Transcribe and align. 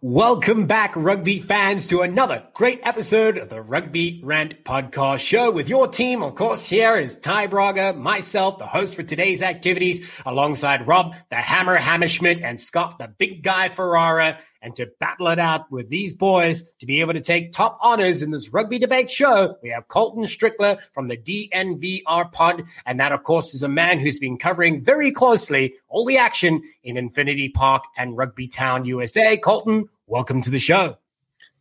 Welcome 0.00 0.68
back, 0.68 0.94
rugby 0.94 1.40
fans, 1.40 1.88
to 1.88 2.02
another 2.02 2.44
great 2.54 2.78
episode 2.84 3.36
of 3.36 3.48
the 3.48 3.60
Rugby 3.60 4.20
Rant 4.22 4.62
podcast 4.62 5.18
show 5.18 5.50
with 5.50 5.68
your 5.68 5.88
team. 5.88 6.22
Of 6.22 6.36
course, 6.36 6.64
here 6.66 6.96
is 6.96 7.18
Ty 7.18 7.48
Braga, 7.48 7.94
myself, 7.94 8.58
the 8.58 8.66
host 8.66 8.94
for 8.94 9.02
today's 9.02 9.42
activities, 9.42 10.08
alongside 10.24 10.86
Rob, 10.86 11.16
the 11.30 11.36
Hammer 11.36 11.76
Hammerschmidt, 11.76 12.44
and 12.44 12.60
Scott, 12.60 13.00
the 13.00 13.08
big 13.08 13.42
guy 13.42 13.70
Ferrara, 13.70 14.38
and 14.62 14.74
to 14.76 14.86
battle 15.00 15.28
it 15.28 15.38
out 15.38 15.70
with 15.70 15.88
these 15.88 16.14
boys 16.14 16.62
to 16.78 16.86
be 16.86 17.00
able 17.00 17.12
to 17.12 17.20
take 17.20 17.52
top 17.52 17.78
honors 17.80 18.22
in 18.22 18.30
this 18.30 18.52
rugby 18.52 18.78
debate 18.78 19.10
show. 19.10 19.56
We 19.62 19.70
have 19.70 19.88
Colton 19.88 20.24
Strickler 20.24 20.80
from 20.92 21.08
the 21.08 21.16
DNVR 21.16 22.32
pod. 22.32 22.64
And 22.86 23.00
that, 23.00 23.12
of 23.12 23.22
course, 23.22 23.54
is 23.54 23.62
a 23.62 23.68
man 23.68 23.98
who's 23.98 24.18
been 24.18 24.38
covering 24.38 24.82
very 24.82 25.12
closely 25.12 25.74
all 25.88 26.04
the 26.04 26.18
action 26.18 26.62
in 26.82 26.96
Infinity 26.96 27.50
Park 27.50 27.84
and 27.96 28.16
Rugby 28.16 28.48
Town, 28.48 28.84
USA. 28.84 29.36
Colton, 29.36 29.87
welcome 30.08 30.42
to 30.42 30.50
the 30.50 30.58
show. 30.58 30.96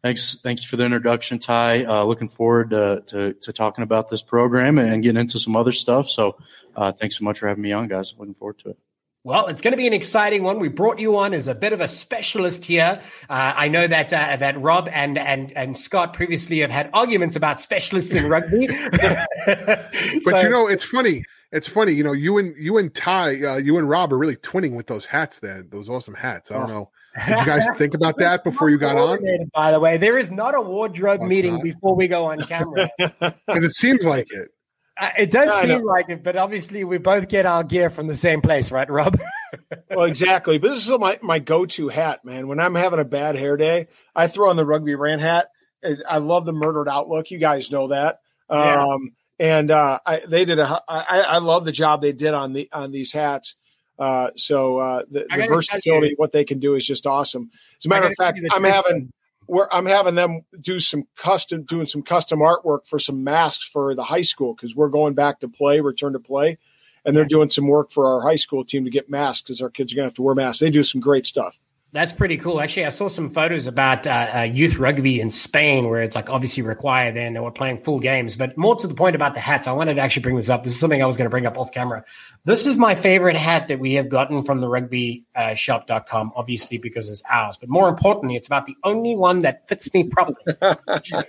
Thanks. 0.02 0.40
Thank 0.42 0.62
you 0.62 0.68
for 0.68 0.78
the 0.78 0.86
introduction, 0.86 1.40
Ty. 1.40 1.84
Uh, 1.84 2.04
looking 2.04 2.28
forward 2.28 2.70
to, 2.70 3.04
to, 3.08 3.34
to, 3.34 3.52
talking 3.52 3.84
about 3.84 4.10
this 4.10 4.22
program 4.22 4.78
and 4.78 5.04
getting 5.04 5.20
into 5.20 5.40
some 5.40 5.56
other 5.56 5.72
stuff. 5.72 6.08
So, 6.08 6.38
uh, 6.76 6.92
thanks 6.92 7.18
so 7.18 7.26
much 7.26 7.40
for 7.40 7.48
having 7.48 7.64
me 7.64 7.72
on, 7.74 7.88
guys. 7.88 8.14
Looking 8.18 8.36
forward 8.36 8.60
to 8.60 8.70
it. 8.70 8.78
Well, 9.24 9.48
it's 9.48 9.62
going 9.62 9.74
to 9.74 9.78
be 9.78 9.88
an 9.88 9.94
exciting 9.94 10.44
one. 10.44 10.60
We 10.60 10.70
brought 10.70 11.00
you 11.00 11.18
on 11.18 11.34
as 11.34 11.50
a 11.50 11.56
bit 11.56 11.74
of 11.74 11.82
a 11.82 11.88
specialist 11.88 12.64
here. 12.64 13.02
Uh, 13.30 13.54
I 13.56 13.68
know 13.68 13.86
that 13.86 14.14
uh, 14.14 14.38
that 14.38 14.62
Rob 14.62 14.88
and 14.90 15.18
and 15.18 15.52
and 15.58 15.78
Scott 15.78 16.14
previously 16.14 16.60
have 16.60 16.72
had 16.72 16.90
arguments 16.94 17.36
about 17.36 17.60
specialists 17.60 18.16
in 18.16 18.30
rugby. 18.30 18.68
but 18.92 19.92
so, 20.22 20.40
you 20.40 20.50
know, 20.50 20.68
it's 20.68 20.86
funny. 20.86 21.24
It's 21.52 21.68
funny. 21.68 21.92
You 21.92 22.04
know, 22.04 22.14
you 22.14 22.38
and 22.38 22.56
you 22.56 22.78
and 22.78 22.94
Ty, 22.94 23.44
uh, 23.44 23.58
you 23.58 23.78
and 23.78 23.90
Rob 23.90 24.14
are 24.14 24.18
really 24.18 24.38
twinning 24.38 24.78
with 24.78 24.88
those 24.88 25.04
hats. 25.04 25.40
There, 25.40 25.62
those 25.62 25.90
awesome 25.90 26.14
hats. 26.14 26.50
I 26.50 26.60
don't 26.60 26.70
know. 26.70 26.92
Did 27.26 27.40
you 27.40 27.46
guys 27.46 27.66
think 27.78 27.94
about 27.94 28.18
that 28.20 28.44
before 28.44 28.70
you 28.70 28.78
got 28.78 28.98
on? 28.98 29.20
By 29.54 29.72
the 29.72 29.80
way, 29.80 29.98
there 29.98 30.18
is 30.18 30.32
not 30.32 30.56
a 30.56 30.62
wardrobe 30.62 31.20
What's 31.20 31.30
meeting 31.30 31.62
before 31.62 31.96
we 31.96 32.08
go 32.08 32.26
on 32.26 32.44
camera 32.44 32.90
because 32.98 33.64
it 33.64 33.72
seems 33.72 34.06
like 34.06 34.28
it. 34.32 34.50
Uh, 35.00 35.12
it 35.20 35.32
does 35.32 35.62
seem 35.62 35.84
like 35.84 36.10
it, 36.10 36.24
but 36.24 36.36
obviously 36.36 36.84
we 36.84 36.98
both 36.98 37.28
get 37.28 37.46
our 37.46 37.64
gear 37.64 37.90
from 37.90 38.08
the 38.08 38.16
same 38.16 38.42
place, 38.42 38.72
right, 38.72 38.90
Rob? 38.90 39.16
well, 39.92 40.06
exactly. 40.06 40.58
But 40.58 40.74
this 40.74 40.88
is 40.88 40.98
my, 40.98 41.20
my 41.22 41.38
go 41.38 41.68
to 41.68 41.88
hat, 41.90 42.26
man. 42.26 42.48
When 42.48 42.60
I'm 42.60 42.74
having 42.74 43.00
a 43.00 43.06
bad 43.06 43.36
hair 43.36 43.58
day, 43.58 43.88
I 44.16 44.28
throw 44.28 44.50
on 44.50 44.56
the 44.56 44.66
rugby 44.66 44.96
rant 44.96 45.22
hat. 45.22 45.50
I 46.10 46.18
love 46.18 46.46
the 46.46 46.54
murdered 46.54 46.90
outlook. 46.90 47.30
You 47.30 47.38
guys 47.38 47.70
know 47.70 47.90
that. 47.90 48.20
Yeah. 48.50 48.84
Um, 48.84 49.12
and 49.40 49.70
uh, 49.70 50.00
I, 50.04 50.22
they 50.28 50.46
did 50.46 50.58
a. 50.58 50.82
I, 50.88 51.22
I 51.22 51.38
love 51.38 51.64
the 51.64 51.72
job 51.72 52.02
they 52.02 52.12
did 52.12 52.34
on 52.34 52.54
the 52.54 52.68
on 52.74 52.92
these 52.92 53.12
hats. 53.12 53.56
Uh, 54.00 54.30
so 54.36 54.78
uh, 54.78 55.02
the, 55.10 55.26
the 55.36 55.48
versatility, 55.48 56.14
what 56.18 56.32
they 56.32 56.46
can 56.46 56.60
do 56.60 56.76
is 56.76 56.86
just 56.86 57.08
awesome. 57.08 57.50
As 57.80 57.86
a 57.86 57.90
matter 57.90 58.08
of 58.08 58.14
fact, 58.18 58.40
I'm 58.52 58.64
having 58.64 59.12
where 59.48 59.74
I'm 59.74 59.86
having 59.86 60.16
them 60.16 60.42
do 60.60 60.80
some 60.80 61.08
custom, 61.16 61.64
doing 61.64 61.88
some 61.88 62.04
custom 62.04 62.40
artwork 62.40 62.86
for 62.86 63.00
some 63.00 63.24
masks 63.24 63.64
for 63.64 63.96
the 63.96 64.04
high 64.04 64.22
school 64.22 64.54
because 64.54 64.76
we're 64.76 64.90
going 64.90 65.14
back 65.14 65.40
to 65.40 65.48
play, 65.48 65.80
return 65.80 66.14
to 66.14 66.20
play, 66.20 66.58
and 67.06 67.16
they're 67.16 67.26
doing 67.26 67.50
some 67.50 67.68
work 67.68 67.92
for 67.92 68.14
our 68.14 68.22
high 68.22 68.36
school 68.36 68.66
team 68.66 68.84
to 68.84 68.92
get 68.92 69.10
masks 69.10 69.42
because 69.42 69.62
our 69.62 69.70
kids 69.70 69.94
are 69.94 69.96
going 69.96 70.04
to 70.04 70.10
have 70.10 70.16
to 70.16 70.22
wear 70.22 70.36
masks. 70.36 70.60
They 70.60 70.70
do 70.70 70.84
some 70.84 71.02
great 71.02 71.26
stuff. 71.26 71.58
That's 71.98 72.14
pretty 72.14 72.38
cool. 72.38 72.62
Actually, 72.62 72.86
I 72.86 72.90
saw 72.90 73.08
some 73.08 73.28
photos 73.28 73.66
about 73.66 74.06
uh, 74.06 74.30
uh, 74.36 74.42
youth 74.42 74.78
rugby 74.78 75.20
in 75.20 75.32
Spain, 75.32 75.90
where 75.90 76.04
it's 76.04 76.14
like 76.14 76.30
obviously 76.30 76.62
required 76.62 77.16
then, 77.16 77.36
and 77.36 77.44
we're 77.44 77.50
playing 77.50 77.80
full 77.80 78.00
games. 78.00 78.38
But 78.38 78.56
more 78.56 78.76
to 78.76 78.86
the 78.86 78.94
point 78.94 79.16
about 79.16 79.34
the 79.34 79.40
hats, 79.40 79.66
I 79.66 79.72
wanted 79.72 79.96
to 79.96 80.02
actually 80.02 80.22
bring 80.22 80.36
this 80.36 80.48
up. 80.48 80.64
This 80.64 80.74
is 80.74 80.80
something 80.80 81.02
I 81.02 81.08
was 81.08 81.18
going 81.18 81.26
to 81.26 81.32
bring 81.32 81.48
up 81.48 81.58
off 81.58 81.72
camera. 81.72 82.06
This 82.46 82.68
is 82.68 82.78
my 82.78 82.94
favorite 82.94 83.36
hat 83.36 83.68
that 83.70 83.80
we 83.80 83.94
have 83.94 84.10
gotten 84.10 84.44
from 84.44 84.62
the 84.62 84.68
rugbyshop.com, 84.68 86.28
uh, 86.28 86.40
obviously 86.40 86.78
because 86.78 87.10
it's 87.10 87.24
ours. 87.32 87.58
But 87.60 87.70
more 87.70 87.90
importantly, 87.90 88.36
it's 88.36 88.46
about 88.46 88.68
the 88.68 88.78
only 88.84 89.16
one 89.16 89.42
that 89.42 89.68
fits 89.68 89.92
me 89.92 90.04
properly. 90.04 90.38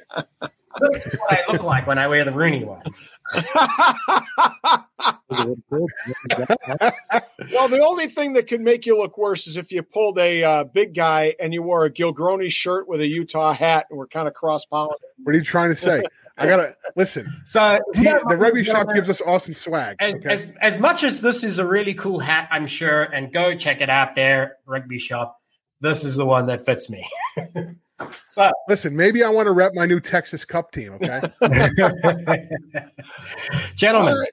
What 0.80 1.02
I 1.28 1.42
look 1.50 1.64
like 1.64 1.89
when 1.89 1.98
I 1.98 2.06
wear 2.06 2.24
the 2.24 2.30
RUNY 2.30 2.64
one 2.64 2.83
well, 3.34 3.44
the 7.68 7.84
only 7.86 8.08
thing 8.08 8.33
that 8.33 8.46
can 8.46 8.64
make 8.64 8.86
you 8.86 8.96
look 8.96 9.18
worse 9.18 9.46
is 9.46 9.56
if 9.56 9.70
you 9.70 9.83
pulled 9.83 10.18
a 10.18 10.42
uh, 10.42 10.64
big 10.64 10.94
guy 10.94 11.34
and 11.40 11.52
you 11.52 11.62
wore 11.62 11.84
a 11.84 11.90
Giltini 11.90 12.50
shirt 12.50 12.88
with 12.88 13.00
a 13.00 13.06
Utah 13.06 13.52
hat 13.52 13.86
and 13.90 13.98
we're 13.98 14.06
kind 14.06 14.28
of 14.28 14.34
cross 14.34 14.64
pollinating. 14.70 14.92
What 15.22 15.34
are 15.34 15.38
you 15.38 15.44
trying 15.44 15.70
to 15.70 15.77
say? 15.77 16.02
I 16.38 16.46
gotta 16.46 16.77
listen. 16.96 17.42
So 17.44 17.80
he, 17.94 18.05
the 18.05 18.36
rugby 18.38 18.62
shop 18.62 18.88
gives 18.94 19.11
us 19.11 19.20
awesome 19.20 19.55
swag. 19.55 19.96
As, 19.98 20.14
okay? 20.14 20.28
as, 20.28 20.46
as 20.61 20.78
much 20.78 21.02
as 21.02 21.20
this 21.20 21.42
is 21.42 21.58
a 21.58 21.67
really 21.67 21.94
cool 21.94 22.20
hat, 22.20 22.48
I'm 22.52 22.68
sure, 22.68 23.02
and 23.02 23.33
go 23.33 23.56
check 23.56 23.80
it 23.80 23.90
out 23.90 24.14
there, 24.14 24.56
rugby 24.64 24.98
shop. 24.98 25.40
This 25.80 26.05
is 26.05 26.17
the 26.17 26.24
one 26.24 26.46
that 26.46 26.64
fits 26.64 26.88
me. 26.88 27.06
So 28.27 28.51
listen, 28.69 28.97
maybe 28.97 29.23
I 29.25 29.31
want 29.31 29.47
to 29.47 29.53
rep 29.53 29.73
my 29.75 29.86
new 29.86 30.01
Texas 30.01 30.45
Cup 30.45 30.73
team. 30.73 30.92
Okay, 30.95 31.20
gentlemen, 33.75 34.17
right. 34.17 34.33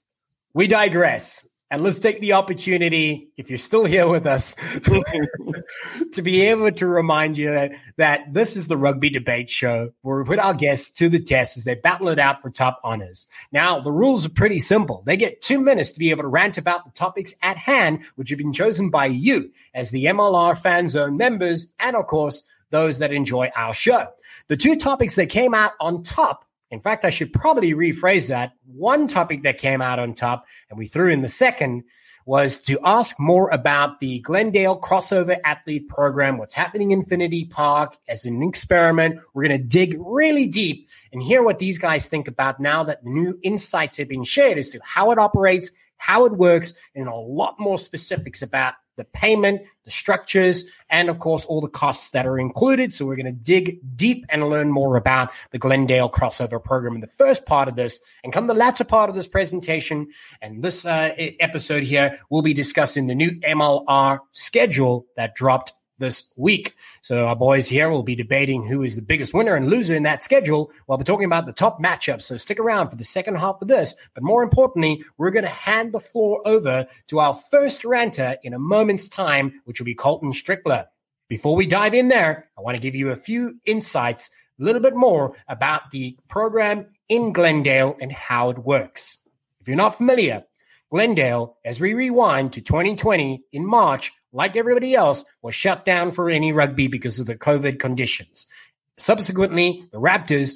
we 0.53 0.68
digress. 0.68 1.48
And 1.72 1.84
let's 1.84 2.00
take 2.00 2.22
the 2.22 2.34
opportunity, 2.34 3.30
if 3.38 3.50
you're 3.50 3.58
still 3.58 3.86
here 3.86 4.08
with 4.08 4.28
us, 4.28 4.53
to 6.14 6.22
be 6.22 6.42
able 6.42 6.72
to 6.72 6.86
remind 6.86 7.40
you 7.40 7.50
that, 7.50 7.72
that 7.98 8.31
this 8.31 8.56
is 8.56 8.68
the 8.68 8.78
rugby 8.78 9.09
debate 9.09 9.50
show 9.50 9.92
where 10.03 10.20
we 10.20 10.26
put 10.26 10.38
our 10.38 10.53
guests 10.53 10.92
to 10.92 11.09
the 11.09 11.20
test 11.20 11.58
as 11.58 11.64
they 11.64 11.74
battle 11.74 12.09
it 12.09 12.20
out 12.20 12.40
for 12.40 12.52
top 12.52 12.80
honors. 12.84 13.26
Now, 13.52 13.80
the 13.80 13.92
rules 13.92 14.28
are 14.28 14.30
pretty 14.30 14.59
simple. 14.59 15.02
They 15.08 15.18
get 15.18 15.42
two 15.42 15.59
minutes 15.59 15.92
to 15.94 16.00
be 16.00 16.12
able 16.12 16.22
to 16.22 16.30
rant 16.30 16.59
about 16.59 16.86
the 16.86 16.92
topics 16.92 17.34
at 17.42 17.58
hand, 17.58 18.06
which 18.16 18.30
have 18.30 18.38
been 18.38 18.53
chosen 18.53 18.92
by 18.92 19.08
you 19.08 19.52
as 19.74 19.90
the 19.90 20.06
MLR 20.06 20.56
fan 20.56 20.88
zone 20.88 21.18
members 21.18 21.68
and, 21.80 21.96
of 21.96 22.06
course, 22.06 22.44
those 22.72 23.00
that 23.00 23.12
enjoy 23.12 23.50
our 23.56 23.74
show. 23.74 24.08
The 24.48 24.58
two 24.58 24.76
topics 24.76 25.16
that 25.16 25.28
came 25.28 25.53
out 25.53 25.74
on 25.80 26.03
top, 26.03 26.46
in 26.72 26.80
fact, 26.80 27.06
I 27.06 27.09
should 27.09 27.31
probably 27.31 27.74
rephrase 27.74 28.30
that. 28.30 28.53
One 28.66 29.08
topic 29.08 29.44
that 29.44 29.58
came 29.58 29.81
out 29.81 30.00
on 30.00 30.14
top, 30.14 30.46
and 30.70 30.78
we 30.78 30.88
threw 30.88 31.12
in 31.12 31.22
the 31.22 31.30
second, 31.30 31.84
was 32.26 32.59
to 32.59 32.80
ask 32.84 33.20
more 33.20 33.50
about 33.52 34.00
the 34.00 34.20
Glendale 34.20 34.81
crossover 34.81 35.38
athlete 35.46 35.88
program, 35.88 36.40
what's 36.40 36.56
happening 36.56 36.90
in 36.90 37.00
Infinity 37.00 37.46
Park 37.46 37.96
as 38.09 38.26
an 38.26 38.42
experiment. 38.42 39.20
We're 39.34 39.47
going 39.47 39.62
to 39.62 39.68
dig 39.68 39.96
really 40.00 40.47
deep 40.47 40.90
and 41.14 41.22
hear 41.22 41.44
what 41.44 41.59
these 41.59 41.78
guys 41.78 42.08
think 42.08 42.28
about 42.28 42.59
now 42.59 42.84
that 42.86 43.06
new 43.06 43.40
insights 43.44 43.97
have 43.97 44.08
been 44.08 44.24
shared 44.24 44.58
as 44.58 44.70
to 44.70 44.80
how 44.84 45.12
it 45.12 45.20
operates, 45.20 45.70
how 45.97 46.26
it 46.26 46.34
works, 46.34 46.74
and 46.96 47.08
a 47.08 47.16
lot 47.16 47.56
more 47.59 47.78
specifics 47.78 48.42
about 48.42 48.74
the 48.95 49.03
payment, 49.03 49.61
the 49.83 49.91
structures, 49.91 50.66
and 50.89 51.09
of 51.09 51.19
course, 51.19 51.45
all 51.45 51.61
the 51.61 51.67
costs 51.67 52.11
that 52.11 52.25
are 52.25 52.39
included. 52.39 52.94
So 52.94 53.06
we're 53.06 53.16
going 53.16 53.25
to 53.25 53.31
dig 53.31 53.79
deep 53.95 54.25
and 54.29 54.50
learn 54.50 54.72
more 54.72 54.95
about 54.95 55.31
the 55.51 55.59
Glendale 55.59 56.09
crossover 56.09 56.63
program 56.63 56.95
in 56.95 57.01
the 57.01 57.07
first 57.07 57.45
part 57.45 57.67
of 57.67 57.75
this. 57.75 58.00
And 58.23 58.34
come 58.34 58.47
the 58.47 58.53
latter 58.53 58.84
part 58.84 59.09
of 59.09 59.16
this 59.16 59.28
presentation 59.28 60.07
and 60.41 60.63
this 60.63 60.85
uh, 60.85 61.13
episode 61.39 61.84
here, 61.84 62.19
we'll 62.29 62.41
be 62.41 62.53
discussing 62.53 63.07
the 63.07 63.16
new 63.16 63.31
MLR 63.41 64.19
schedule 64.31 65.05
that 65.16 65.35
dropped 65.35 65.73
this 65.97 66.25
week. 66.35 66.75
So 67.01 67.28
our 67.28 67.35
boys 67.35 67.67
here 67.67 67.89
will 67.89 68.03
be 68.03 68.16
debating 68.16 68.66
who 68.66 68.83
is 68.83 68.95
the 68.95 69.01
biggest 69.01 69.33
winner 69.33 69.56
and 69.56 69.69
loser 69.69 69.95
in 69.95 70.03
that 70.03 70.23
schedule 70.23 70.72
while 70.85 70.97
we're 70.97 71.03
talking 71.03 71.25
about 71.25 71.45
the 71.45 71.53
top 71.53 71.81
matchups. 71.81 72.23
So 72.23 72.38
stick 72.38 72.59
around 72.59 72.89
for 72.89 72.95
the 72.95 73.03
second 73.03 73.35
half 73.35 73.61
of 73.61 73.67
this. 73.67 73.95
But 74.13 74.23
more 74.23 74.44
importantly, 74.44 75.03
we're 75.17 75.31
going 75.31 75.45
to 75.45 75.50
hand 75.50 75.94
the 75.94 76.00
floor 76.00 76.41
over 76.45 76.88
to 77.07 77.19
our 77.19 77.35
first 77.35 77.85
ranter 77.85 78.38
in 78.44 78.53
a 78.53 78.59
moment's 78.59 79.07
time, 79.07 79.61
which 79.66 79.79
will 79.79 79.85
be 79.85 79.95
Colton 79.95 80.31
Strickler. 80.31 80.88
Before 81.28 81.55
we 81.55 81.66
dive 81.66 81.94
in 81.94 82.09
there, 82.09 82.50
I 82.57 82.61
want 82.61 82.78
to 82.78 82.81
give 82.81 82.95
you 82.95 83.09
a 83.09 83.16
few 83.16 83.55
insights, 83.66 84.29
a 84.59 84.63
little 84.63 84.81
bit 84.81 84.95
more 84.95 85.35
about 85.47 85.91
the 85.91 86.17
program 86.28 86.88
in 87.09 87.34
Glendale 87.34 87.95
and 88.00 88.11
how 88.11 88.50
it 88.51 88.59
works. 88.59 89.17
If 89.59 89.67
you're 89.67 89.78
not 89.78 89.97
familiar, 89.97 90.44
Glendale, 90.95 91.57
as 91.66 91.78
we 91.78 91.94
rewind 91.94 92.53
to 92.53 92.61
2020 92.61 93.44
in 93.51 93.66
March, 93.66 94.13
like 94.31 94.56
everybody 94.56 94.95
else, 94.95 95.25
was 95.41 95.53
shut 95.53 95.83
down 95.83 96.13
for 96.13 96.29
any 96.29 96.53
rugby 96.53 96.87
because 96.87 97.20
of 97.20 97.25
the 97.25 97.35
COVID 97.35 97.79
conditions. 97.79 98.47
Subsequently, 98.97 99.90
the 99.91 99.99
Raptors 99.99 100.53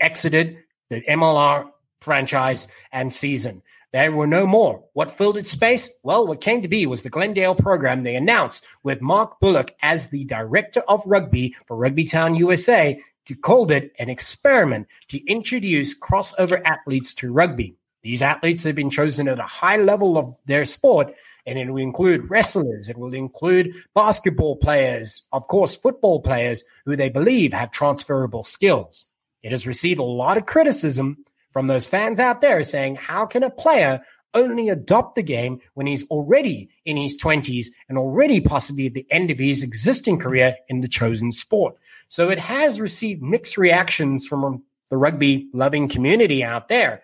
exited 0.00 0.56
the 0.88 1.02
MLR 1.02 1.68
franchise 2.00 2.68
and 2.90 3.12
season. 3.12 3.60
There 3.92 4.10
were 4.10 4.26
no 4.26 4.46
more. 4.46 4.82
What 4.94 5.10
filled 5.10 5.36
its 5.36 5.50
space? 5.50 5.90
Well, 6.02 6.26
what 6.26 6.40
came 6.40 6.62
to 6.62 6.68
be 6.68 6.86
was 6.86 7.02
the 7.02 7.10
Glendale 7.10 7.54
program 7.54 8.02
they 8.02 8.16
announced 8.16 8.64
with 8.82 9.02
Mark 9.02 9.40
Bullock 9.40 9.74
as 9.82 10.08
the 10.08 10.24
director 10.24 10.80
of 10.88 11.02
rugby 11.04 11.54
for 11.66 11.76
Rugby 11.76 12.06
Town 12.06 12.34
USA 12.34 12.98
to 13.26 13.34
called 13.34 13.70
it 13.70 13.92
an 13.98 14.08
experiment 14.08 14.88
to 15.08 15.22
introduce 15.26 15.94
crossover 16.00 16.62
athletes 16.64 17.14
to 17.16 17.30
rugby. 17.30 17.76
These 18.02 18.22
athletes 18.22 18.64
have 18.64 18.74
been 18.74 18.90
chosen 18.90 19.28
at 19.28 19.38
a 19.38 19.44
high 19.44 19.76
level 19.76 20.18
of 20.18 20.34
their 20.46 20.64
sport 20.64 21.14
and 21.46 21.58
it 21.58 21.70
will 21.70 21.82
include 21.82 22.30
wrestlers, 22.30 22.88
it 22.88 22.98
will 22.98 23.14
include 23.14 23.74
basketball 23.94 24.56
players, 24.56 25.22
of 25.32 25.46
course, 25.48 25.74
football 25.74 26.20
players 26.20 26.64
who 26.84 26.96
they 26.96 27.08
believe 27.08 27.52
have 27.52 27.70
transferable 27.70 28.42
skills. 28.42 29.06
It 29.42 29.52
has 29.52 29.66
received 29.66 30.00
a 30.00 30.04
lot 30.04 30.36
of 30.36 30.46
criticism 30.46 31.24
from 31.50 31.66
those 31.66 31.86
fans 31.86 32.20
out 32.20 32.40
there 32.40 32.62
saying, 32.62 32.96
how 32.96 33.26
can 33.26 33.42
a 33.42 33.50
player 33.50 34.02
only 34.34 34.68
adopt 34.68 35.14
the 35.14 35.22
game 35.22 35.60
when 35.74 35.86
he's 35.86 36.08
already 36.08 36.70
in 36.84 36.96
his 36.96 37.20
20s 37.20 37.66
and 37.88 37.98
already 37.98 38.40
possibly 38.40 38.86
at 38.86 38.94
the 38.94 39.06
end 39.10 39.30
of 39.30 39.38
his 39.38 39.62
existing 39.62 40.18
career 40.18 40.56
in 40.68 40.80
the 40.80 40.88
chosen 40.88 41.32
sport. 41.32 41.76
So 42.08 42.30
it 42.30 42.38
has 42.38 42.80
received 42.80 43.22
mixed 43.22 43.58
reactions 43.58 44.26
from 44.26 44.62
the 44.90 44.96
rugby 44.96 45.48
loving 45.52 45.88
community 45.88 46.42
out 46.44 46.68
there. 46.68 47.02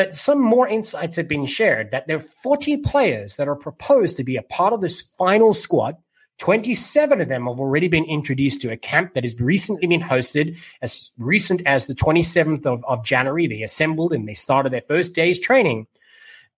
But 0.00 0.16
some 0.16 0.40
more 0.40 0.66
insights 0.66 1.16
have 1.16 1.28
been 1.28 1.44
shared 1.44 1.90
that 1.90 2.06
there 2.06 2.16
are 2.16 2.20
40 2.20 2.78
players 2.78 3.36
that 3.36 3.48
are 3.48 3.54
proposed 3.54 4.16
to 4.16 4.24
be 4.24 4.38
a 4.38 4.42
part 4.42 4.72
of 4.72 4.80
this 4.80 5.02
final 5.18 5.52
squad 5.52 5.98
27 6.38 7.20
of 7.20 7.28
them 7.28 7.46
have 7.46 7.60
already 7.60 7.86
been 7.86 8.06
introduced 8.06 8.62
to 8.62 8.72
a 8.72 8.78
camp 8.78 9.12
that 9.12 9.24
has 9.24 9.38
recently 9.38 9.86
been 9.86 10.00
hosted 10.00 10.56
as 10.80 11.10
recent 11.18 11.60
as 11.66 11.84
the 11.84 11.94
27th 11.94 12.64
of, 12.64 12.82
of 12.86 13.04
January. 13.04 13.46
They 13.46 13.60
assembled 13.62 14.14
and 14.14 14.26
they 14.26 14.32
started 14.32 14.72
their 14.72 14.80
first 14.88 15.12
day's 15.12 15.38
training. 15.38 15.86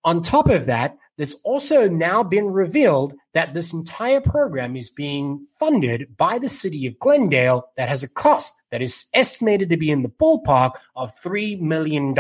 On 0.05 0.23
top 0.23 0.49
of 0.49 0.67
that, 0.67 0.97
there's 1.23 1.37
also 1.45 1.89
now 1.89 2.25
been 2.25 2.47
revealed 2.47 3.15
that 3.33 3.55
this 3.55 3.73
entire 3.73 4.21
program 4.21 4.75
is 4.75 4.91
being 4.91 5.47
funded 5.57 6.17
by 6.17 6.41
the 6.41 6.49
city 6.49 6.85
of 6.85 6.99
Glendale 6.99 7.69
that 7.77 7.89
has 7.89 8.03
a 8.03 8.09
cost 8.09 8.57
that 8.71 8.83
is 8.83 9.07
estimated 9.15 9.69
to 9.69 9.77
be 9.77 9.89
in 9.89 10.03
the 10.03 10.09
ballpark 10.09 10.73
of 10.97 11.15
$3 11.15 11.61
million. 11.61 12.13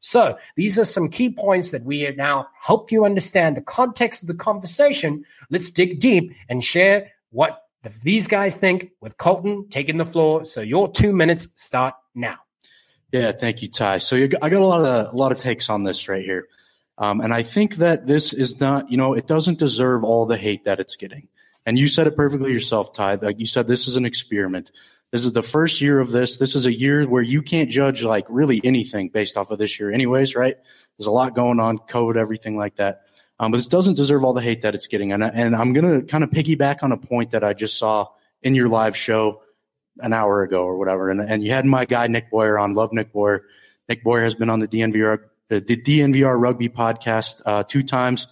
So 0.00 0.36
these 0.56 0.80
are 0.80 0.84
some 0.84 1.10
key 1.10 1.30
points 1.30 1.70
that 1.70 1.84
we 1.84 2.00
have 2.00 2.16
now 2.16 2.48
helped 2.60 2.90
you 2.90 3.04
understand 3.04 3.56
the 3.56 3.60
context 3.60 4.22
of 4.24 4.26
the 4.26 4.34
conversation. 4.34 5.24
Let's 5.48 5.70
dig 5.70 6.00
deep 6.00 6.32
and 6.48 6.64
share 6.64 7.12
what 7.30 7.62
these 8.02 8.26
guys 8.26 8.56
think 8.56 8.90
with 9.00 9.16
Colton 9.16 9.68
taking 9.70 9.98
the 9.98 10.04
floor. 10.04 10.44
So 10.44 10.60
your 10.60 10.90
two 10.90 11.12
minutes 11.12 11.50
start 11.54 11.94
now. 12.16 12.38
Yeah, 13.12 13.30
thank 13.30 13.62
you, 13.62 13.68
Ty. 13.68 13.98
So 13.98 14.16
I 14.16 14.26
got 14.26 14.54
a 14.54 14.58
lot 14.58 14.84
of 14.84 15.14
a 15.14 15.16
lot 15.16 15.30
of 15.30 15.38
takes 15.38 15.70
on 15.70 15.84
this 15.84 16.08
right 16.08 16.24
here. 16.24 16.48
Um, 16.96 17.20
and 17.20 17.34
I 17.34 17.42
think 17.42 17.76
that 17.76 18.06
this 18.06 18.32
is 18.32 18.60
not, 18.60 18.90
you 18.90 18.96
know, 18.96 19.14
it 19.14 19.26
doesn't 19.26 19.58
deserve 19.58 20.04
all 20.04 20.26
the 20.26 20.36
hate 20.36 20.64
that 20.64 20.80
it's 20.80 20.96
getting. 20.96 21.28
And 21.66 21.78
you 21.78 21.88
said 21.88 22.06
it 22.06 22.16
perfectly 22.16 22.52
yourself, 22.52 22.92
Ty. 22.92 23.16
Like 23.16 23.40
you 23.40 23.46
said, 23.46 23.66
this 23.66 23.88
is 23.88 23.96
an 23.96 24.04
experiment. 24.04 24.70
This 25.10 25.24
is 25.24 25.32
the 25.32 25.42
first 25.42 25.80
year 25.80 25.98
of 26.00 26.10
this. 26.10 26.36
This 26.36 26.54
is 26.54 26.66
a 26.66 26.72
year 26.72 27.04
where 27.04 27.22
you 27.22 27.40
can't 27.42 27.70
judge 27.70 28.04
like 28.04 28.26
really 28.28 28.60
anything 28.64 29.08
based 29.08 29.36
off 29.36 29.50
of 29.50 29.58
this 29.58 29.78
year, 29.78 29.92
anyways, 29.92 30.34
right? 30.34 30.56
There's 30.98 31.06
a 31.06 31.12
lot 31.12 31.34
going 31.34 31.60
on, 31.60 31.78
COVID, 31.78 32.16
everything 32.16 32.56
like 32.56 32.76
that. 32.76 33.02
Um, 33.40 33.50
but 33.50 33.60
it 33.60 33.70
doesn't 33.70 33.94
deserve 33.94 34.24
all 34.24 34.32
the 34.32 34.40
hate 34.40 34.62
that 34.62 34.74
it's 34.74 34.86
getting. 34.86 35.12
And, 35.12 35.22
and 35.22 35.56
I'm 35.56 35.72
going 35.72 36.00
to 36.00 36.06
kind 36.06 36.22
of 36.22 36.30
piggyback 36.30 36.82
on 36.82 36.92
a 36.92 36.96
point 36.96 37.30
that 37.30 37.42
I 37.42 37.52
just 37.52 37.78
saw 37.78 38.08
in 38.42 38.54
your 38.54 38.68
live 38.68 38.96
show 38.96 39.42
an 39.98 40.12
hour 40.12 40.42
ago 40.42 40.64
or 40.64 40.76
whatever. 40.76 41.10
And, 41.10 41.20
and 41.20 41.42
you 41.42 41.50
had 41.50 41.64
my 41.64 41.84
guy, 41.84 42.06
Nick 42.06 42.30
Boyer, 42.30 42.58
on. 42.58 42.74
Love 42.74 42.92
Nick 42.92 43.12
Boyer. 43.12 43.46
Nick 43.88 44.04
Boyer 44.04 44.22
has 44.22 44.34
been 44.34 44.50
on 44.50 44.60
the 44.60 44.68
DNVR 44.68 45.18
the, 45.48 45.60
the 45.60 45.76
DNVR 45.76 46.40
Rugby 46.40 46.68
podcast 46.68 47.42
uh, 47.44 47.62
two 47.62 47.82
times. 47.82 48.26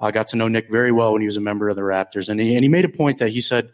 I 0.00 0.10
got 0.10 0.28
to 0.28 0.36
know 0.36 0.48
Nick 0.48 0.70
very 0.70 0.92
well 0.92 1.12
when 1.12 1.22
he 1.22 1.26
was 1.26 1.36
a 1.36 1.40
member 1.40 1.68
of 1.68 1.76
the 1.76 1.82
Raptors, 1.82 2.28
and 2.28 2.40
he, 2.40 2.54
and 2.54 2.62
he 2.62 2.68
made 2.68 2.84
a 2.84 2.88
point 2.88 3.18
that 3.18 3.30
he 3.30 3.40
said, 3.40 3.70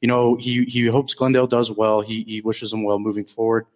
you 0.00 0.08
know, 0.08 0.36
he 0.36 0.64
he 0.64 0.86
hopes 0.86 1.14
Glendale 1.14 1.46
does 1.46 1.70
well. 1.70 2.00
He 2.00 2.22
he 2.24 2.40
wishes 2.40 2.70
them 2.70 2.84
well 2.84 2.98
moving 2.98 3.24
forward, 3.24 3.66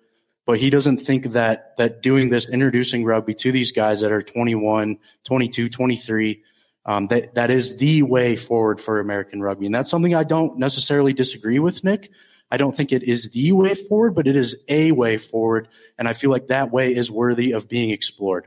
but 0.45 0.59
he 0.59 0.71
doesn't 0.71 0.99
think 0.99 1.33
that 1.33 1.77
that 1.77 2.03
doing 2.03 2.31
this, 2.31 2.49
introducing 2.49 3.05
rugby 3.05 3.35
to 3.35 3.53
these 3.53 3.73
guys 3.73 4.01
that 4.01 4.13
are 4.13 4.23
21, 4.23 4.99
22, 5.25 5.69
23, 5.69 6.43
um, 6.87 7.07
that 7.09 7.35
that 7.35 7.51
is 7.51 7.77
the 7.77 8.03
way 8.03 8.37
forward 8.37 8.81
for 8.81 9.01
American 9.01 9.41
rugby, 9.41 9.67
and 9.67 9.75
that's 9.75 9.91
something 9.91 10.15
I 10.15 10.25
don't 10.25 10.59
necessarily 10.59 11.13
disagree 11.13 11.59
with 11.59 11.85
Nick. 11.85 12.11
I 12.53 12.59
don't 12.59 12.75
think 12.75 12.93
it 12.93 13.03
is 13.03 13.31
the 13.31 13.53
way 13.53 13.73
forward, 13.75 14.15
but 14.15 14.27
it 14.27 14.37
is 14.37 14.63
a 14.69 14.93
way 14.93 15.17
forward. 15.17 15.69
And 15.99 16.07
I 16.07 16.13
feel 16.13 16.29
like 16.29 16.49
that 16.49 16.71
way 16.71 16.95
is 16.95 17.11
worthy 17.11 17.53
of 17.53 17.67
being 17.67 17.91
explored. 17.91 18.47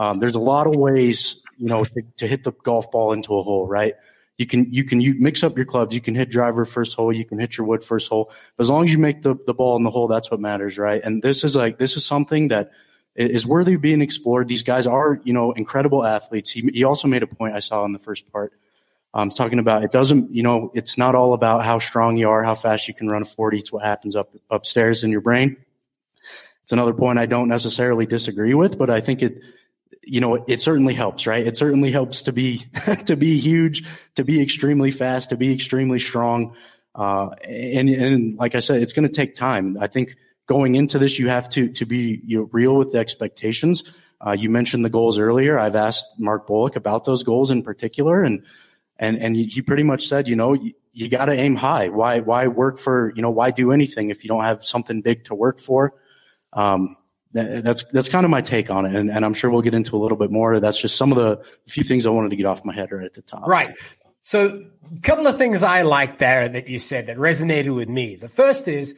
Um, 0.00 0.18
there's 0.18 0.34
a 0.34 0.40
lot 0.40 0.66
of 0.66 0.74
ways, 0.74 1.36
you 1.58 1.66
know, 1.66 1.84
to, 1.84 2.02
to, 2.16 2.26
hit 2.26 2.42
the 2.42 2.52
golf 2.52 2.90
ball 2.90 3.12
into 3.12 3.36
a 3.36 3.42
hole, 3.42 3.68
right? 3.68 3.94
You 4.38 4.46
can, 4.46 4.72
you 4.72 4.82
can 4.82 5.02
you 5.02 5.14
mix 5.18 5.42
up 5.42 5.58
your 5.58 5.66
clubs. 5.66 5.94
You 5.94 6.00
can 6.00 6.14
hit 6.14 6.30
driver 6.30 6.64
first 6.64 6.96
hole. 6.96 7.12
You 7.12 7.26
can 7.26 7.38
hit 7.38 7.58
your 7.58 7.66
wood 7.66 7.84
first 7.84 8.08
hole. 8.08 8.32
But 8.56 8.62
as 8.62 8.70
long 8.70 8.84
as 8.86 8.92
you 8.92 8.98
make 8.98 9.20
the, 9.20 9.36
the 9.46 9.52
ball 9.52 9.76
in 9.76 9.82
the 9.82 9.90
hole, 9.90 10.08
that's 10.08 10.30
what 10.30 10.40
matters, 10.40 10.78
right? 10.78 11.02
And 11.04 11.22
this 11.22 11.44
is 11.44 11.54
like, 11.54 11.76
this 11.76 11.98
is 11.98 12.06
something 12.06 12.48
that 12.48 12.70
is 13.14 13.46
worthy 13.46 13.74
of 13.74 13.82
being 13.82 14.00
explored. 14.00 14.48
These 14.48 14.62
guys 14.62 14.86
are, 14.86 15.20
you 15.22 15.34
know, 15.34 15.52
incredible 15.52 16.06
athletes. 16.06 16.50
He, 16.50 16.62
he 16.72 16.82
also 16.84 17.06
made 17.06 17.22
a 17.22 17.26
point 17.26 17.54
I 17.54 17.60
saw 17.60 17.84
in 17.84 17.92
the 17.92 17.98
first 17.98 18.32
part 18.32 18.54
um, 19.12 19.30
talking 19.30 19.58
about 19.58 19.82
it 19.82 19.90
doesn't, 19.90 20.34
you 20.34 20.42
know, 20.42 20.70
it's 20.74 20.96
not 20.96 21.14
all 21.14 21.34
about 21.34 21.62
how 21.62 21.78
strong 21.78 22.16
you 22.16 22.30
are, 22.30 22.42
how 22.42 22.54
fast 22.54 22.88
you 22.88 22.94
can 22.94 23.08
run 23.08 23.20
a 23.20 23.26
40. 23.26 23.58
It's 23.58 23.70
what 23.70 23.84
happens 23.84 24.16
up 24.16 24.34
upstairs 24.50 25.04
in 25.04 25.10
your 25.10 25.20
brain. 25.20 25.58
It's 26.62 26.72
another 26.72 26.94
point 26.94 27.18
I 27.18 27.26
don't 27.26 27.48
necessarily 27.48 28.06
disagree 28.06 28.54
with, 28.54 28.78
but 28.78 28.88
I 28.88 29.00
think 29.00 29.22
it, 29.22 29.42
you 30.02 30.20
know, 30.20 30.44
it 30.46 30.60
certainly 30.60 30.94
helps, 30.94 31.26
right? 31.26 31.46
It 31.46 31.56
certainly 31.56 31.90
helps 31.90 32.22
to 32.24 32.32
be, 32.32 32.58
to 33.06 33.16
be 33.16 33.38
huge, 33.38 33.86
to 34.14 34.24
be 34.24 34.40
extremely 34.40 34.90
fast, 34.90 35.30
to 35.30 35.36
be 35.36 35.52
extremely 35.52 35.98
strong. 35.98 36.56
Uh, 36.94 37.30
and, 37.46 37.88
and 37.88 38.38
like 38.38 38.54
I 38.54 38.60
said, 38.60 38.82
it's 38.82 38.92
going 38.92 39.06
to 39.06 39.14
take 39.14 39.34
time. 39.34 39.76
I 39.80 39.86
think 39.86 40.16
going 40.46 40.74
into 40.74 40.98
this, 40.98 41.18
you 41.18 41.28
have 41.28 41.48
to, 41.50 41.68
to 41.70 41.86
be 41.86 42.20
you 42.24 42.40
know, 42.40 42.48
real 42.52 42.76
with 42.76 42.92
the 42.92 42.98
expectations. 42.98 43.84
Uh, 44.24 44.32
you 44.32 44.50
mentioned 44.50 44.84
the 44.84 44.90
goals 44.90 45.18
earlier. 45.18 45.58
I've 45.58 45.76
asked 45.76 46.04
Mark 46.18 46.46
Bullock 46.46 46.76
about 46.76 47.04
those 47.04 47.22
goals 47.22 47.50
in 47.50 47.62
particular, 47.62 48.22
and 48.22 48.44
and 48.98 49.16
and 49.16 49.34
he 49.34 49.62
pretty 49.62 49.82
much 49.82 50.06
said, 50.06 50.28
you 50.28 50.36
know, 50.36 50.52
you, 50.52 50.72
you 50.92 51.08
got 51.08 51.26
to 51.26 51.32
aim 51.32 51.56
high. 51.56 51.88
Why 51.88 52.20
why 52.20 52.48
work 52.48 52.78
for 52.78 53.12
you 53.16 53.22
know 53.22 53.30
why 53.30 53.50
do 53.50 53.72
anything 53.72 54.10
if 54.10 54.22
you 54.22 54.28
don't 54.28 54.44
have 54.44 54.62
something 54.62 55.00
big 55.00 55.24
to 55.24 55.34
work 55.34 55.58
for? 55.58 55.94
Um, 56.52 56.96
that's 57.32 57.84
that's 57.84 58.08
kind 58.08 58.24
of 58.24 58.30
my 58.30 58.40
take 58.40 58.70
on 58.70 58.86
it, 58.86 58.94
and, 58.94 59.10
and 59.10 59.24
I'm 59.24 59.34
sure 59.34 59.50
we'll 59.50 59.62
get 59.62 59.74
into 59.74 59.96
a 59.96 59.98
little 59.98 60.18
bit 60.18 60.30
more. 60.30 60.58
That's 60.58 60.80
just 60.80 60.96
some 60.96 61.12
of 61.12 61.18
the 61.18 61.42
few 61.68 61.84
things 61.84 62.06
I 62.06 62.10
wanted 62.10 62.30
to 62.30 62.36
get 62.36 62.46
off 62.46 62.64
my 62.64 62.74
head 62.74 62.90
right 62.90 63.04
at 63.04 63.14
the 63.14 63.22
top. 63.22 63.46
Right. 63.46 63.78
So, 64.22 64.64
a 64.96 65.00
couple 65.00 65.26
of 65.26 65.38
things 65.38 65.62
I 65.62 65.82
like 65.82 66.18
there 66.18 66.48
that 66.48 66.68
you 66.68 66.78
said 66.78 67.06
that 67.06 67.16
resonated 67.16 67.74
with 67.74 67.88
me. 67.88 68.16
The 68.16 68.28
first 68.28 68.68
is, 68.68 68.96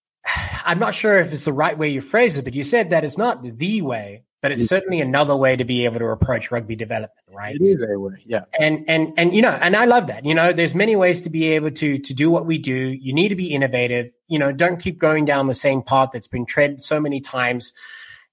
I'm 0.64 0.78
not 0.78 0.94
sure 0.94 1.18
if 1.18 1.32
it's 1.32 1.44
the 1.44 1.52
right 1.52 1.76
way 1.76 1.90
you 1.90 2.00
phrase 2.00 2.38
it, 2.38 2.44
but 2.44 2.54
you 2.54 2.64
said 2.64 2.90
that 2.90 3.04
it's 3.04 3.18
not 3.18 3.42
the 3.42 3.82
way, 3.82 4.24
but 4.40 4.52
it's 4.52 4.66
certainly 4.66 5.00
another 5.00 5.36
way 5.36 5.56
to 5.56 5.64
be 5.64 5.84
able 5.84 5.98
to 5.98 6.06
approach 6.06 6.50
rugby 6.50 6.76
development, 6.76 7.26
right? 7.30 7.56
It 7.56 7.64
is 7.64 7.82
a 7.82 7.98
way, 7.98 8.22
yeah. 8.24 8.44
And 8.58 8.84
and 8.88 9.12
and 9.16 9.34
you 9.34 9.42
know, 9.42 9.50
and 9.50 9.74
I 9.74 9.86
love 9.86 10.06
that. 10.06 10.24
You 10.24 10.34
know, 10.34 10.52
there's 10.52 10.74
many 10.74 10.94
ways 10.94 11.22
to 11.22 11.30
be 11.30 11.46
able 11.48 11.70
to 11.72 11.98
to 11.98 12.14
do 12.14 12.30
what 12.30 12.46
we 12.46 12.58
do. 12.58 12.74
You 12.74 13.12
need 13.12 13.28
to 13.28 13.36
be 13.36 13.52
innovative. 13.52 14.12
You 14.28 14.38
know, 14.38 14.52
don't 14.52 14.80
keep 14.80 14.98
going 14.98 15.24
down 15.24 15.46
the 15.48 15.54
same 15.54 15.82
path 15.82 16.10
that's 16.12 16.28
been 16.28 16.46
tread 16.46 16.82
so 16.82 17.00
many 17.00 17.20
times. 17.20 17.72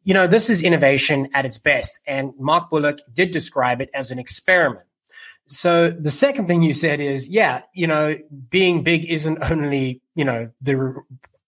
You 0.04 0.14
know, 0.14 0.28
this 0.28 0.50
is 0.50 0.62
innovation 0.62 1.30
at 1.34 1.46
its 1.46 1.58
best, 1.58 1.98
and 2.06 2.34
Mark 2.38 2.70
Bullock 2.70 3.00
did 3.12 3.32
describe 3.32 3.82
it 3.82 3.90
as 3.94 4.12
an 4.12 4.20
experiment. 4.20 4.86
So 5.48 5.92
the 5.92 6.12
second 6.12 6.48
thing 6.48 6.64
you 6.64 6.74
said 6.74 7.00
is, 7.00 7.28
yeah, 7.30 7.62
you 7.74 7.88
know, 7.88 8.18
being 8.50 8.84
big 8.84 9.06
isn't 9.06 9.40
only 9.50 10.02
you 10.14 10.26
know 10.26 10.52
the 10.62 11.02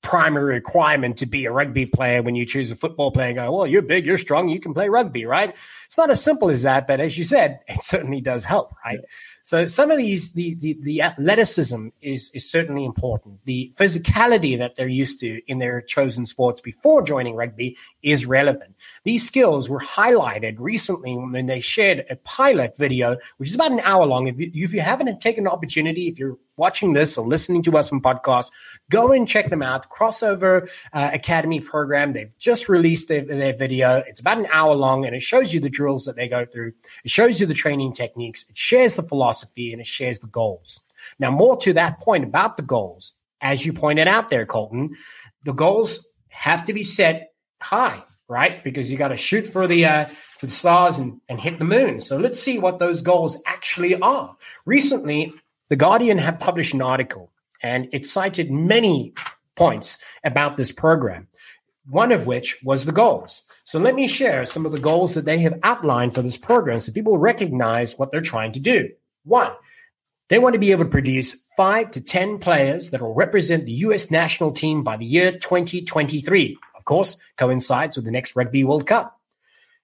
primary 0.08 0.54
requirement 0.54 1.18
to 1.18 1.26
be 1.26 1.46
a 1.46 1.52
rugby 1.52 1.86
player 1.86 2.22
when 2.24 2.34
you 2.34 2.46
choose 2.46 2.72
a 2.72 2.78
football 2.78 3.12
player 3.12 3.28
and 3.28 3.36
go, 3.36 3.52
well, 3.52 3.68
you're 3.68 3.82
big, 3.82 4.06
you're 4.06 4.18
strong, 4.18 4.48
you 4.48 4.58
can 4.58 4.74
play 4.74 4.88
rugby, 4.88 5.26
right? 5.26 5.54
It's 5.86 5.98
not 5.98 6.10
as 6.10 6.24
simple 6.24 6.50
as 6.50 6.64
that, 6.64 6.88
but 6.88 7.02
as 7.02 7.18
you 7.18 7.26
said, 7.26 7.60
it 7.68 7.82
certainly 7.82 8.22
does 8.22 8.46
help, 8.46 8.74
right? 8.86 9.00
Yeah. 9.02 9.08
So 9.42 9.66
some 9.66 9.92
of 9.92 9.98
these, 9.98 10.32
the, 10.32 10.56
the, 10.56 10.78
the 10.82 11.02
athleticism 11.02 11.90
is, 12.02 12.32
is 12.34 12.50
certainly 12.50 12.86
important. 12.86 13.40
The 13.44 13.74
physicality 13.76 14.58
that 14.58 14.78
they're 14.78 14.88
used 14.88 15.20
to 15.22 15.42
in 15.46 15.60
their 15.60 15.82
chosen 15.82 16.26
sports 16.26 16.62
before 16.62 17.02
joining 17.02 17.36
rugby 17.36 17.78
is 18.02 18.26
relevant. 18.26 18.76
These 19.04 19.28
skills 19.28 19.70
were 19.70 19.80
highlighted 19.80 20.56
recently 20.58 21.16
when 21.16 21.48
they 21.48 21.60
shared 21.60 22.06
a 22.10 22.16
pilot 22.16 22.78
video, 22.78 23.18
which 23.38 23.50
is 23.50 23.56
about 23.56 23.72
an 23.74 23.82
hour 23.82 24.06
long. 24.06 24.28
If 24.28 24.40
you, 24.40 24.52
if 24.54 24.74
you 24.74 24.82
haven't 24.82 25.22
taken 25.22 25.46
the 25.46 25.52
opportunity, 25.52 26.08
if 26.08 26.18
you're 26.18 26.38
watching 26.58 26.94
this 26.94 27.18
or 27.18 27.26
listening 27.26 27.62
to 27.64 27.78
us 27.78 27.92
on 27.92 28.02
podcast, 28.02 28.52
go 28.90 29.12
and 29.12 29.28
check 29.28 29.50
them 29.50 29.62
out. 29.62 29.90
Crossover 29.90 30.68
uh, 30.92 31.10
Academy 31.14 31.60
program. 31.60 32.14
They've 32.14 32.38
just 32.38 32.68
released 32.68 33.08
their, 33.08 33.24
their 33.24 33.56
video. 33.56 34.04
It's 34.08 34.20
about 34.20 34.40
an 34.40 34.48
hour 34.52 34.76
long 34.76 35.06
and 35.06 35.16
it 35.16 35.22
shows 35.22 35.54
you 35.54 35.60
the 35.60 35.70
drills 35.70 36.06
that 36.06 36.16
they 36.16 36.28
go 36.28 36.46
through. 36.46 36.74
It 37.06 37.12
shows 37.12 37.40
you 37.40 37.46
the 37.46 37.54
training 37.54 37.94
techniques. 37.94 38.46
It 38.50 38.58
shares 38.58 38.96
the 38.96 39.04
philosophy 39.04 39.72
and 39.72 39.80
it 39.80 39.88
shares 39.88 40.20
the 40.20 40.28
goals. 40.28 40.82
Now, 41.20 41.32
more 41.32 41.58
to 41.58 41.74
that 41.74 42.00
point 42.00 42.24
about 42.24 42.58
the 42.58 42.64
goals, 42.64 43.14
as 43.42 43.66
you 43.66 43.74
pointed 43.74 44.08
out 44.08 44.30
there, 44.30 44.46
Colton, 44.46 44.96
the 45.44 45.54
goals 45.54 46.08
have 46.30 46.66
to 46.66 46.74
be 46.74 46.84
set 46.84 47.34
high, 47.62 48.04
right? 48.28 48.64
Because 48.64 48.92
you 48.92 48.98
got 48.98 49.10
to 49.10 49.18
shoot 49.18 49.46
for 49.46 49.68
the 49.68 49.86
uh, 49.86 50.06
for 50.38 50.48
the 50.48 50.52
stars 50.52 50.98
and, 50.98 51.22
and 51.30 51.40
hit 51.40 51.60
the 51.60 51.66
moon. 51.66 52.02
So 52.02 52.18
let's 52.18 52.42
see 52.42 52.60
what 52.60 52.80
those 52.80 53.02
goals 53.02 53.42
actually 53.46 54.00
are. 54.00 54.36
Recently, 54.66 55.34
the 55.70 55.76
Guardian 55.76 56.18
had 56.18 56.40
published 56.40 56.74
an 56.74 56.82
article 56.82 57.32
and 57.62 57.88
it 57.92 58.06
cited 58.06 58.52
many 58.52 59.14
points 59.56 59.98
about 60.24 60.58
this 60.58 60.72
program, 60.72 61.28
one 61.90 62.12
of 62.12 62.28
which 62.28 62.62
was 62.64 62.86
the 62.86 62.92
goals. 62.92 63.44
So 63.64 63.80
let 63.80 63.96
me 63.96 64.08
share 64.08 64.46
some 64.46 64.66
of 64.66 64.72
the 64.72 64.80
goals 64.80 65.16
that 65.16 65.26
they 65.26 65.40
have 65.40 65.60
outlined 65.64 66.16
for 66.16 66.22
this 66.22 66.38
program 66.38 66.80
so 66.80 66.92
people 66.92 67.18
recognize 67.18 67.98
what 67.98 68.12
they're 68.12 68.22
trying 68.22 68.54
to 68.54 68.60
do. 68.60 68.90
One, 69.24 69.52
they 70.30 70.40
want 70.40 70.54
to 70.54 70.60
be 70.60 70.72
able 70.72 70.84
to 70.86 70.90
produce 70.90 71.36
five 71.56 71.92
to 71.92 72.02
10 72.02 72.40
players 72.40 72.92
that 72.92 73.02
will 73.02 73.14
represent 73.14 73.66
the 73.66 73.72
US 73.72 74.12
national 74.12 74.52
team 74.52 74.84
by 74.84 74.98
the 74.98 75.06
year 75.06 75.32
2023. 75.32 76.58
Of 76.76 76.86
course, 76.86 77.18
coincides 77.38 77.96
with 77.96 78.06
the 78.06 78.12
next 78.12 78.36
Rugby 78.36 78.64
World 78.64 78.86
Cup. 78.86 79.17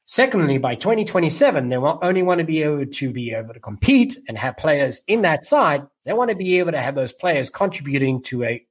Secondly, 0.05 0.57
by 0.57 0.75
2027, 0.75 1.69
they 1.69 1.77
will 1.77 1.97
only 2.01 2.23
want 2.23 2.39
to 2.39 2.45
be 2.45 2.61
able 2.61 2.85
to 2.85 3.11
be 3.11 3.31
able 3.31 3.53
to 3.53 3.59
compete 3.59 4.17
and 4.27 4.37
have 4.37 4.57
players 4.57 5.01
in 5.07 5.21
that 5.21 5.45
side. 5.45 5.87
They 6.03 6.13
want 6.13 6.29
to 6.29 6.35
be 6.35 6.59
able 6.59 6.73
to 6.73 6.81
have 6.81 6.95
those 6.95 7.13
players 7.13 7.49
contributing 7.49 8.21
to 8.23 8.43
a, 8.43 8.65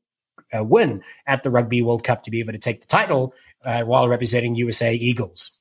a 0.53 0.63
win 0.63 1.03
at 1.27 1.43
the 1.43 1.51
Rugby 1.51 1.81
World 1.81 2.05
Cup 2.05 2.25
to 2.25 2.31
be 2.31 2.41
able 2.41 2.53
to 2.53 2.59
take 2.59 2.83
the 2.83 2.87
title 2.87 3.35
uh, 3.65 3.83
while 3.83 4.09
representing 4.09 4.55
USA 4.57 4.95
Eagles. 4.95 5.53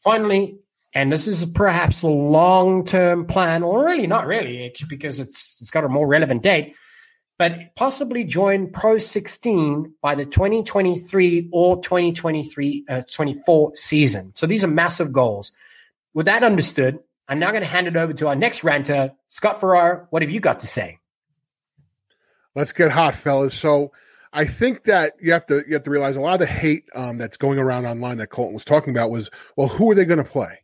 Finally, 0.00 0.58
and 0.92 1.10
this 1.10 1.26
is 1.26 1.44
perhaps 1.46 2.02
a 2.02 2.08
long-term 2.08 3.26
plan, 3.26 3.62
or 3.62 3.84
really 3.84 4.06
not 4.06 4.26
really, 4.26 4.72
because 4.88 5.18
it's 5.18 5.56
it's 5.60 5.70
got 5.70 5.84
a 5.84 5.88
more 5.88 6.06
relevant 6.06 6.42
date 6.42 6.74
but 7.38 7.74
possibly 7.74 8.24
join 8.24 8.70
Pro 8.70 8.98
16 8.98 9.94
by 10.00 10.14
the 10.14 10.24
2023 10.24 11.48
or 11.52 11.80
2023 11.82 12.84
uh, 12.88 13.02
24 13.12 13.76
season. 13.76 14.32
So 14.36 14.46
these 14.46 14.62
are 14.62 14.68
massive 14.68 15.12
goals. 15.12 15.52
With 16.12 16.26
that 16.26 16.44
understood, 16.44 17.00
I'm 17.28 17.38
now 17.38 17.50
going 17.50 17.62
to 17.62 17.68
hand 17.68 17.86
it 17.86 17.96
over 17.96 18.12
to 18.14 18.28
our 18.28 18.36
next 18.36 18.62
ranter, 18.62 19.12
Scott 19.28 19.60
Farrar. 19.60 20.06
What 20.10 20.22
have 20.22 20.30
you 20.30 20.40
got 20.40 20.60
to 20.60 20.66
say? 20.66 20.98
Let's 22.54 22.72
get 22.72 22.92
hot, 22.92 23.16
fellas. 23.16 23.54
So 23.54 23.92
I 24.32 24.44
think 24.44 24.84
that 24.84 25.14
you 25.20 25.32
have 25.32 25.46
to 25.46 25.64
you 25.66 25.74
have 25.74 25.82
to 25.84 25.90
realize 25.90 26.16
a 26.16 26.20
lot 26.20 26.34
of 26.34 26.40
the 26.40 26.46
hate 26.46 26.88
um, 26.94 27.18
that's 27.18 27.36
going 27.36 27.58
around 27.58 27.86
online 27.86 28.18
that 28.18 28.28
Colton 28.28 28.54
was 28.54 28.64
talking 28.64 28.92
about 28.92 29.10
was, 29.10 29.30
well, 29.56 29.68
who 29.68 29.90
are 29.90 29.94
they 29.94 30.04
going 30.04 30.18
to 30.18 30.24
play? 30.24 30.60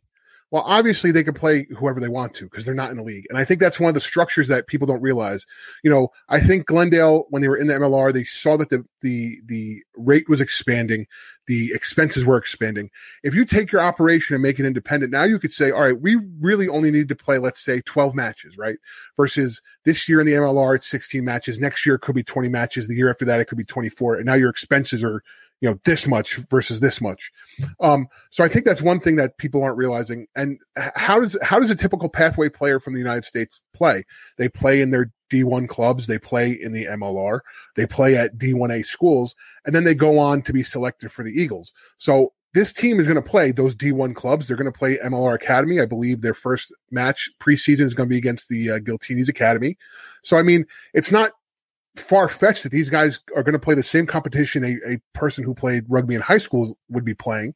Well, 0.51 0.63
obviously 0.65 1.11
they 1.11 1.23
can 1.23 1.33
play 1.33 1.65
whoever 1.77 2.01
they 2.01 2.09
want 2.09 2.33
to 2.33 2.43
because 2.43 2.65
they're 2.65 2.75
not 2.75 2.91
in 2.91 2.97
the 2.97 3.03
league. 3.03 3.25
And 3.29 3.37
I 3.37 3.45
think 3.45 3.61
that's 3.61 3.79
one 3.79 3.87
of 3.87 3.93
the 3.93 4.01
structures 4.01 4.49
that 4.49 4.67
people 4.67 4.85
don't 4.85 5.01
realize. 5.01 5.45
You 5.81 5.89
know, 5.89 6.09
I 6.27 6.41
think 6.41 6.65
Glendale, 6.65 7.25
when 7.29 7.41
they 7.41 7.47
were 7.47 7.55
in 7.55 7.67
the 7.67 7.73
MLR, 7.75 8.11
they 8.11 8.25
saw 8.25 8.57
that 8.57 8.69
the 8.69 8.83
the 8.99 9.39
the 9.45 9.81
rate 9.95 10.27
was 10.27 10.41
expanding, 10.41 11.07
the 11.47 11.71
expenses 11.73 12.25
were 12.25 12.37
expanding. 12.37 12.89
If 13.23 13.33
you 13.33 13.45
take 13.45 13.71
your 13.71 13.81
operation 13.81 14.35
and 14.35 14.43
make 14.43 14.59
it 14.59 14.65
independent, 14.65 15.13
now 15.13 15.23
you 15.23 15.39
could 15.39 15.53
say, 15.53 15.71
all 15.71 15.81
right, 15.83 15.99
we 15.99 16.19
really 16.41 16.67
only 16.67 16.91
need 16.91 17.07
to 17.09 17.15
play, 17.15 17.37
let's 17.37 17.61
say, 17.61 17.79
12 17.81 18.13
matches, 18.13 18.57
right? 18.57 18.77
Versus 19.15 19.61
this 19.85 20.09
year 20.09 20.19
in 20.19 20.25
the 20.25 20.33
MLR, 20.33 20.75
it's 20.75 20.87
16 20.87 21.23
matches. 21.23 21.59
Next 21.59 21.85
year 21.85 21.95
it 21.95 22.01
could 22.01 22.15
be 22.15 22.23
20 22.23 22.49
matches. 22.49 22.87
The 22.87 22.95
year 22.95 23.09
after 23.09 23.25
that, 23.25 23.39
it 23.39 23.45
could 23.45 23.57
be 23.57 23.63
24. 23.63 24.17
And 24.17 24.25
now 24.25 24.33
your 24.33 24.49
expenses 24.49 25.01
are 25.01 25.23
you 25.61 25.69
know 25.69 25.79
this 25.85 26.07
much 26.07 26.35
versus 26.49 26.79
this 26.79 26.99
much. 26.99 27.31
Um, 27.79 28.07
so 28.31 28.43
i 28.43 28.47
think 28.47 28.65
that's 28.65 28.81
one 28.81 28.99
thing 28.99 29.15
that 29.15 29.37
people 29.37 29.63
aren't 29.63 29.77
realizing. 29.77 30.27
And 30.35 30.59
how 30.75 31.19
does 31.19 31.37
how 31.41 31.59
does 31.59 31.71
a 31.71 31.75
typical 31.75 32.09
pathway 32.09 32.49
player 32.49 32.79
from 32.79 32.93
the 32.93 32.99
united 32.99 33.25
states 33.25 33.61
play? 33.73 34.03
They 34.37 34.49
play 34.49 34.81
in 34.81 34.89
their 34.89 35.11
d1 35.31 35.69
clubs. 35.69 36.07
They 36.07 36.19
play 36.19 36.51
in 36.51 36.73
the 36.73 36.85
mlr 36.85 37.39
they 37.75 37.85
play 37.85 38.17
at 38.17 38.37
d1a 38.37 38.85
schools. 38.85 39.35
And 39.65 39.73
then 39.73 39.83
they 39.83 39.95
go 39.95 40.19
on 40.19 40.41
to 40.43 40.53
be 40.53 40.63
selected 40.63 41.11
for 41.11 41.23
the 41.23 41.31
eagles. 41.31 41.71
So 41.97 42.33
this 42.53 42.73
team 42.73 42.99
is 42.99 43.07
going 43.07 43.15
to 43.15 43.21
play 43.21 43.51
those 43.51 43.75
D1 43.75 44.13
clubs. 44.13 44.47
They're 44.47 44.57
going 44.57 44.71
to 44.71 44.77
play 44.77 44.97
MLR 44.97 45.35
Academy. 45.35 45.79
I 45.79 45.85
believe 45.85 46.21
their 46.21 46.33
first 46.33 46.73
match 46.89 47.29
preseason 47.39 47.81
is 47.81 47.93
going 47.93 48.09
to 48.09 48.13
be 48.13 48.17
against 48.17 48.49
the 48.49 48.71
uh, 48.71 48.79
Giltinis 48.79 49.29
Academy. 49.29 49.77
So, 50.21 50.37
I 50.37 50.43
mean, 50.43 50.65
it's 50.93 51.13
not 51.13 51.31
far 51.95 52.27
fetched 52.27 52.63
that 52.63 52.71
these 52.71 52.89
guys 52.89 53.19
are 53.35 53.43
going 53.43 53.53
to 53.53 53.59
play 53.59 53.75
the 53.75 53.83
same 53.83 54.05
competition 54.05 54.63
a, 54.63 54.93
a 54.93 54.97
person 55.13 55.43
who 55.43 55.53
played 55.53 55.85
rugby 55.89 56.15
in 56.15 56.21
high 56.21 56.37
school 56.37 56.77
would 56.89 57.05
be 57.05 57.13
playing 57.13 57.53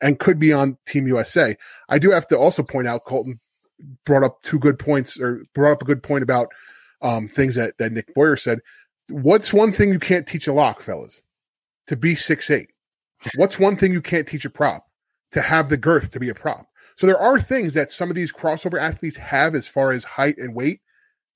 and 0.00 0.18
could 0.18 0.38
be 0.38 0.52
on 0.52 0.76
Team 0.86 1.06
USA. 1.06 1.56
I 1.88 1.98
do 1.98 2.10
have 2.10 2.26
to 2.28 2.38
also 2.38 2.62
point 2.62 2.88
out 2.88 3.04
Colton 3.04 3.40
brought 4.04 4.24
up 4.24 4.42
two 4.42 4.58
good 4.58 4.78
points 4.78 5.18
or 5.20 5.44
brought 5.54 5.72
up 5.72 5.82
a 5.82 5.86
good 5.86 6.02
point 6.02 6.22
about 6.22 6.48
um, 7.02 7.28
things 7.28 7.54
that, 7.54 7.78
that 7.78 7.92
Nick 7.92 8.12
Boyer 8.14 8.36
said. 8.36 8.60
What's 9.10 9.52
one 9.52 9.72
thing 9.72 9.92
you 9.92 9.98
can't 9.98 10.26
teach 10.26 10.46
a 10.46 10.52
lock, 10.52 10.80
fellas? 10.80 11.20
To 11.86 11.96
be 11.96 12.14
six 12.14 12.50
eight. 12.50 12.68
What's 13.36 13.58
one 13.58 13.76
thing 13.76 13.92
you 13.92 14.02
can't 14.02 14.26
teach 14.26 14.44
a 14.44 14.50
prop? 14.50 14.84
To 15.32 15.40
have 15.40 15.68
the 15.68 15.76
girth 15.76 16.10
to 16.12 16.20
be 16.20 16.28
a 16.28 16.34
prop. 16.34 16.66
So 16.96 17.06
there 17.06 17.18
are 17.18 17.38
things 17.38 17.74
that 17.74 17.90
some 17.90 18.10
of 18.10 18.16
these 18.16 18.32
crossover 18.32 18.80
athletes 18.80 19.16
have 19.16 19.54
as 19.54 19.68
far 19.68 19.92
as 19.92 20.04
height 20.04 20.36
and 20.36 20.54
weight 20.54 20.80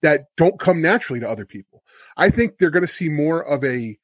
that 0.02 0.26
don't 0.36 0.58
come 0.58 0.82
naturally 0.82 1.20
to 1.20 1.28
other 1.28 1.46
people. 1.46 1.71
I 2.16 2.30
think 2.30 2.58
they're 2.58 2.70
going 2.70 2.86
to 2.86 2.92
see 2.92 3.08
more 3.08 3.44
of 3.44 3.64
a 3.64 3.98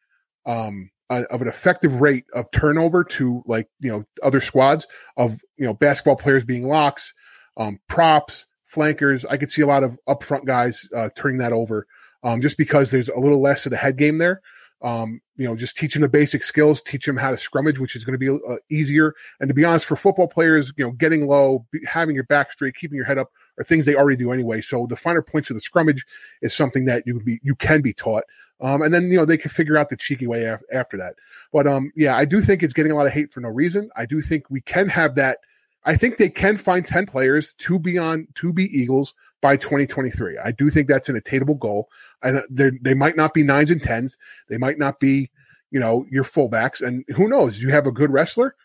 um 0.47 0.91
a, 1.11 1.23
of 1.25 1.43
an 1.43 1.49
effective 1.49 2.01
rate 2.01 2.25
of 2.33 2.51
turnover 2.51 3.05
to 3.05 3.43
like 3.47 3.69
you 3.81 3.91
know 3.91 4.05
other 4.23 4.41
squads 4.41 4.87
of 5.17 5.41
you 5.57 5.67
know 5.67 5.75
basketball 5.75 6.17
players 6.17 6.45
being 6.45 6.67
locks, 6.67 7.15
um, 7.57 7.81
props, 7.89 8.47
flankers. 8.65 9.25
I 9.25 9.37
could 9.37 9.51
see 9.51 9.63
a 9.63 9.67
lot 9.67 9.85
of 9.85 9.99
upfront 10.09 10.45
guys 10.45 10.89
uh, 10.95 11.09
turning 11.15 11.39
that 11.39 11.53
over 11.53 11.87
um, 12.23 12.41
just 12.41 12.59
because 12.59 12.91
there's 12.91 13.09
a 13.09 13.19
little 13.19 13.41
less 13.41 13.67
of 13.67 13.71
the 13.71 13.79
head 13.79 13.97
game 13.97 14.19
there. 14.19 14.41
Um, 14.81 15.21
you 15.37 15.45
know, 15.47 15.57
just 15.57 15.77
teach 15.77 15.95
them 15.95 16.03
the 16.03 16.09
basic 16.09 16.45
skills, 16.45 16.83
teach 16.83 17.05
them 17.05 17.17
how 17.17 17.31
to 17.31 17.37
scrummage, 17.37 17.81
which 17.81 17.97
is 17.97 18.05
going 18.05 18.19
to 18.19 18.19
be 18.19 18.29
uh, 18.29 18.57
easier. 18.71 19.15
And 19.41 19.49
to 19.49 19.55
be 19.55 19.65
honest, 19.65 19.87
for 19.87 19.97
football 19.97 20.29
players, 20.29 20.73
you 20.77 20.85
know, 20.85 20.93
getting 20.93 21.27
low, 21.27 21.67
be, 21.73 21.81
having 21.85 22.15
your 22.15 22.25
back 22.25 22.53
straight, 22.53 22.77
keeping 22.77 22.97
your 22.97 23.05
head 23.05 23.19
up 23.19 23.33
are 23.59 23.65
things 23.65 23.87
they 23.87 23.95
already 23.95 24.17
do 24.17 24.33
anyway. 24.33 24.61
So 24.61 24.87
the 24.87 24.97
finer 24.97 25.23
points 25.23 25.51
of 25.51 25.57
the 25.57 25.61
scrummage 25.61 26.03
is 26.43 26.55
something 26.55 26.85
that 26.87 27.03
you 27.07 27.21
be, 27.21 27.41
you 27.43 27.55
can 27.55 27.83
be 27.83 27.93
taught. 27.93 28.25
Um, 28.61 28.83
and 28.83 28.93
then, 28.93 29.11
you 29.11 29.17
know, 29.17 29.25
they 29.25 29.39
can 29.39 29.51
figure 29.51 29.77
out 29.77 29.89
the 29.89 29.97
cheeky 29.97 30.27
way 30.27 30.45
af- 30.45 30.63
after 30.73 30.97
that. 30.97 31.15
But, 31.53 31.67
um, 31.67 31.93
yeah, 31.95 32.17
I 32.17 32.25
do 32.25 32.41
think 32.41 32.63
it's 32.63 32.73
getting 32.73 32.93
a 32.93 32.95
lot 32.95 33.07
of 33.07 33.13
hate 33.13 33.33
for 33.33 33.41
no 33.41 33.49
reason. 33.49 33.91
I 33.97 34.07
do 34.07 34.21
think 34.21 34.51
we 34.51 34.61
can 34.61 34.89
have 34.89 35.15
that. 35.15 35.39
I 35.85 35.97
think 35.97 36.17
they 36.17 36.29
can 36.29 36.57
find 36.57 36.85
10 36.85 37.07
players 37.07 37.55
to 37.55 37.79
be 37.79 37.99
on, 37.99 38.27
to 38.35 38.53
be 38.53 38.65
Eagles 38.77 39.15
by 39.41 39.57
2023. 39.57 40.39
I 40.39 40.51
do 40.51 40.71
think 40.71 40.89
that's 40.89 41.09
an 41.09 41.17
attainable 41.17 41.55
goal. 41.55 41.89
And 42.23 42.43
they 42.51 42.95
might 42.95 43.17
not 43.17 43.33
be 43.33 43.45
nines 43.45 43.71
and 43.71 43.83
tens. 43.83 44.19
They 44.49 44.59
might 44.59 44.79
not 44.79 44.99
be, 44.99 45.31
you 45.71 45.79
know, 45.79 46.05
your 46.11 46.25
fullbacks. 46.25 46.81
And 46.81 47.05
who 47.15 47.29
knows? 47.29 47.63
You 47.63 47.71
have 47.71 47.87
a 47.87 47.93
good 47.93 48.11
wrestler. 48.11 48.57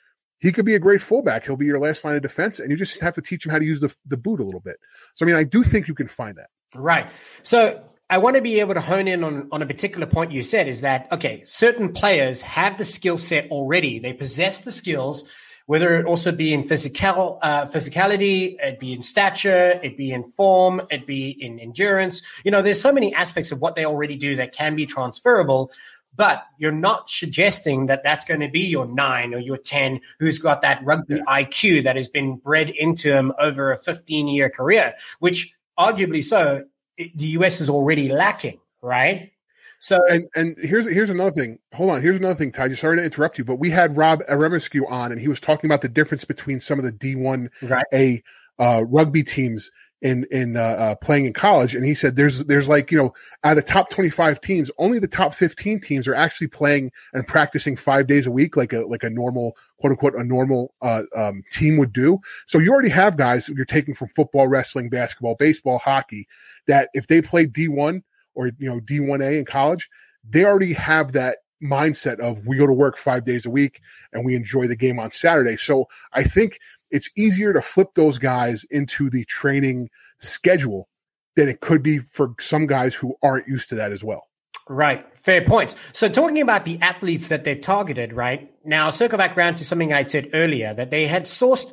He 0.44 0.52
could 0.52 0.66
be 0.66 0.76
a 0.76 0.80
great 0.80 1.02
fullback. 1.02 1.46
He'll 1.46 1.56
be 1.56 1.66
your 1.66 1.80
last 1.80 2.04
line 2.04 2.18
of 2.18 2.22
defense, 2.22 2.60
and 2.60 2.70
you 2.70 2.76
just 2.76 3.00
have 3.00 3.16
to 3.16 3.22
teach 3.22 3.46
him 3.46 3.52
how 3.54 3.60
to 3.60 3.66
use 3.66 3.80
the, 3.80 3.96
the 4.06 4.18
boot 4.18 4.42
a 4.42 4.44
little 4.44 4.60
bit. 4.60 4.76
So, 5.14 5.26
I 5.26 5.28
mean, 5.28 5.38
I 5.38 5.46
do 5.46 5.64
think 5.64 5.88
you 5.88 5.96
can 5.96 6.10
find 6.10 6.36
that. 6.36 6.50
Right. 6.76 7.10
So, 7.44 7.82
I 8.10 8.18
want 8.18 8.36
to 8.36 8.42
be 8.42 8.60
able 8.60 8.74
to 8.74 8.82
hone 8.82 9.08
in 9.08 9.24
on, 9.24 9.48
on 9.54 9.62
a 9.62 9.66
particular 9.66 10.06
point 10.06 10.34
you 10.34 10.44
said 10.44 10.68
is 10.68 10.82
that, 10.82 11.08
okay, 11.14 11.46
certain 11.48 11.94
players 11.94 12.42
have 12.42 12.78
the 12.78 12.84
skill 12.84 13.18
set 13.18 13.52
already. 13.52 14.00
They 14.00 14.12
possess 14.12 14.60
the 14.60 14.74
skills 14.74 15.30
whether 15.66 15.96
it 15.96 16.06
also 16.06 16.32
be 16.32 16.54
in 16.54 16.64
physical 16.64 17.40
uh, 17.42 17.68
physicality, 17.68 18.56
it 18.60 18.80
be 18.80 18.94
in 18.94 19.02
stature, 19.02 19.80
it 19.82 19.96
be 19.96 20.12
in 20.12 20.24
form, 20.24 20.82
it 20.92 21.06
be 21.06 21.30
in 21.30 21.60
endurance. 21.60 22.22
You 22.44 22.52
know, 22.52 22.62
there's 22.62 22.82
so 22.82 22.92
many 22.92 23.14
aspects 23.14 23.52
of 23.52 23.62
what 23.62 23.76
they 23.76 23.86
already 23.86 24.18
do 24.18 24.36
that 24.38 24.54
can 24.54 24.76
be 24.76 24.86
transferable. 24.86 25.72
But 26.16 26.44
you're 26.58 26.72
not 26.72 27.10
suggesting 27.10 27.88
that 27.88 28.04
that's 28.04 28.26
going 28.26 28.42
to 28.42 28.48
be 28.48 28.62
your 28.62 28.86
nine 28.86 29.34
or 29.34 29.40
your 29.40 29.58
10 29.58 30.00
who's 30.20 30.40
got 30.40 30.62
that 30.62 30.84
rugby 30.84 31.16
yeah. 31.16 31.44
IQ 31.44 31.84
that 31.84 31.96
has 31.96 32.08
been 32.08 32.36
bred 32.36 32.70
into 32.70 33.12
him 33.12 33.34
over 33.40 33.72
a 33.72 33.78
15 33.78 34.28
year 34.28 34.50
career, 34.50 34.94
which 35.20 35.54
arguably 35.78 36.24
so 36.24 36.64
the 36.98 37.28
US 37.28 37.62
is 37.62 37.70
already 37.70 38.10
lacking, 38.10 38.60
right? 38.82 39.32
So 39.80 40.00
and 40.08 40.30
and 40.34 40.56
here's 40.60 40.86
here's 40.86 41.10
another 41.10 41.32
thing. 41.32 41.60
Hold 41.74 41.92
on. 41.92 42.02
Here's 42.02 42.16
another 42.16 42.36
thing, 42.36 42.54
Ty. 42.54 42.72
Sorry 42.74 42.96
to 42.96 43.04
interrupt 43.04 43.38
you, 43.38 43.44
but 43.44 43.58
we 43.58 43.70
had 43.70 43.98
Rob 43.98 44.22
Aremescu 44.30 44.90
on, 44.90 45.12
and 45.12 45.20
he 45.20 45.28
was 45.28 45.42
talking 45.42 45.68
about 45.68 45.82
the 45.82 45.90
difference 45.90 46.24
between 46.24 46.62
some 46.62 46.80
of 46.80 46.86
the 46.86 46.94
D1 46.94 47.50
right. 47.64 47.86
A 47.94 48.24
uh, 48.60 48.86
rugby 48.88 49.24
teams 49.24 49.72
in 50.04 50.26
in 50.32 50.58
uh, 50.58 50.60
uh, 50.60 50.96
playing 50.96 51.26
in 51.26 51.34
college, 51.34 51.74
and 51.74 51.86
he 51.86 51.96
said 51.96 52.18
there's 52.18 52.40
there's 52.40 52.68
like 52.68 52.92
you 52.92 52.98
know 52.98 53.14
out 53.46 53.58
of 53.58 53.64
the 53.64 53.72
top 53.72 53.90
25 53.90 54.42
teams, 54.42 54.70
only 54.78 55.00
the 55.00 55.08
top 55.08 55.34
15 55.34 55.80
teams 55.80 56.08
are 56.08 56.14
actually 56.14 56.48
playing 56.48 56.92
and 57.14 57.26
practicing 57.26 57.78
five 57.78 58.06
days 58.06 58.28
a 58.28 58.32
week, 58.32 58.58
like 58.58 58.74
a 58.74 58.82
like 58.82 59.04
a 59.04 59.10
normal 59.10 59.58
quote 59.78 59.92
unquote 59.92 60.14
a 60.16 60.24
normal 60.24 60.74
uh, 60.82 61.04
um, 61.16 61.42
team 61.52 61.78
would 61.78 61.94
do. 61.94 62.20
So 62.46 62.60
you 62.60 62.72
already 62.72 62.90
have 62.90 63.18
guys 63.18 63.48
you're 63.48 63.66
taking 63.66 63.94
from 63.94 64.10
football, 64.10 64.48
wrestling, 64.48 64.90
basketball, 64.90 65.36
baseball, 65.36 65.80
hockey 65.80 66.28
that 66.68 66.90
if 66.94 67.08
they 67.08 67.22
play 67.22 67.48
D1 67.48 68.04
or 68.36 68.48
you 68.60 68.70
know 68.70 68.82
D1A 68.82 69.40
in 69.40 69.46
college, 69.46 69.90
they 70.30 70.44
already 70.44 70.74
have 70.74 71.14
that 71.14 71.38
mindset 71.64 72.20
of 72.20 72.46
we 72.46 72.58
go 72.58 72.68
to 72.68 72.74
work 72.74 72.98
5 72.98 73.24
days 73.24 73.46
a 73.46 73.50
week 73.50 73.80
and 74.12 74.26
we 74.26 74.36
enjoy 74.36 74.68
the 74.68 74.76
game 74.76 75.00
on 75.00 75.12
Saturday. 75.12 75.56
So 75.56 75.88
I 76.12 76.24
think 76.24 76.60
it's 76.94 77.10
easier 77.18 77.52
to 77.52 77.62
flip 77.62 77.90
those 77.96 78.18
guys 78.18 78.66
into 78.70 79.10
the 79.10 79.26
training 79.26 79.90
schedule 80.20 80.88
than 81.36 81.50
it 81.50 81.60
could 81.60 81.84
be 81.84 81.98
for 81.98 82.36
some 82.40 82.68
guys 82.68 82.94
who 82.94 83.16
aren't 83.22 83.48
used 83.48 83.70
to 83.70 83.76
that 83.76 83.92
as 83.92 84.04
well. 84.04 84.28
Right. 84.70 85.06
Fair 85.18 85.42
points. 85.42 85.76
So 85.92 86.08
talking 86.08 86.40
about 86.40 86.64
the 86.64 86.80
athletes 86.82 87.28
that 87.28 87.44
they've 87.44 87.60
targeted, 87.60 88.14
right? 88.14 88.50
Now 88.64 88.90
circle 88.92 89.18
back 89.18 89.36
around 89.36 89.56
to 89.56 89.66
something 89.66 89.92
I 89.92 90.04
said 90.04 90.30
earlier 90.34 90.74
that 90.74 90.92
they 90.92 91.08
had 91.08 91.24
sourced 91.24 91.70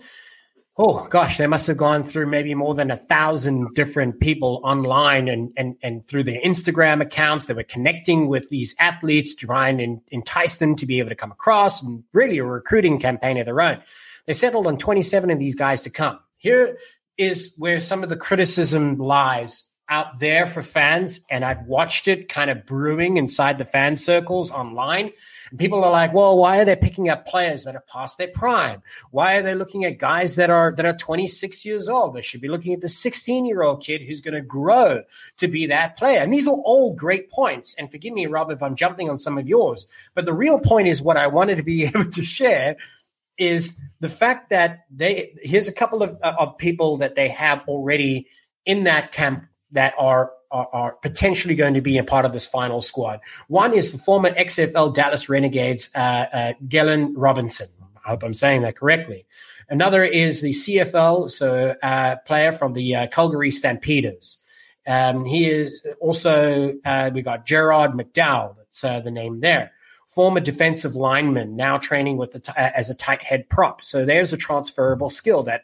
oh 0.83 1.07
gosh, 1.09 1.37
they 1.37 1.47
must 1.47 1.67
have 1.67 1.77
gone 1.77 2.03
through 2.03 2.27
maybe 2.27 2.55
more 2.55 2.75
than 2.75 2.91
a 2.91 2.97
thousand 2.97 3.75
different 3.75 4.19
people 4.19 4.63
online 4.65 5.29
and, 5.29 5.53
and, 5.55 5.77
and 5.83 6.07
through 6.07 6.25
their 6.25 6.41
Instagram 6.41 7.03
accounts. 7.03 7.45
They 7.45 7.55
were 7.55 7.65
connecting 7.65 8.29
with 8.29 8.49
these 8.49 8.75
athletes 8.79 9.35
to 9.37 9.53
and 9.53 10.01
entice 10.09 10.57
them 10.57 10.77
to 10.77 10.87
be 10.87 10.99
able 10.99 11.11
to 11.11 11.17
come 11.17 11.33
across 11.33 11.83
and 11.83 12.05
really 12.15 12.39
a 12.39 12.45
recruiting 12.45 12.99
campaign 12.99 13.37
of 13.37 13.45
their 13.45 13.61
own. 13.61 13.83
They 14.31 14.35
settled 14.35 14.69
on 14.69 14.77
27 14.77 15.29
of 15.33 15.41
these 15.41 15.57
guys 15.57 15.81
to 15.81 15.91
come. 15.91 16.21
Here 16.37 16.79
is 17.19 17.53
where 17.57 17.81
some 17.81 18.05
of 18.05 18.11
the 18.11 18.17
criticism 18.17 18.97
lies 18.97 19.67
out 19.89 20.21
there 20.21 20.47
for 20.47 20.63
fans, 20.63 21.19
and 21.29 21.45
I've 21.45 21.67
watched 21.67 22.07
it 22.07 22.29
kind 22.29 22.49
of 22.49 22.65
brewing 22.65 23.17
inside 23.17 23.59
the 23.59 23.65
fan 23.65 23.97
circles 23.97 24.53
online. 24.53 25.11
And 25.51 25.59
people 25.59 25.83
are 25.83 25.91
like, 25.91 26.15
well, 26.15 26.39
why 26.39 26.61
are 26.61 26.65
they 26.65 26.77
picking 26.77 27.09
up 27.09 27.27
players 27.27 27.65
that 27.65 27.75
are 27.75 27.83
past 27.93 28.19
their 28.19 28.29
prime? 28.29 28.85
Why 29.11 29.35
are 29.35 29.43
they 29.43 29.57
looking 29.57 29.85
at 29.85 29.99
guys 29.99 30.37
that 30.37 30.49
are 30.49 30.73
that 30.77 30.87
are 30.87 30.97
26 30.97 31.65
years 31.65 31.89
old? 31.89 32.15
They 32.15 32.23
should 32.23 32.41
be 32.41 32.47
looking 32.47 32.73
at 32.73 32.83
the 32.83 32.89
16 32.89 33.47
year 33.47 33.63
old 33.63 33.83
kid 33.83 34.01
who's 34.01 34.21
going 34.21 34.35
to 34.35 34.43
grow 34.43 35.03
to 35.39 35.49
be 35.49 35.67
that 35.67 35.97
player. 35.97 36.21
And 36.21 36.33
these 36.33 36.47
are 36.47 36.55
all 36.55 36.95
great 36.95 37.33
points. 37.33 37.75
And 37.77 37.91
forgive 37.91 38.15
me, 38.15 38.27
Rob, 38.27 38.53
if 38.53 38.63
I'm 38.63 38.77
jumping 38.77 39.11
on 39.11 39.19
some 39.19 39.39
of 39.39 39.49
yours. 39.49 39.89
But 40.15 40.25
the 40.25 40.35
real 40.35 40.61
point 40.61 40.87
is 40.87 41.03
what 41.03 41.17
I 41.17 41.27
wanted 41.27 41.57
to 41.57 41.65
be 41.65 41.85
able 41.87 42.09
to 42.13 42.23
share 42.23 42.77
is 43.41 43.81
the 44.01 44.09
fact 44.09 44.51
that 44.51 44.85
they 44.91 45.33
here's 45.43 45.67
a 45.67 45.73
couple 45.73 46.03
of, 46.03 46.17
of 46.23 46.57
people 46.59 46.99
that 46.99 47.15
they 47.15 47.29
have 47.29 47.63
already 47.67 48.29
in 48.67 48.85
that 48.85 49.13
camp 49.13 49.47
that 49.73 49.95
are, 49.99 50.33
are, 50.51 50.97
potentially 51.01 51.55
going 51.55 51.75
to 51.75 51.81
be 51.81 51.97
a 51.97 52.05
part 52.05 52.25
of 52.25 52.33
this 52.33 52.45
final 52.45 52.83
squad. 52.83 53.21
One 53.49 53.73
is 53.73 53.93
the 53.93 53.99
former 53.99 54.31
XFL 54.31 54.95
Dallas 54.95 55.29
Renegades, 55.29 55.91
uh, 55.95 55.99
uh, 55.99 56.53
Galen 56.69 57.15
Robinson. 57.15 57.69
I 58.05 58.11
hope 58.11 58.23
I'm 58.23 58.35
saying 58.35 58.63
that 58.63 58.77
correctly. 58.77 59.27
Another 59.69 60.03
is 60.03 60.41
the 60.41 60.51
CFL, 60.51 61.31
so 61.31 61.77
uh, 61.83 62.17
player 62.27 62.51
from 62.51 62.73
the 62.73 62.97
uh, 62.97 63.07
Calgary 63.07 63.53
Stampeders. 63.53 64.43
Um, 64.87 65.25
he 65.25 65.49
is 65.49 65.87
also 66.01 66.75
uh, 66.85 67.11
we 67.15 67.23
got 67.23 67.47
Gerard 67.47 67.93
McDowell. 67.93 68.57
That's 68.57 68.83
uh, 68.83 69.01
the 69.01 69.13
name 69.13 69.41
there. 69.41 69.73
Former 70.15 70.41
defensive 70.41 70.97
lineman, 70.97 71.55
now 71.55 71.79
training 71.79 72.17
with 72.17 72.33
the 72.33 72.41
t- 72.41 72.53
as 72.57 72.91
a 72.91 72.95
tight 72.95 73.23
head 73.23 73.49
prop. 73.49 73.83
So 73.83 74.05
there's 74.05 74.33
a 74.33 74.37
transferable 74.37 75.09
skill 75.11 75.45
that 75.45 75.63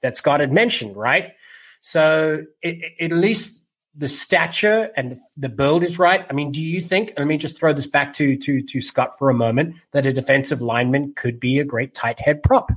that 0.00 0.16
Scott 0.16 0.40
had 0.40 0.52
mentioned, 0.52 0.96
right? 0.96 1.32
So 1.80 2.44
it, 2.62 2.94
it, 2.98 3.12
at 3.12 3.18
least 3.18 3.62
the 3.94 4.08
stature 4.08 4.90
and 4.96 5.12
the, 5.12 5.20
the 5.36 5.48
build 5.50 5.82
is 5.84 5.98
right. 5.98 6.24
I 6.30 6.32
mean, 6.32 6.52
do 6.52 6.62
you 6.62 6.80
think? 6.80 7.12
Let 7.18 7.26
me 7.26 7.36
just 7.36 7.58
throw 7.58 7.74
this 7.74 7.86
back 7.86 8.14
to 8.14 8.36
to 8.36 8.62
to 8.62 8.80
Scott 8.80 9.18
for 9.18 9.28
a 9.28 9.34
moment. 9.34 9.76
That 9.92 10.06
a 10.06 10.12
defensive 10.12 10.62
lineman 10.62 11.12
could 11.14 11.38
be 11.38 11.58
a 11.58 11.64
great 11.64 11.92
tight 11.94 12.18
head 12.18 12.42
prop. 12.42 12.72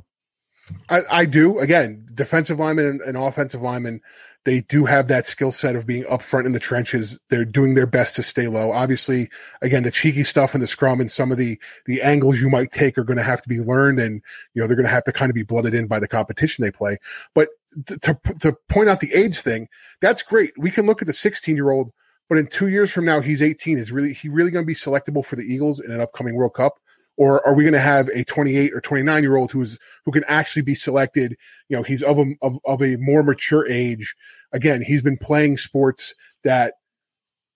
I, 0.90 1.02
I 1.10 1.26
do. 1.26 1.60
Again, 1.60 2.08
defensive 2.14 2.60
lineman 2.60 2.86
and, 2.86 3.02
and 3.02 3.18
offensive 3.18 3.62
lineman 3.62 4.02
they 4.46 4.62
do 4.62 4.86
have 4.86 5.08
that 5.08 5.25
skill 5.25 5.52
set 5.52 5.75
of 5.75 5.88
being 5.88 6.06
up 6.08 6.22
front 6.22 6.46
in 6.46 6.54
the 6.54 6.60
trenches. 6.60 7.20
They're 7.30 7.46
doing 7.46 7.74
their 7.74 7.88
best 7.88 8.16
to 8.16 8.24
stay 8.24 8.48
low. 8.48 8.72
Obviously, 8.72 9.30
again, 9.62 9.84
the 9.84 9.92
cheeky 9.92 10.24
stuff 10.24 10.54
in 10.54 10.62
the 10.62 10.68
scrum 10.68 11.02
and 11.02 11.12
some 11.12 11.32
of 11.32 11.38
the 11.38 11.60
the 11.86 12.02
angles 12.02 12.40
you 12.40 12.50
might 12.50 12.72
take 12.72 12.98
are 12.98 13.04
going 13.04 13.18
to 13.18 13.24
have 13.24 13.42
to 13.42 13.50
be 13.50 13.60
learned, 13.60 14.00
and 14.00 14.22
you 14.54 14.62
know 14.62 14.68
they're 14.68 14.78
going 14.78 14.88
to 14.88 14.94
have 14.94 15.04
to 15.06 15.12
kind 15.12 15.30
of 15.30 15.36
be 15.36 15.44
blooded 15.44 15.74
in 15.74 15.88
by 15.88 16.00
the 16.00 16.08
competition 16.08 16.64
they 16.64 16.72
play. 16.72 16.98
But 17.34 17.50
to 17.88 18.18
to 18.40 18.56
point 18.70 18.88
out 18.88 19.00
the 19.00 19.14
age 19.14 19.40
thing, 19.40 19.68
that's 20.00 20.22
great. 20.22 20.52
We 20.58 20.72
can 20.72 20.86
look 20.86 21.02
at 21.02 21.08
the 21.08 21.14
16 21.14 21.56
year 21.56 21.72
old, 21.72 21.92
but 22.30 22.38
in 22.38 22.48
two 22.48 22.68
years 22.68 22.92
from 22.92 23.06
now, 23.06 23.22
he's 23.22 23.42
18. 23.42 23.80
Is 23.80 23.92
really 23.92 24.14
he 24.14 24.30
really 24.30 24.52
going 24.52 24.64
to 24.64 24.68
be 24.68 24.75
selectable 24.75 25.25
for 25.25 25.36
the 25.36 25.44
Eagles 25.44 25.80
in 25.80 25.92
an 25.92 26.02
upcoming 26.02 26.36
World 26.36 26.54
Cup? 26.54 26.80
Or 27.18 27.46
are 27.46 27.54
we 27.54 27.64
going 27.64 27.74
to 27.74 27.80
have 27.80 28.08
a 28.10 28.24
28 28.24 28.74
or 28.74 28.82
29 28.82 29.24
year 29.24 29.36
old 29.36 29.52
who's 29.52 29.78
who 30.06 30.12
can 30.12 30.24
actually 30.28 30.62
be 30.62 30.76
selected 30.76 31.36
you 31.70 31.78
know 31.78 31.84
he's 31.84 32.04
of 32.04 32.20
a 32.20 32.26
of, 32.42 32.58
of 32.66 32.82
a 32.82 32.96
more 32.98 33.24
mature 33.24 33.68
age 33.68 34.16
again 34.52 34.82
he's 34.82 35.02
been 35.02 35.18
playing 35.18 35.58
sports 35.58 36.14
that 36.44 36.76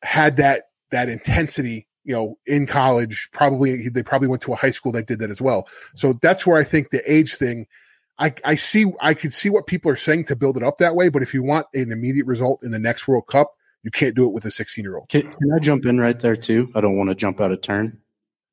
had 0.04 0.38
that 0.38 0.64
that 0.92 1.10
intensity 1.10 1.88
you 2.04 2.14
know 2.14 2.38
in 2.46 2.66
college 2.66 3.30
probably 3.34 3.90
they 3.90 4.04
probably 4.04 4.28
went 4.28 4.42
to 4.42 4.54
a 4.54 4.56
high 4.56 4.72
school 4.72 4.92
that 4.92 5.08
did 5.08 5.20
that 5.20 5.30
as 5.30 5.42
well 5.42 5.68
so 5.96 6.14
that's 6.14 6.46
where 6.46 6.58
i 6.58 6.64
think 6.64 6.90
the 6.90 7.12
age 7.12 7.36
thing 7.36 7.68
I, 8.22 8.34
I 8.44 8.56
see 8.56 8.92
I 9.00 9.14
could 9.14 9.32
see 9.32 9.50
what 9.50 9.66
people 9.66 9.90
are 9.90 9.96
saying 9.96 10.26
to 10.26 10.36
build 10.36 10.58
it 10.58 10.64
up 10.64 10.80
that 10.80 10.94
way, 10.94 11.08
but 11.08 11.24
if 11.24 11.34
you 11.34 11.42
want 11.42 11.68
an 11.74 11.90
immediate 11.90 12.26
result 12.26 12.60
in 12.64 12.72
the 12.72 12.78
next 12.78 13.08
World 13.08 13.28
Cup, 13.28 13.54
you 13.82 13.92
can't 13.92 14.14
do 14.14 14.26
it 14.26 14.34
with 14.34 14.44
a 14.46 14.52
16 14.52 14.84
year 14.84 14.98
old. 14.98 15.08
Can, 15.08 15.22
can 15.22 15.54
I 15.56 15.60
jump 15.60 15.86
in 15.86 16.00
right 16.00 16.20
there 16.20 16.36
too? 16.36 16.70
I 16.76 16.82
don't 16.82 16.98
want 16.98 17.10
to 17.10 17.16
jump 17.16 17.40
out 17.40 17.52
of 17.52 17.62
turn. 17.62 17.98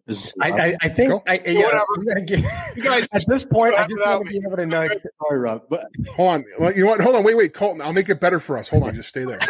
Is, 0.06 0.32
I, 0.40 0.50
I, 0.50 0.76
I, 0.82 0.88
think 0.88 1.20
I, 1.26 1.40
yeah, 1.44 1.80
you 2.76 2.82
guys, 2.82 3.08
at 3.12 3.24
this 3.26 3.44
point, 3.44 3.74
I 3.74 3.88
just 3.88 3.98
want 3.98 4.24
to 4.24 4.30
be 4.30 4.40
able 4.46 4.56
to 4.56 4.66
know. 4.66 4.86
Sorry, 4.86 5.38
Rob, 5.40 5.62
but 5.68 5.86
hold 6.14 6.28
on. 6.28 6.44
Well, 6.60 6.72
you 6.72 6.84
know 6.84 6.90
what? 6.90 7.00
Hold 7.00 7.16
on. 7.16 7.24
Wait, 7.24 7.36
wait, 7.36 7.54
Colton. 7.54 7.82
I'll 7.82 7.92
make 7.92 8.08
it 8.08 8.20
better 8.20 8.38
for 8.38 8.56
us. 8.56 8.68
Hold 8.68 8.84
on. 8.84 8.94
Just 8.94 9.08
stay 9.08 9.24
there. 9.24 9.40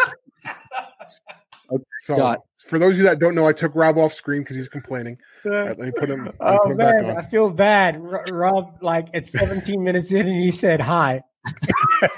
okay, 1.70 1.84
so, 2.00 2.16
God. 2.16 2.38
for 2.56 2.78
those 2.78 2.92
of 2.92 2.98
you 2.98 3.04
that 3.04 3.18
don't 3.18 3.34
know, 3.34 3.46
I 3.46 3.52
took 3.52 3.74
Rob 3.74 3.98
off 3.98 4.14
screen 4.14 4.40
because 4.40 4.56
he's 4.56 4.68
complaining. 4.68 5.18
Right, 5.44 5.78
let 5.78 5.78
me 5.78 5.92
put 5.94 6.08
him. 6.08 6.32
oh 6.40 6.58
put 6.62 6.70
him 6.70 6.76
man, 6.78 7.18
I 7.18 7.22
feel 7.22 7.50
bad. 7.50 8.00
Rob, 8.00 8.78
like 8.80 9.08
it's 9.12 9.32
17 9.32 9.84
minutes 9.84 10.10
in, 10.10 10.26
and 10.26 10.42
he 10.42 10.50
said 10.50 10.80
hi. 10.80 11.22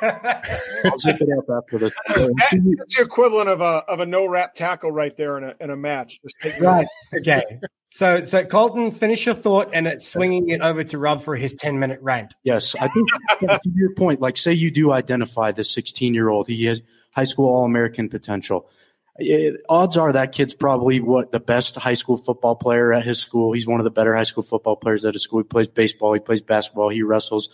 I'll 0.02 0.98
zip 0.98 1.20
it 1.20 1.28
up 1.36 1.44
after 1.50 1.78
this. 1.78 1.92
That, 2.08 2.34
that's 2.78 2.96
the 2.96 3.02
equivalent 3.02 3.48
of 3.48 3.60
a 3.60 3.84
of 3.88 4.00
a 4.00 4.06
no 4.06 4.26
wrap 4.26 4.54
tackle 4.54 4.90
right 4.90 5.16
there 5.16 5.38
in 5.38 5.44
a 5.44 5.54
in 5.60 5.70
a 5.70 5.76
match. 5.76 6.20
right. 6.60 6.86
Okay. 7.16 7.60
So, 7.90 8.22
so 8.22 8.44
Colton, 8.44 8.90
finish 8.90 9.24
your 9.24 9.34
thought, 9.34 9.70
and 9.72 9.86
it's 9.86 10.06
swinging 10.06 10.50
it 10.50 10.60
over 10.60 10.84
to 10.84 10.98
Rob 10.98 11.22
for 11.22 11.36
his 11.36 11.54
ten 11.54 11.78
minute 11.78 12.00
rant. 12.02 12.34
Yes, 12.44 12.74
I 12.76 12.88
think 12.88 13.08
to 13.40 13.70
your 13.74 13.94
point, 13.94 14.20
like 14.20 14.36
say 14.36 14.52
you 14.52 14.70
do 14.70 14.92
identify 14.92 15.52
the 15.52 15.64
sixteen 15.64 16.12
year 16.12 16.28
old, 16.28 16.48
he 16.48 16.66
has 16.66 16.82
high 17.14 17.24
school 17.24 17.48
All 17.48 17.64
American 17.64 18.08
potential. 18.08 18.68
It, 19.16 19.60
odds 19.68 19.96
are 19.96 20.12
that 20.12 20.32
kid's 20.32 20.54
probably 20.54 21.00
what 21.00 21.32
the 21.32 21.40
best 21.40 21.76
high 21.76 21.94
school 21.94 22.18
football 22.18 22.54
player 22.54 22.92
at 22.92 23.04
his 23.04 23.20
school. 23.20 23.52
He's 23.52 23.66
one 23.66 23.80
of 23.80 23.84
the 23.84 23.90
better 23.90 24.14
high 24.14 24.24
school 24.24 24.44
football 24.44 24.76
players 24.76 25.04
at 25.04 25.14
his 25.14 25.22
school. 25.22 25.40
He 25.40 25.44
plays 25.44 25.66
baseball, 25.66 26.12
he 26.12 26.20
plays 26.20 26.42
basketball, 26.42 26.90
he 26.90 27.02
wrestles, 27.02 27.48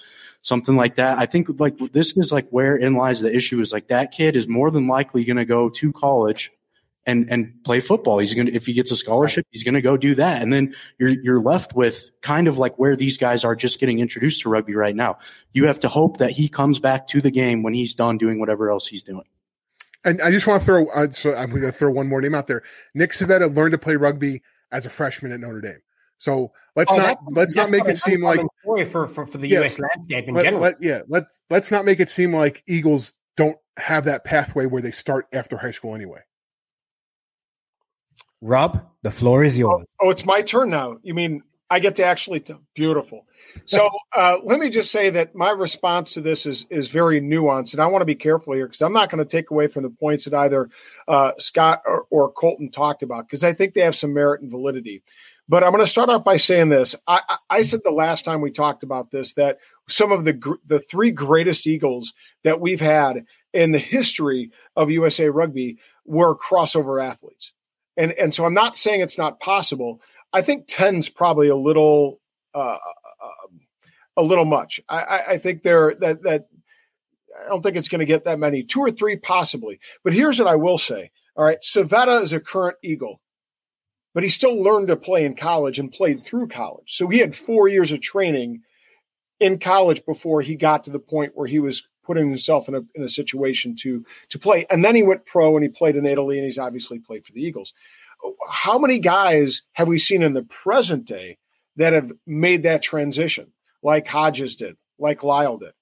something 0.45 0.77
like 0.77 0.95
that. 0.97 1.19
I 1.19 1.27
think 1.27 1.49
like 1.59 1.77
this 1.93 2.17
is 2.17 2.31
like 2.31 2.49
where 2.51 2.77
in 2.77 2.95
lies 2.95 3.21
the 3.21 3.35
issue 3.35 3.61
is 3.61 3.73
like 3.73 3.89
that 3.89 4.13
kid 4.13 4.37
is 4.37 4.47
more 4.47 4.71
than 4.71 4.87
likely 4.87 5.25
going 5.25 5.39
to 5.39 5.45
go 5.45 5.69
to 5.71 5.93
college 5.93 6.51
and 7.07 7.27
and 7.31 7.53
play 7.65 7.81
football. 7.81 8.19
He's 8.19 8.35
going 8.35 8.47
to 8.47 8.55
if 8.55 8.67
he 8.67 8.75
gets 8.75 8.91
a 8.91 8.97
scholarship, 8.97 9.47
he's 9.51 9.65
going 9.65 9.75
to 9.75 9.83
go 9.83 9.97
do 9.97 10.15
that. 10.15 10.43
And 10.43 10.53
then 10.53 10.75
you're 10.99 11.09
you're 11.09 11.41
left 11.41 11.75
with 11.75 12.11
kind 12.21 12.47
of 12.47 12.59
like 12.59 12.79
where 12.79 12.95
these 12.95 13.17
guys 13.17 13.45
are 13.45 13.57
just 13.57 13.81
getting 13.81 13.99
introduced 13.99 14.43
to 14.43 14.49
rugby 14.49 14.75
right 14.75 14.95
now. 14.95 15.17
You 15.53 15.67
have 15.67 15.81
to 15.81 15.89
hope 15.89 16.19
that 16.19 16.31
he 16.31 16.49
comes 16.49 16.79
back 16.79 17.09
to 17.09 17.21
the 17.21 17.31
game 17.31 17.63
when 17.63 17.75
he's 17.75 17.95
done 17.95 18.19
doing 18.19 18.39
whatever 18.39 18.71
else 18.71 18.87
he's 18.87 19.03
doing. 19.03 19.25
And 20.05 20.21
I 20.21 20.31
just 20.31 20.47
want 20.47 20.61
to 20.61 20.67
throw 20.67 20.87
uh, 20.89 21.11
so 21.11 21.35
I'm 21.35 21.51
going 21.51 21.63
to 21.63 21.73
throw 21.73 21.91
one 21.91 22.07
more 22.07 22.21
name 22.21 22.35
out 22.35 22.47
there. 22.47 22.63
Nick 22.93 23.13
Civetta 23.13 23.55
learned 23.55 23.73
to 23.73 23.79
play 23.79 23.97
rugby 23.97 24.43
as 24.71 24.85
a 24.85 24.91
freshman 24.91 25.33
at 25.33 25.41
Notre 25.41 25.63
Dame. 25.63 25.81
So 26.25 26.53
let's 26.75 26.91
oh, 26.91 26.97
not 26.97 27.19
let's 27.33 27.55
not 27.55 27.69
make 27.69 27.85
it 27.85 27.99
seem 27.99 28.23
like 28.23 28.41
for, 28.65 29.07
for 29.07 29.27
for 29.27 29.37
the 29.37 29.47
yeah, 29.47 29.59
U.S. 29.59 29.79
landscape 29.79 30.27
in 30.27 30.35
let, 30.35 30.45
general. 30.45 30.63
Let, 30.63 30.77
yeah, 30.81 31.03
let's 31.07 31.43
let's 31.51 31.71
not 31.71 31.85
make 31.85 32.01
it 32.01 32.09
seem 32.09 32.35
like 32.35 32.63
Eagles 32.67 33.13
don't 33.37 33.59
have 33.77 34.07
that 34.07 34.25
pathway 34.25 34.65
where 34.65 34.81
they 34.81 34.91
start 34.91 35.27
after 35.35 35.59
high 35.59 35.71
school 35.71 35.95
anyway. 35.95 36.21
Rob, 38.41 38.87
the 39.03 39.11
floor 39.11 39.45
is 39.45 39.59
yours. 39.59 39.87
Oh, 40.01 40.07
oh, 40.07 40.11
it's 40.11 40.25
my 40.25 40.41
turn 40.41 40.71
now. 40.71 40.97
You 41.03 41.13
mean 41.13 41.43
I 41.69 41.79
get 41.79 41.97
to 41.97 42.05
actually 42.05 42.41
t- 42.41 42.55
beautiful. 42.75 43.27
So 43.67 43.91
uh, 44.17 44.39
let 44.43 44.59
me 44.59 44.71
just 44.71 44.91
say 44.91 45.11
that 45.11 45.35
my 45.35 45.51
response 45.51 46.15
to 46.15 46.23
this 46.23 46.47
is 46.47 46.65
is 46.71 46.89
very 46.89 47.21
nuanced, 47.21 47.73
and 47.73 47.83
I 47.83 47.87
want 47.87 48.01
to 48.01 48.07
be 48.07 48.15
careful 48.15 48.55
here 48.55 48.67
because 48.67 48.81
I'm 48.81 48.95
not 48.95 49.11
going 49.11 49.23
to 49.23 49.31
take 49.31 49.51
away 49.51 49.67
from 49.67 49.83
the 49.83 49.91
points 49.91 50.25
that 50.25 50.33
either 50.33 50.71
uh, 51.07 51.33
Scott 51.37 51.83
or, 51.85 52.07
or, 52.09 52.33
Colton 52.33 52.71
talked 52.71 53.03
about 53.03 53.27
because 53.27 53.45
I 53.45 53.53
think 53.53 53.75
they 53.75 53.83
have 53.83 53.95
some 53.95 54.15
merit 54.15 54.41
and 54.41 54.51
validity. 54.51 55.03
But 55.49 55.63
I'm 55.63 55.73
going 55.73 55.85
to 55.85 55.91
start 55.91 56.09
off 56.09 56.25
by 56.25 56.39
saying 56.39 56.71
this. 56.71 56.95
I, 57.07 57.37
I 57.51 57.63
said 57.63 57.81
the 57.85 57.91
last 57.91 58.25
time 58.25 58.41
we 58.41 58.51
talked 58.51 58.83
about 58.83 59.11
this 59.11 59.35
that 59.35 59.59
some 59.89 60.11
of 60.11 60.25
the 60.25 60.41
the 60.67 60.81
three 60.81 61.11
greatest 61.11 61.67
Eagles 61.67 62.15
that 62.45 62.61
we've 62.61 62.81
had 62.81 63.27
in 63.53 63.73
the 63.73 63.79
history 63.79 64.51
of 64.75 64.91
USA 64.91 65.29
Rugby 65.29 65.79
were 66.07 66.35
crossover 66.35 67.03
athletes. 67.05 67.53
And 67.97 68.13
and 68.13 68.35
so 68.35 68.45
I'm 68.45 68.55
not 68.55 68.77
saying 68.77 69.01
it's 69.01 69.19
not 69.19 69.41
possible. 69.41 70.01
I 70.33 70.43
think 70.43 70.67
10's 70.67 71.09
probably 71.09 71.49
a 71.49 71.57
little 71.57 72.21
uh, 72.55 72.79
uh, 72.79 73.49
a 74.17 74.23
little 74.23 74.45
much. 74.45 74.81
I, 74.89 75.23
I 75.29 75.39
think 75.39 75.63
there 75.63 75.95
that 76.01 76.23
that 76.23 76.49
I 77.45 77.49
don't 77.49 77.63
think 77.63 77.77
it's 77.77 77.89
going 77.89 78.01
to 78.01 78.07
get 78.07 78.25
that 78.25 78.39
many. 78.39 78.63
Two 78.63 78.81
or 78.81 78.91
three 78.91 79.17
possibly. 79.17 79.79
But 80.03 80.13
here's 80.13 80.39
what 80.39 80.49
I 80.49 80.57
will 80.57 80.79
say. 80.79 81.11
All 81.37 81.45
right, 81.45 81.59
Civetta 81.63 82.23
is 82.23 82.33
a 82.33 82.41
current 82.41 82.77
Eagle, 82.83 83.21
but 84.15 84.23
he 84.23 84.31
still 84.31 84.63
learned 84.63 84.89
to 84.89 84.97
play 84.97 85.25
in 85.25 85.35
college 85.35 85.79
and 85.79 85.93
played 85.93 86.25
through 86.25 86.49
college. 86.49 86.97
So 86.97 87.09
he 87.09 87.19
had 87.19 87.35
four 87.35 87.69
years 87.69 87.91
of 87.93 88.01
training 88.01 88.63
in 89.41 89.59
college 89.59 90.07
before 90.07 90.41
he 90.41 90.55
got 90.55 90.85
to 90.85 90.91
the 90.91 91.01
point 91.01 91.33
where 91.35 91.49
he 91.49 91.59
was 91.59 91.83
putting 92.05 92.31
himself 92.31 92.69
in 92.69 92.75
a, 92.75 92.81
in 92.95 93.03
a 93.03 93.09
situation 93.09 93.75
to 93.81 94.05
to 94.31 94.39
play. 94.39 94.67
And 94.71 94.85
then 94.85 94.95
he 94.95 95.03
went 95.03 95.27
pro 95.27 95.57
and 95.57 95.65
he 95.65 95.69
played 95.69 95.97
in 95.97 96.07
Italy 96.07 96.39
and 96.39 96.45
he's 96.45 96.59
obviously 96.59 97.01
played 97.01 97.27
for 97.27 97.33
the 97.33 97.43
Eagles. 97.43 97.73
How 98.49 98.79
many 98.79 99.01
guys 99.01 99.63
have 99.73 99.89
we 99.89 99.99
seen 99.99 100.23
in 100.23 100.33
the 100.33 100.43
present 100.43 101.05
day 101.05 101.39
that 101.77 101.93
have 101.93 102.13
made 102.27 102.63
that 102.63 102.83
transition, 102.83 103.53
like 103.83 104.07
Hodges 104.07 104.55
did, 104.57 104.77
like 104.99 105.25
Lyle 105.25 105.59
did? 105.59 105.73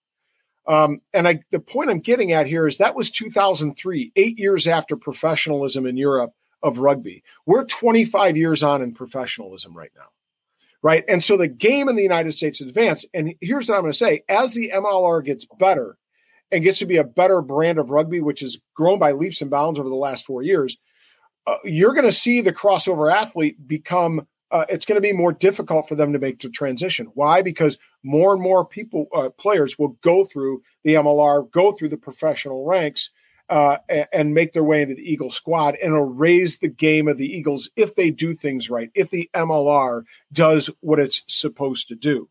Um, 0.67 1.03
and 1.13 1.29
I, 1.29 1.41
the 1.51 1.59
point 1.59 1.91
I'm 1.91 2.01
getting 2.01 2.33
at 2.33 2.47
here 2.47 2.67
is 2.67 2.79
that 2.79 2.95
was 2.95 3.11
2003, 3.11 4.13
eight 4.15 4.39
years 4.39 4.67
after 4.67 4.97
professionalism 4.97 5.87
in 5.87 5.97
Europe 5.97 6.33
of 6.63 6.79
rugby. 6.79 7.23
We're 7.47 7.65
25 7.65 8.37
years 8.37 8.63
on 8.63 8.83
in 8.83 8.95
professionalism 8.95 9.77
right 9.77 9.93
now 9.97 10.09
right? 10.85 11.05
And 11.07 11.23
so 11.23 11.37
the 11.37 11.47
game 11.47 11.89
in 11.89 11.95
the 11.95 12.03
United 12.03 12.33
States 12.33 12.61
advanced. 12.61 13.07
And 13.15 13.35
here's 13.41 13.69
what 13.69 13.77
I'm 13.77 13.83
going 13.83 13.93
to 13.93 13.97
say: 13.97 14.25
as 14.29 14.53
the 14.53 14.73
MLR 14.75 15.25
gets 15.25 15.47
better, 15.59 15.97
and 16.53 16.63
gets 16.63 16.79
to 16.81 16.87
be 16.87 16.99
a 16.99 17.05
better 17.05 17.41
brand 17.41 17.79
of 17.79 17.91
rugby, 17.91 18.21
which 18.21 18.41
has 18.41 18.59
grown 18.75 18.99
by 18.99 19.13
leaps 19.13 19.41
and 19.41 19.51
bounds 19.51 19.81
over 19.81 19.89
the 19.89 19.95
last 19.95 20.25
four 20.25 20.43
years, 20.43 20.77
uh, 21.47 21.57
you're 21.65 21.95
going 21.95 22.05
to 22.05 22.13
see 22.13 22.43
the 22.43 22.53
crossover 22.53 23.13
athlete 23.13 23.57
become. 23.67 24.29
Uh, 24.51 24.67
it's 24.69 24.85
going 24.85 24.97
to 24.97 25.01
be 25.01 25.13
more 25.13 25.33
difficult 25.33 25.89
for 25.89 25.95
them 25.95 26.13
to 26.13 26.19
make 26.19 26.39
the 26.41 26.51
transition. 26.51 27.07
Why? 27.15 27.41
Because 27.41 27.79
more 28.03 28.35
and 28.35 28.43
more 28.43 28.67
people, 28.67 29.07
uh, 29.17 29.31
players, 29.31 29.79
will 29.79 29.97
go 30.05 30.27
through 30.27 30.63
the 30.85 30.93
MLR, 30.93 31.51
go 31.51 31.73
through 31.73 31.89
the 31.89 31.97
professional 31.97 32.67
ranks, 32.67 33.11
uh, 33.53 33.77
and 34.15 34.33
make 34.33 34.55
their 34.55 34.65
way 34.65 34.81
into 34.81 34.95
the 34.95 35.03
Eagle 35.03 35.31
squad, 35.31 35.75
and 35.75 35.93
it'll 35.93 36.07
raise 36.07 36.59
the 36.59 36.69
game 36.69 37.07
of 37.07 37.19
the 37.19 37.27
Eagles 37.27 37.69
if 37.77 37.95
they 37.95 38.09
do 38.09 38.35
things 38.35 38.71
right, 38.71 38.91
if 38.95 39.11
the 39.11 39.29
MLR 39.35 40.05
does 40.33 40.71
what 40.81 40.99
it's 40.99 41.21
supposed 41.27 41.89
to 41.89 41.95
do. 41.95 42.31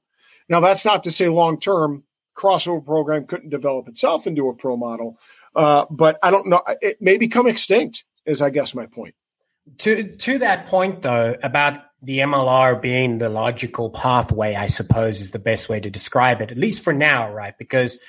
Now, 0.50 0.62
that's 0.62 0.84
not 0.84 1.04
to 1.04 1.12
say 1.12 1.30
long 1.30 1.60
term 1.60 2.06
crossover 2.36 2.84
program 2.84 3.28
couldn't 3.28 3.52
develop 3.52 3.88
itself 3.88 4.26
into 4.26 4.50
a 4.50 4.56
pro 4.56 4.76
model, 4.76 5.20
uh, 5.56 5.86
but 5.92 6.18
I 6.24 6.32
don't 6.32 6.48
know. 6.48 6.64
It 6.82 7.00
may 7.04 7.18
become 7.18 7.46
extinct. 7.46 8.04
Is 8.26 8.42
I 8.42 8.50
guess 8.50 8.74
my 8.74 8.88
point. 8.88 9.14
To 9.80 10.04
to 10.04 10.40
that 10.40 10.66
point, 10.66 11.04
though, 11.04 11.36
about 11.44 11.78
the 12.02 12.18
MLR 12.18 12.82
being 12.82 13.20
the 13.20 13.30
logical 13.30 13.92
pathway, 13.92 14.56
I 14.56 14.70
suppose 14.70 15.22
is 15.22 15.30
the 15.30 15.38
best 15.38 15.70
way 15.70 15.80
to 15.80 15.90
describe 15.92 16.42
it, 16.42 16.50
at 16.50 16.58
least 16.58 16.84
for 16.84 16.94
now, 16.94 17.32
right? 17.32 17.56
Because 17.60 18.00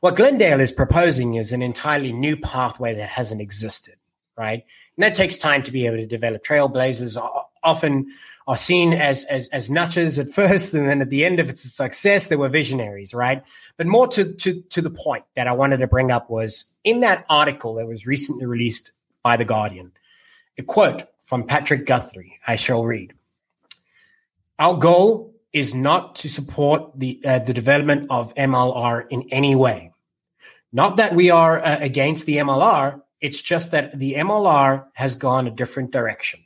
what 0.00 0.16
Glendale 0.16 0.60
is 0.60 0.72
proposing 0.72 1.34
is 1.34 1.52
an 1.52 1.62
entirely 1.62 2.12
new 2.12 2.36
pathway 2.36 2.94
that 2.94 3.08
hasn't 3.08 3.40
existed, 3.40 3.96
right? 4.36 4.64
And 4.96 5.02
that 5.02 5.14
takes 5.14 5.38
time 5.38 5.62
to 5.64 5.72
be 5.72 5.86
able 5.86 5.96
to 5.96 6.06
develop. 6.06 6.44
Trailblazers 6.44 7.16
often 7.62 8.06
are 8.46 8.56
seen 8.56 8.92
as, 8.92 9.24
as, 9.24 9.48
as 9.48 9.70
nutters 9.70 10.18
at 10.18 10.30
first, 10.32 10.74
and 10.74 10.88
then 10.88 11.00
at 11.00 11.10
the 11.10 11.24
end 11.24 11.40
of 11.40 11.50
its 11.50 11.62
success, 11.62 12.26
they 12.26 12.36
were 12.36 12.48
visionaries, 12.48 13.12
right? 13.12 13.42
But 13.76 13.86
more 13.86 14.06
to, 14.08 14.32
to, 14.32 14.60
to 14.62 14.82
the 14.82 14.90
point 14.90 15.24
that 15.36 15.48
I 15.48 15.52
wanted 15.52 15.78
to 15.78 15.86
bring 15.86 16.10
up 16.10 16.30
was 16.30 16.72
in 16.84 17.00
that 17.00 17.24
article 17.28 17.74
that 17.74 17.86
was 17.86 18.06
recently 18.06 18.46
released 18.46 18.92
by 19.22 19.36
The 19.36 19.44
Guardian, 19.44 19.92
a 20.56 20.62
quote 20.62 21.04
from 21.24 21.44
Patrick 21.44 21.86
Guthrie, 21.86 22.38
I 22.46 22.56
shall 22.56 22.84
read. 22.84 23.12
Our 24.58 24.76
goal 24.76 25.27
is 25.52 25.74
not 25.74 26.16
to 26.16 26.28
support 26.28 26.98
the 26.98 27.20
uh, 27.24 27.38
the 27.40 27.54
development 27.54 28.08
of 28.10 28.34
MLR 28.34 29.06
in 29.10 29.28
any 29.30 29.54
way. 29.54 29.92
Not 30.72 30.98
that 30.98 31.14
we 31.14 31.30
are 31.30 31.58
uh, 31.58 31.78
against 31.80 32.26
the 32.26 32.36
MLR, 32.36 33.00
it's 33.20 33.40
just 33.40 33.70
that 33.70 33.98
the 33.98 34.14
MLR 34.14 34.86
has 34.92 35.14
gone 35.14 35.46
a 35.46 35.50
different 35.50 35.90
direction. 35.90 36.40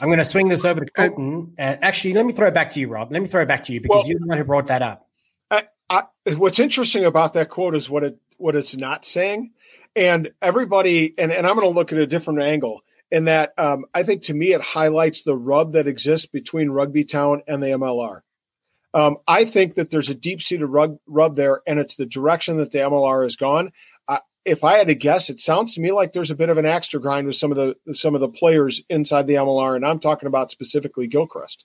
I'm 0.00 0.08
going 0.08 0.18
to 0.18 0.24
swing 0.24 0.48
this 0.48 0.64
over 0.64 0.84
to 0.84 0.90
Colton. 0.90 1.54
Uh, 1.58 1.76
actually, 1.82 2.14
let 2.14 2.24
me 2.24 2.32
throw 2.32 2.48
it 2.48 2.54
back 2.54 2.70
to 2.72 2.80
you, 2.80 2.88
Rob. 2.88 3.10
Let 3.10 3.20
me 3.20 3.28
throw 3.28 3.42
it 3.42 3.48
back 3.48 3.64
to 3.64 3.72
you 3.72 3.80
because 3.80 4.02
well, 4.02 4.08
you're 4.08 4.20
the 4.20 4.26
one 4.26 4.38
who 4.38 4.44
brought 4.44 4.68
that 4.68 4.82
up. 4.82 5.08
I, 5.50 5.64
I, 5.90 6.04
what's 6.34 6.58
interesting 6.58 7.04
about 7.04 7.34
that 7.34 7.48
quote 7.48 7.74
is 7.74 7.88
what 7.88 8.04
it 8.04 8.18
what 8.36 8.54
it's 8.54 8.76
not 8.76 9.04
saying, 9.04 9.52
and 9.96 10.30
everybody. 10.40 11.14
And, 11.18 11.32
and 11.32 11.46
I'm 11.46 11.56
going 11.56 11.66
to 11.66 11.74
look 11.74 11.92
at 11.92 11.98
a 11.98 12.06
different 12.06 12.42
angle 12.42 12.82
in 13.10 13.24
that 13.24 13.52
um, 13.58 13.84
I 13.94 14.02
think 14.02 14.24
to 14.24 14.34
me 14.34 14.52
it 14.52 14.60
highlights 14.60 15.22
the 15.22 15.36
rub 15.36 15.72
that 15.72 15.86
exists 15.86 16.26
between 16.26 16.70
Rugby 16.70 17.04
Town 17.04 17.42
and 17.46 17.62
the 17.62 17.68
MLR. 17.68 18.20
Um, 18.94 19.18
I 19.26 19.44
think 19.44 19.74
that 19.74 19.90
there's 19.90 20.08
a 20.08 20.14
deep 20.14 20.40
seated 20.40 20.66
rub, 20.66 20.98
rub 21.06 21.36
there, 21.36 21.60
and 21.66 21.78
it's 21.78 21.96
the 21.96 22.06
direction 22.06 22.56
that 22.58 22.72
the 22.72 22.78
MLR 22.78 23.22
has 23.22 23.36
gone. 23.36 23.70
Uh, 24.06 24.18
if 24.44 24.64
I 24.64 24.78
had 24.78 24.86
to 24.86 24.94
guess, 24.94 25.28
it 25.28 25.40
sounds 25.40 25.74
to 25.74 25.80
me 25.80 25.92
like 25.92 26.12
there's 26.12 26.30
a 26.30 26.34
bit 26.34 26.48
of 26.48 26.58
an 26.58 26.66
axe 26.66 26.88
to 26.88 26.98
grind 26.98 27.26
with 27.26 27.36
some 27.36 27.52
of 27.52 27.56
the 27.56 27.94
some 27.94 28.14
of 28.14 28.20
the 28.20 28.28
players 28.28 28.80
inside 28.88 29.26
the 29.26 29.34
MLR, 29.34 29.76
and 29.76 29.86
I'm 29.86 30.00
talking 30.00 30.26
about 30.26 30.50
specifically 30.50 31.06
Gilchrist. 31.06 31.64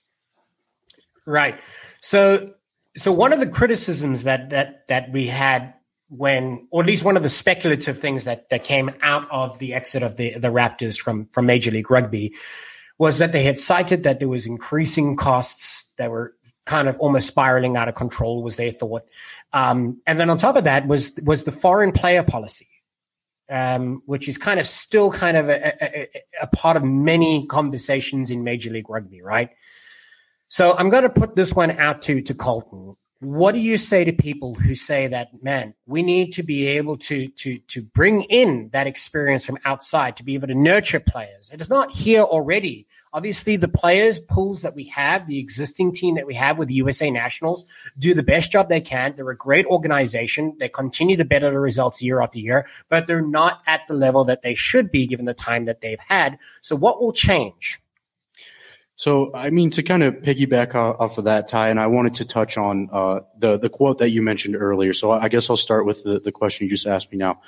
Right. 1.26 1.58
So, 2.00 2.52
so 2.96 3.10
one 3.10 3.32
of 3.32 3.40
the 3.40 3.46
criticisms 3.46 4.24
that 4.24 4.50
that 4.50 4.86
that 4.88 5.10
we 5.10 5.26
had 5.26 5.74
when, 6.08 6.68
or 6.70 6.82
at 6.82 6.86
least 6.86 7.04
one 7.04 7.16
of 7.16 7.22
the 7.22 7.28
speculative 7.28 7.98
things 7.98 8.24
that 8.24 8.48
that 8.50 8.64
came 8.64 8.90
out 9.02 9.28
of 9.30 9.58
the 9.58 9.74
exit 9.74 10.02
of 10.02 10.16
the 10.16 10.38
the 10.38 10.48
Raptors 10.48 10.98
from 10.98 11.26
from 11.26 11.46
Major 11.46 11.70
League 11.70 11.90
Rugby 11.90 12.34
was 12.98 13.18
that 13.18 13.32
they 13.32 13.42
had 13.42 13.58
cited 13.58 14.04
that 14.04 14.18
there 14.18 14.28
was 14.28 14.46
increasing 14.46 15.16
costs 15.16 15.86
that 15.96 16.10
were 16.10 16.34
kind 16.66 16.88
of 16.88 16.98
almost 16.98 17.28
spiraling 17.28 17.76
out 17.76 17.88
of 17.88 17.94
control 17.94 18.42
was 18.42 18.56
their 18.56 18.72
thought. 18.72 19.02
Um, 19.52 20.00
and 20.06 20.18
then 20.18 20.30
on 20.30 20.38
top 20.38 20.56
of 20.56 20.64
that 20.64 20.86
was 20.86 21.12
was 21.22 21.44
the 21.44 21.52
foreign 21.52 21.92
player 21.92 22.22
policy, 22.22 22.68
um, 23.50 24.02
which 24.06 24.28
is 24.28 24.38
kind 24.38 24.60
of 24.60 24.66
still 24.66 25.10
kind 25.10 25.36
of 25.36 25.48
a, 25.48 25.84
a, 25.84 26.08
a, 26.42 26.46
part 26.48 26.76
of 26.76 26.84
many 26.84 27.46
conversations 27.46 28.30
in 28.30 28.44
Major 28.44 28.70
League 28.70 28.88
Rugby, 28.88 29.22
right? 29.22 29.50
So 30.48 30.76
I'm 30.76 30.90
going 30.90 31.02
to 31.02 31.10
put 31.10 31.36
this 31.36 31.52
one 31.52 31.72
out 31.72 32.02
to 32.02 32.22
to 32.22 32.34
Colton 32.34 32.96
what 33.24 33.54
do 33.54 33.60
you 33.60 33.78
say 33.78 34.04
to 34.04 34.12
people 34.12 34.54
who 34.54 34.74
say 34.74 35.06
that 35.06 35.28
man 35.42 35.74
we 35.86 36.02
need 36.02 36.32
to 36.32 36.42
be 36.42 36.66
able 36.66 36.96
to 36.96 37.28
to 37.28 37.58
to 37.60 37.82
bring 37.82 38.22
in 38.24 38.68
that 38.72 38.86
experience 38.86 39.46
from 39.46 39.58
outside 39.64 40.16
to 40.16 40.24
be 40.24 40.34
able 40.34 40.46
to 40.46 40.54
nurture 40.54 41.00
players 41.00 41.50
it 41.52 41.60
is 41.60 41.70
not 41.70 41.90
here 41.90 42.22
already. 42.22 42.86
Obviously 43.12 43.56
the 43.56 43.68
players 43.68 44.18
pools 44.18 44.62
that 44.62 44.74
we 44.74 44.84
have 44.84 45.26
the 45.26 45.38
existing 45.38 45.92
team 45.92 46.16
that 46.16 46.26
we 46.26 46.34
have 46.34 46.58
with 46.58 46.68
the 46.68 46.74
usa 46.74 47.10
nationals 47.10 47.64
do 47.98 48.12
the 48.12 48.22
best 48.22 48.50
job 48.52 48.68
they 48.68 48.80
can. 48.80 49.14
They're 49.16 49.30
a 49.30 49.36
great 49.36 49.66
organization. 49.66 50.56
They 50.58 50.68
continue 50.68 51.16
to 51.16 51.24
better 51.24 51.50
the 51.50 51.58
results 51.58 52.02
year 52.02 52.20
after 52.20 52.38
year 52.38 52.66
but 52.88 53.06
they're 53.06 53.22
not 53.22 53.62
at 53.66 53.82
the 53.88 53.94
level 53.94 54.24
that 54.24 54.42
they 54.42 54.54
should 54.54 54.90
be 54.90 55.06
given 55.06 55.24
the 55.24 55.34
time 55.34 55.64
that 55.64 55.80
they've 55.80 56.00
had. 56.00 56.38
So 56.60 56.76
what 56.76 57.00
will 57.00 57.12
change 57.12 57.80
so, 58.96 59.32
I 59.34 59.50
mean, 59.50 59.70
to 59.70 59.82
kind 59.82 60.02
of 60.02 60.14
piggyback 60.16 60.74
off 60.74 61.18
of 61.18 61.24
that, 61.24 61.48
Ty, 61.48 61.68
and 61.68 61.80
I 61.80 61.88
wanted 61.88 62.14
to 62.14 62.24
touch 62.24 62.56
on 62.56 62.88
uh, 62.92 63.20
the 63.36 63.58
the 63.58 63.68
quote 63.68 63.98
that 63.98 64.10
you 64.10 64.22
mentioned 64.22 64.56
earlier. 64.56 64.92
So, 64.92 65.10
I 65.10 65.28
guess 65.28 65.50
I'll 65.50 65.56
start 65.56 65.84
with 65.84 66.04
the, 66.04 66.20
the 66.20 66.30
question 66.30 66.66
you 66.66 66.70
just 66.70 66.86
asked 66.86 67.10
me 67.10 67.18
now. 67.18 67.40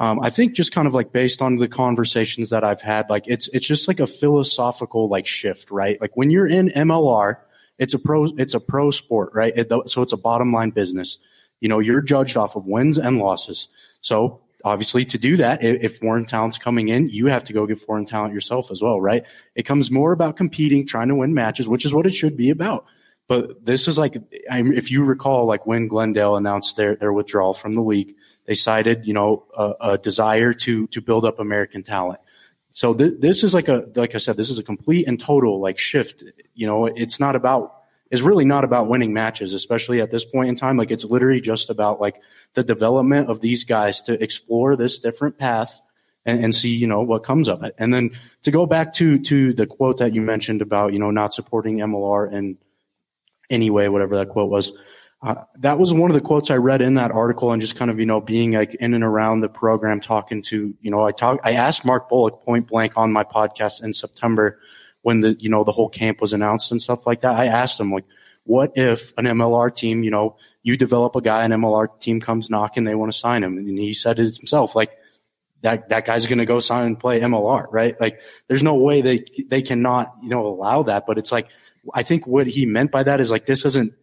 Um, 0.00 0.18
I 0.20 0.30
think 0.30 0.54
just 0.54 0.72
kind 0.72 0.88
of 0.88 0.94
like 0.94 1.12
based 1.12 1.42
on 1.42 1.56
the 1.56 1.68
conversations 1.68 2.48
that 2.50 2.64
I've 2.64 2.80
had, 2.80 3.08
like 3.10 3.28
it's 3.28 3.48
it's 3.48 3.66
just 3.66 3.86
like 3.86 4.00
a 4.00 4.06
philosophical 4.06 5.08
like 5.08 5.26
shift, 5.26 5.70
right? 5.70 6.00
Like 6.00 6.16
when 6.16 6.30
you're 6.30 6.46
in 6.46 6.68
MLR, 6.68 7.36
it's 7.78 7.94
a 7.94 7.98
pro 7.98 8.24
it's 8.38 8.54
a 8.54 8.60
pro 8.60 8.90
sport, 8.90 9.30
right? 9.34 9.52
It, 9.54 9.70
so 9.88 10.02
it's 10.02 10.14
a 10.14 10.16
bottom 10.16 10.52
line 10.52 10.70
business. 10.70 11.18
You 11.60 11.68
know, 11.68 11.78
you're 11.78 12.02
judged 12.02 12.36
off 12.36 12.56
of 12.56 12.66
wins 12.66 12.98
and 12.98 13.18
losses. 13.18 13.68
So 14.00 14.40
obviously 14.64 15.04
to 15.06 15.18
do 15.18 15.36
that. 15.36 15.62
If 15.62 15.98
foreign 15.98 16.26
talent's 16.26 16.58
coming 16.58 16.88
in 16.88 17.08
you 17.08 17.26
have 17.26 17.44
to 17.44 17.52
go 17.52 17.66
get 17.66 17.78
foreign 17.78 18.06
talent 18.06 18.34
yourself 18.34 18.70
as 18.70 18.82
well 18.82 19.00
right? 19.00 19.24
It 19.54 19.64
comes 19.64 19.90
more 19.90 20.12
about 20.12 20.36
competing 20.36 20.86
trying 20.86 21.08
to 21.08 21.14
win 21.14 21.34
matches 21.34 21.68
which 21.68 21.84
is 21.84 21.94
what 21.94 22.06
it 22.06 22.14
should 22.14 22.36
be 22.36 22.50
about. 22.50 22.84
But 23.28 23.64
this 23.64 23.86
is 23.86 23.96
like 23.96 24.16
if 24.32 24.90
you 24.90 25.04
recall 25.04 25.46
like 25.46 25.66
when 25.66 25.86
glendale 25.86 26.36
announced 26.36 26.76
their, 26.76 26.96
their 26.96 27.12
withdrawal 27.12 27.54
from 27.54 27.74
the 27.74 27.82
league 27.82 28.14
they 28.46 28.54
cited 28.54 29.06
you 29.06 29.14
know 29.14 29.46
a, 29.56 29.74
a 29.80 29.98
desire 29.98 30.52
to 30.52 30.86
to 30.88 31.00
build 31.00 31.24
up 31.24 31.38
american 31.38 31.82
talent. 31.82 32.20
So 32.70 32.94
th- 32.94 33.14
this 33.18 33.44
is 33.44 33.54
like 33.54 33.68
a 33.68 33.88
like 33.94 34.14
i 34.14 34.18
said 34.18 34.36
this 34.36 34.50
is 34.50 34.58
a 34.58 34.64
complete 34.64 35.06
and 35.06 35.18
total 35.18 35.60
like 35.60 35.78
shift. 35.78 36.24
You 36.54 36.66
know 36.66 36.86
it's 36.86 37.20
not 37.20 37.36
about 37.36 37.79
is 38.10 38.22
really 38.22 38.44
not 38.44 38.64
about 38.64 38.88
winning 38.88 39.12
matches, 39.12 39.52
especially 39.52 40.00
at 40.00 40.10
this 40.10 40.24
point 40.24 40.48
in 40.48 40.56
time. 40.56 40.76
Like 40.76 40.90
it's 40.90 41.04
literally 41.04 41.40
just 41.40 41.70
about 41.70 42.00
like 42.00 42.20
the 42.54 42.64
development 42.64 43.30
of 43.30 43.40
these 43.40 43.64
guys 43.64 44.02
to 44.02 44.22
explore 44.22 44.76
this 44.76 44.98
different 44.98 45.38
path 45.38 45.80
and, 46.26 46.44
and, 46.44 46.54
see, 46.54 46.74
you 46.74 46.86
know, 46.86 47.00
what 47.00 47.22
comes 47.22 47.48
of 47.48 47.62
it. 47.62 47.74
And 47.78 47.94
then 47.94 48.10
to 48.42 48.50
go 48.50 48.66
back 48.66 48.92
to 48.94 49.18
to 49.20 49.54
the 49.54 49.66
quote 49.66 49.98
that 49.98 50.14
you 50.14 50.20
mentioned 50.20 50.60
about, 50.60 50.92
you 50.92 50.98
know, 50.98 51.10
not 51.10 51.32
supporting 51.32 51.78
MLR 51.78 52.30
in 52.30 52.58
any 53.48 53.70
way, 53.70 53.88
whatever 53.88 54.16
that 54.16 54.28
quote 54.28 54.50
was. 54.50 54.72
Uh, 55.22 55.34
that 55.58 55.78
was 55.78 55.92
one 55.92 56.10
of 56.10 56.14
the 56.14 56.20
quotes 56.20 56.50
I 56.50 56.56
read 56.56 56.80
in 56.80 56.94
that 56.94 57.10
article 57.10 57.52
and 57.52 57.60
just 57.60 57.76
kind 57.76 57.90
of, 57.90 57.98
you 57.98 58.06
know, 58.06 58.22
being 58.22 58.52
like 58.52 58.74
in 58.76 58.94
and 58.94 59.04
around 59.04 59.40
the 59.40 59.50
program 59.50 60.00
talking 60.00 60.40
to, 60.44 60.74
you 60.80 60.90
know, 60.90 61.06
I 61.06 61.12
talk, 61.12 61.40
I 61.44 61.52
asked 61.52 61.84
Mark 61.84 62.08
Bullock 62.08 62.42
point 62.42 62.68
blank 62.68 62.94
on 62.96 63.12
my 63.12 63.24
podcast 63.24 63.82
in 63.82 63.92
September 63.92 64.58
when 65.02 65.20
the 65.20 65.36
you 65.38 65.48
know 65.48 65.64
the 65.64 65.72
whole 65.72 65.88
camp 65.88 66.20
was 66.20 66.32
announced 66.32 66.70
and 66.70 66.80
stuff 66.80 67.06
like 67.06 67.20
that. 67.20 67.34
I 67.34 67.46
asked 67.46 67.80
him 67.80 67.92
like, 67.92 68.04
what 68.44 68.72
if 68.76 69.12
an 69.16 69.24
MLR 69.24 69.74
team, 69.74 70.02
you 70.02 70.10
know, 70.10 70.36
you 70.62 70.76
develop 70.76 71.16
a 71.16 71.20
guy, 71.20 71.44
an 71.44 71.52
MLR 71.52 72.00
team 72.00 72.20
comes 72.20 72.50
knocking, 72.50 72.84
they 72.84 72.94
want 72.94 73.12
to 73.12 73.18
sign 73.18 73.42
him, 73.42 73.56
and 73.56 73.78
he 73.78 73.94
said 73.94 74.18
it 74.18 74.36
himself, 74.36 74.74
like 74.74 74.92
that 75.62 75.88
that 75.90 76.06
guy's 76.06 76.26
going 76.26 76.38
to 76.38 76.46
go 76.46 76.60
sign 76.60 76.84
and 76.84 76.98
play 76.98 77.20
MLR, 77.20 77.66
right? 77.70 78.00
Like, 78.00 78.20
there's 78.48 78.62
no 78.62 78.74
way 78.74 79.00
they 79.00 79.24
they 79.46 79.62
cannot 79.62 80.14
you 80.22 80.28
know 80.28 80.46
allow 80.46 80.82
that. 80.84 81.04
But 81.06 81.18
it's 81.18 81.32
like 81.32 81.50
I 81.94 82.02
think 82.02 82.26
what 82.26 82.46
he 82.46 82.66
meant 82.66 82.90
by 82.90 83.02
that 83.02 83.20
is 83.20 83.30
like 83.30 83.46
this 83.46 83.64
isn't 83.64 83.94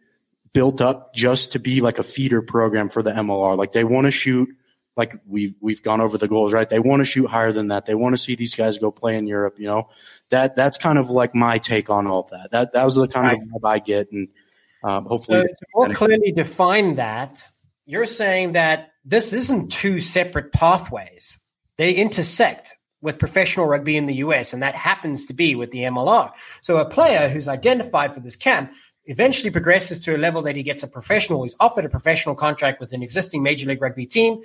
built 0.53 0.81
up 0.81 1.13
just 1.13 1.51
to 1.51 1.59
be 1.59 1.81
like 1.81 1.99
a 1.99 2.03
feeder 2.03 2.41
program 2.41 2.89
for 2.89 3.03
the 3.03 3.11
MLR. 3.11 3.57
Like 3.57 3.71
they 3.71 3.83
want 3.83 4.05
to 4.05 4.11
shoot 4.11 4.49
like 4.97 5.15
we've 5.27 5.53
we've 5.61 5.81
gone 5.83 6.01
over 6.01 6.17
the 6.17 6.27
goals, 6.27 6.53
right? 6.53 6.69
They 6.69 6.79
want 6.79 7.01
to 7.01 7.05
shoot 7.05 7.27
higher 7.27 7.51
than 7.51 7.67
that. 7.67 7.85
They 7.85 7.95
want 7.95 8.13
to 8.13 8.17
see 8.17 8.35
these 8.35 8.55
guys 8.55 8.77
go 8.77 8.91
play 8.91 9.15
in 9.15 9.27
Europe. 9.27 9.59
You 9.59 9.67
know, 9.67 9.89
that 10.29 10.55
that's 10.55 10.77
kind 10.77 10.97
of 10.97 11.09
like 11.09 11.35
my 11.35 11.59
take 11.59 11.89
on 11.89 12.07
all 12.07 12.21
of 12.21 12.29
that. 12.31 12.51
That 12.51 12.73
that 12.73 12.83
was 12.83 12.95
the 12.95 13.07
kind 13.07 13.27
right. 13.27 13.37
of 13.37 13.61
vibe 13.61 13.69
I 13.69 13.79
get, 13.79 14.11
and 14.11 14.27
um, 14.83 15.05
hopefully, 15.05 15.41
so 15.41 15.43
to 15.43 15.65
more 15.75 15.89
clearly 15.89 16.31
define 16.31 16.95
that, 16.95 17.47
you're 17.85 18.07
saying 18.07 18.53
that 18.53 18.89
this 19.05 19.33
isn't 19.33 19.71
two 19.71 20.01
separate 20.01 20.51
pathways; 20.51 21.39
they 21.77 21.93
intersect 21.93 22.75
with 23.01 23.19
professional 23.19 23.67
rugby 23.67 23.95
in 23.95 24.07
the 24.07 24.15
US, 24.15 24.53
and 24.53 24.63
that 24.63 24.75
happens 24.75 25.27
to 25.27 25.33
be 25.33 25.55
with 25.55 25.69
the 25.71 25.79
MLR. 25.79 26.31
So 26.61 26.77
a 26.77 26.85
player 26.85 27.29
who's 27.29 27.47
identified 27.47 28.13
for 28.13 28.19
this 28.19 28.35
camp 28.35 28.73
eventually 29.07 29.49
progresses 29.49 29.99
to 30.01 30.15
a 30.15 30.17
level 30.17 30.41
that 30.43 30.55
he 30.55 30.63
gets 30.63 30.83
a 30.83 30.87
professional, 30.87 31.43
he's 31.43 31.55
offered 31.59 31.85
a 31.85 31.89
professional 31.89 32.35
contract 32.35 32.79
with 32.79 32.91
an 32.91 33.01
existing 33.01 33.41
Major 33.41 33.67
League 33.67 33.81
Rugby 33.81 34.05
team. 34.05 34.41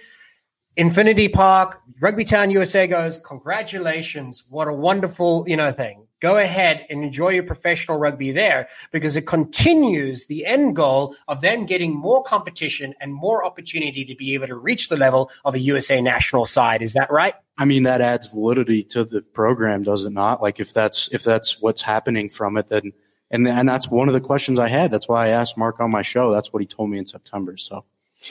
Infinity 0.77 1.29
Park, 1.29 1.83
Rugby 2.01 2.25
Town 2.25 2.51
USA 2.51 2.87
goes, 2.87 3.19
congratulations. 3.19 4.45
What 4.49 4.69
a 4.69 4.73
wonderful, 4.73 5.45
you 5.47 5.57
know, 5.57 5.71
thing. 5.71 6.07
Go 6.21 6.39
ahead 6.39 6.87
and 6.89 7.05
enjoy 7.05 7.31
your 7.31 7.43
professional 7.43 7.99
rugby 7.99 8.31
there 8.31 8.69
because 8.91 9.17
it 9.17 9.27
continues 9.27 10.27
the 10.27 10.47
end 10.47 10.77
goal 10.77 11.17
of 11.29 11.41
them 11.43 11.67
getting 11.67 11.93
more 11.93 12.23
competition 12.23 12.95
and 13.01 13.13
more 13.13 13.45
opportunity 13.45 14.05
to 14.05 14.15
be 14.15 14.33
able 14.33 14.47
to 14.47 14.55
reach 14.55 14.89
the 14.89 14.97
level 14.97 15.31
of 15.45 15.55
a 15.55 15.59
USA 15.59 16.01
national 16.01 16.47
side. 16.47 16.81
Is 16.81 16.95
that 16.95 17.11
right? 17.11 17.35
I 17.59 17.65
mean, 17.65 17.83
that 17.83 18.01
adds 18.01 18.33
validity 18.33 18.83
to 18.85 19.05
the 19.05 19.21
program, 19.21 19.83
does 19.83 20.05
it 20.07 20.13
not? 20.13 20.41
Like 20.41 20.59
if 20.59 20.73
that's 20.73 21.09
if 21.13 21.23
that's 21.23 21.61
what's 21.61 21.83
happening 21.83 22.29
from 22.29 22.57
it, 22.57 22.69
then 22.69 22.93
and 23.31 23.47
and 23.47 23.69
that's 23.69 23.89
one 23.89 24.09
of 24.09 24.15
the 24.15 24.21
questions 24.21 24.59
I 24.59 24.69
had. 24.69 24.91
That's 24.91 25.09
why 25.09 25.27
I 25.27 25.29
asked 25.31 25.59
Mark 25.59 25.81
on 25.81 25.91
my 25.91 26.03
show. 26.03 26.33
That's 26.33 26.53
what 26.53 26.63
he 26.63 26.67
told 26.67 26.89
me 26.89 26.99
in 26.99 27.07
September. 27.07 27.57
So 27.57 27.85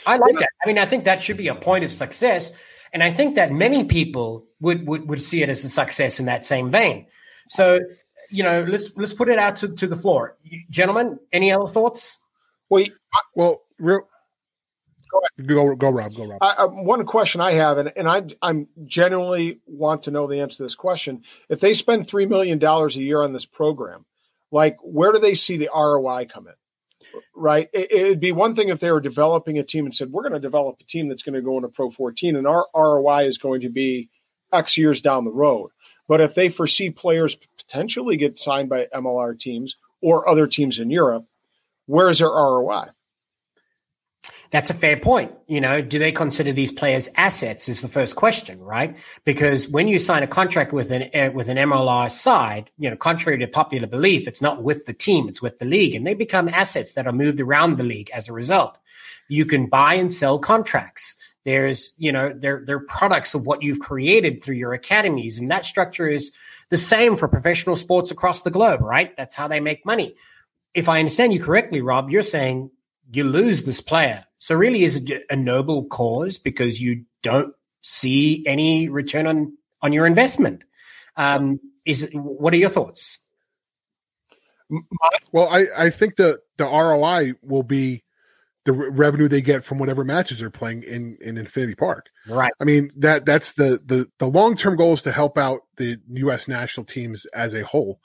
I 0.05 0.17
like 0.17 0.37
that. 0.39 0.49
I 0.63 0.67
mean, 0.67 0.77
I 0.77 0.85
think 0.85 1.05
that 1.05 1.21
should 1.21 1.37
be 1.37 1.47
a 1.47 1.55
point 1.55 1.83
of 1.83 1.91
success. 1.91 2.51
And 2.93 3.01
I 3.01 3.11
think 3.11 3.35
that 3.35 3.51
many 3.51 3.85
people 3.85 4.45
would, 4.59 4.87
would, 4.87 5.07
would 5.07 5.21
see 5.21 5.43
it 5.43 5.49
as 5.49 5.63
a 5.63 5.69
success 5.69 6.19
in 6.19 6.25
that 6.25 6.45
same 6.45 6.69
vein. 6.69 7.07
So, 7.49 7.79
you 8.29 8.43
know, 8.43 8.63
let's 8.67 8.95
let's 8.95 9.13
put 9.13 9.27
it 9.29 9.37
out 9.37 9.57
to, 9.57 9.69
to 9.75 9.87
the 9.87 9.95
floor. 9.95 10.37
Gentlemen, 10.69 11.19
any 11.31 11.51
other 11.51 11.67
thoughts? 11.67 12.17
Well, 12.69 12.85
well, 13.35 13.61
real, 13.77 14.07
go, 15.11 15.19
go, 15.45 15.75
go, 15.75 15.89
Rob, 15.89 16.15
go, 16.15 16.25
Rob. 16.25 16.37
I, 16.41 16.63
uh, 16.63 16.67
one 16.67 17.05
question 17.05 17.41
I 17.41 17.51
have, 17.53 17.77
and, 17.77 17.91
and 17.95 18.07
I 18.07 18.23
I'm 18.41 18.67
genuinely 18.85 19.59
want 19.65 20.03
to 20.03 20.11
know 20.11 20.27
the 20.27 20.39
answer 20.39 20.57
to 20.57 20.63
this 20.63 20.75
question. 20.75 21.23
If 21.49 21.59
they 21.59 21.73
spend 21.73 22.07
$3 22.07 22.29
million 22.29 22.63
a 22.63 22.87
year 22.91 23.21
on 23.21 23.33
this 23.33 23.45
program, 23.45 24.05
like 24.51 24.77
where 24.81 25.11
do 25.11 25.19
they 25.19 25.35
see 25.35 25.57
the 25.57 25.69
ROI 25.73 26.27
come 26.31 26.47
in? 26.47 26.53
Right? 27.35 27.69
It, 27.73 28.07
would 28.07 28.19
be 28.19 28.31
one 28.31 28.55
thing 28.55 28.69
if 28.69 28.79
they 28.79 28.91
were 28.91 29.01
developing 29.01 29.57
a 29.57 29.63
team 29.63 29.85
and 29.85 29.95
said, 29.95 30.11
we're 30.11 30.23
going 30.23 30.33
to 30.33 30.39
develop 30.39 30.77
a 30.79 30.83
team 30.83 31.07
that's 31.07 31.23
going 31.23 31.35
to 31.35 31.41
go 31.41 31.57
into 31.57 31.69
Pro 31.69 31.89
14 31.89 32.35
and 32.35 32.47
our 32.47 32.67
ROI 32.75 33.27
is 33.27 33.37
going 33.37 33.61
to 33.61 33.69
be 33.69 34.09
X 34.51 34.77
years 34.77 35.01
down 35.01 35.25
the 35.25 35.31
road. 35.31 35.71
But 36.07 36.21
if 36.21 36.35
they 36.35 36.49
foresee 36.49 36.89
players 36.89 37.37
potentially 37.57 38.17
get 38.17 38.39
signed 38.39 38.69
by 38.69 38.87
MLR 38.93 39.39
teams 39.39 39.77
or 40.01 40.27
other 40.27 40.47
teams 40.47 40.79
in 40.79 40.89
Europe, 40.89 41.25
where's 41.85 42.19
their 42.19 42.29
ROI? 42.29 42.87
That's 44.51 44.69
a 44.69 44.73
fair 44.73 44.97
point. 44.97 45.31
You 45.47 45.61
know, 45.61 45.81
do 45.81 45.97
they 45.97 46.11
consider 46.11 46.51
these 46.51 46.73
players 46.73 47.07
assets? 47.15 47.69
Is 47.69 47.81
the 47.81 47.87
first 47.87 48.17
question, 48.17 48.59
right? 48.59 48.97
Because 49.23 49.69
when 49.69 49.87
you 49.87 49.97
sign 49.97 50.23
a 50.23 50.27
contract 50.27 50.73
with 50.73 50.91
an 50.91 51.09
uh, 51.13 51.31
with 51.33 51.47
an 51.47 51.55
MLR 51.55 52.11
side, 52.11 52.69
you 52.77 52.89
know, 52.89 52.97
contrary 52.97 53.39
to 53.39 53.47
popular 53.47 53.87
belief, 53.87 54.27
it's 54.27 54.41
not 54.41 54.61
with 54.61 54.85
the 54.85 54.93
team; 54.93 55.29
it's 55.29 55.41
with 55.41 55.57
the 55.59 55.65
league, 55.65 55.95
and 55.95 56.05
they 56.05 56.13
become 56.13 56.49
assets 56.49 56.93
that 56.95 57.07
are 57.07 57.13
moved 57.13 57.39
around 57.39 57.77
the 57.77 57.85
league 57.85 58.09
as 58.13 58.27
a 58.27 58.33
result. 58.33 58.77
You 59.29 59.45
can 59.45 59.67
buy 59.67 59.93
and 59.93 60.11
sell 60.11 60.37
contracts. 60.37 61.15
There's, 61.45 61.93
you 61.97 62.11
know, 62.11 62.33
they're 62.35 62.63
they're 62.65 62.85
products 62.85 63.33
of 63.33 63.45
what 63.45 63.63
you've 63.63 63.79
created 63.79 64.43
through 64.43 64.55
your 64.55 64.73
academies, 64.73 65.39
and 65.39 65.49
that 65.49 65.63
structure 65.63 66.09
is 66.09 66.33
the 66.69 66.77
same 66.77 67.15
for 67.15 67.29
professional 67.29 67.77
sports 67.77 68.11
across 68.11 68.41
the 68.41 68.51
globe, 68.51 68.81
right? 68.81 69.15
That's 69.15 69.35
how 69.35 69.47
they 69.47 69.61
make 69.61 69.85
money. 69.85 70.17
If 70.73 70.89
I 70.89 70.99
understand 70.99 71.33
you 71.33 71.41
correctly, 71.41 71.81
Rob, 71.81 72.09
you're 72.09 72.21
saying 72.21 72.69
you 73.11 73.23
lose 73.23 73.63
this 73.63 73.81
player. 73.81 74.25
So 74.37 74.55
really 74.55 74.83
is 74.83 74.97
it 74.97 75.23
a 75.29 75.35
noble 75.35 75.85
cause 75.85 76.37
because 76.37 76.79
you 76.79 77.05
don't 77.21 77.53
see 77.81 78.43
any 78.47 78.89
return 78.89 79.27
on, 79.27 79.57
on 79.81 79.93
your 79.93 80.05
investment. 80.05 80.63
Um, 81.15 81.59
is 81.85 82.09
what 82.13 82.53
are 82.53 82.57
your 82.57 82.69
thoughts? 82.69 83.19
Well, 85.31 85.49
I, 85.49 85.65
I 85.77 85.89
think 85.89 86.15
the, 86.15 86.39
the 86.57 86.65
ROI 86.65 87.33
will 87.41 87.63
be 87.63 88.03
the 88.63 88.71
re- 88.71 88.89
revenue 88.89 89.27
they 89.27 89.41
get 89.41 89.63
from 89.63 89.79
whatever 89.79 90.05
matches 90.05 90.39
they're 90.39 90.49
playing 90.49 90.83
in, 90.83 91.17
in 91.19 91.37
Infinity 91.37 91.75
Park. 91.75 92.09
Right. 92.27 92.53
I 92.61 92.63
mean, 92.63 92.91
that, 92.97 93.25
that's 93.25 93.53
the, 93.53 93.81
the, 93.83 94.07
the 94.19 94.27
long-term 94.27 94.77
goal 94.77 94.93
is 94.93 95.01
to 95.01 95.11
help 95.11 95.37
out 95.37 95.61
the 95.75 95.97
U.S. 96.13 96.47
national 96.47 96.85
teams 96.85 97.25
as 97.27 97.53
a 97.53 97.65
whole 97.65 97.99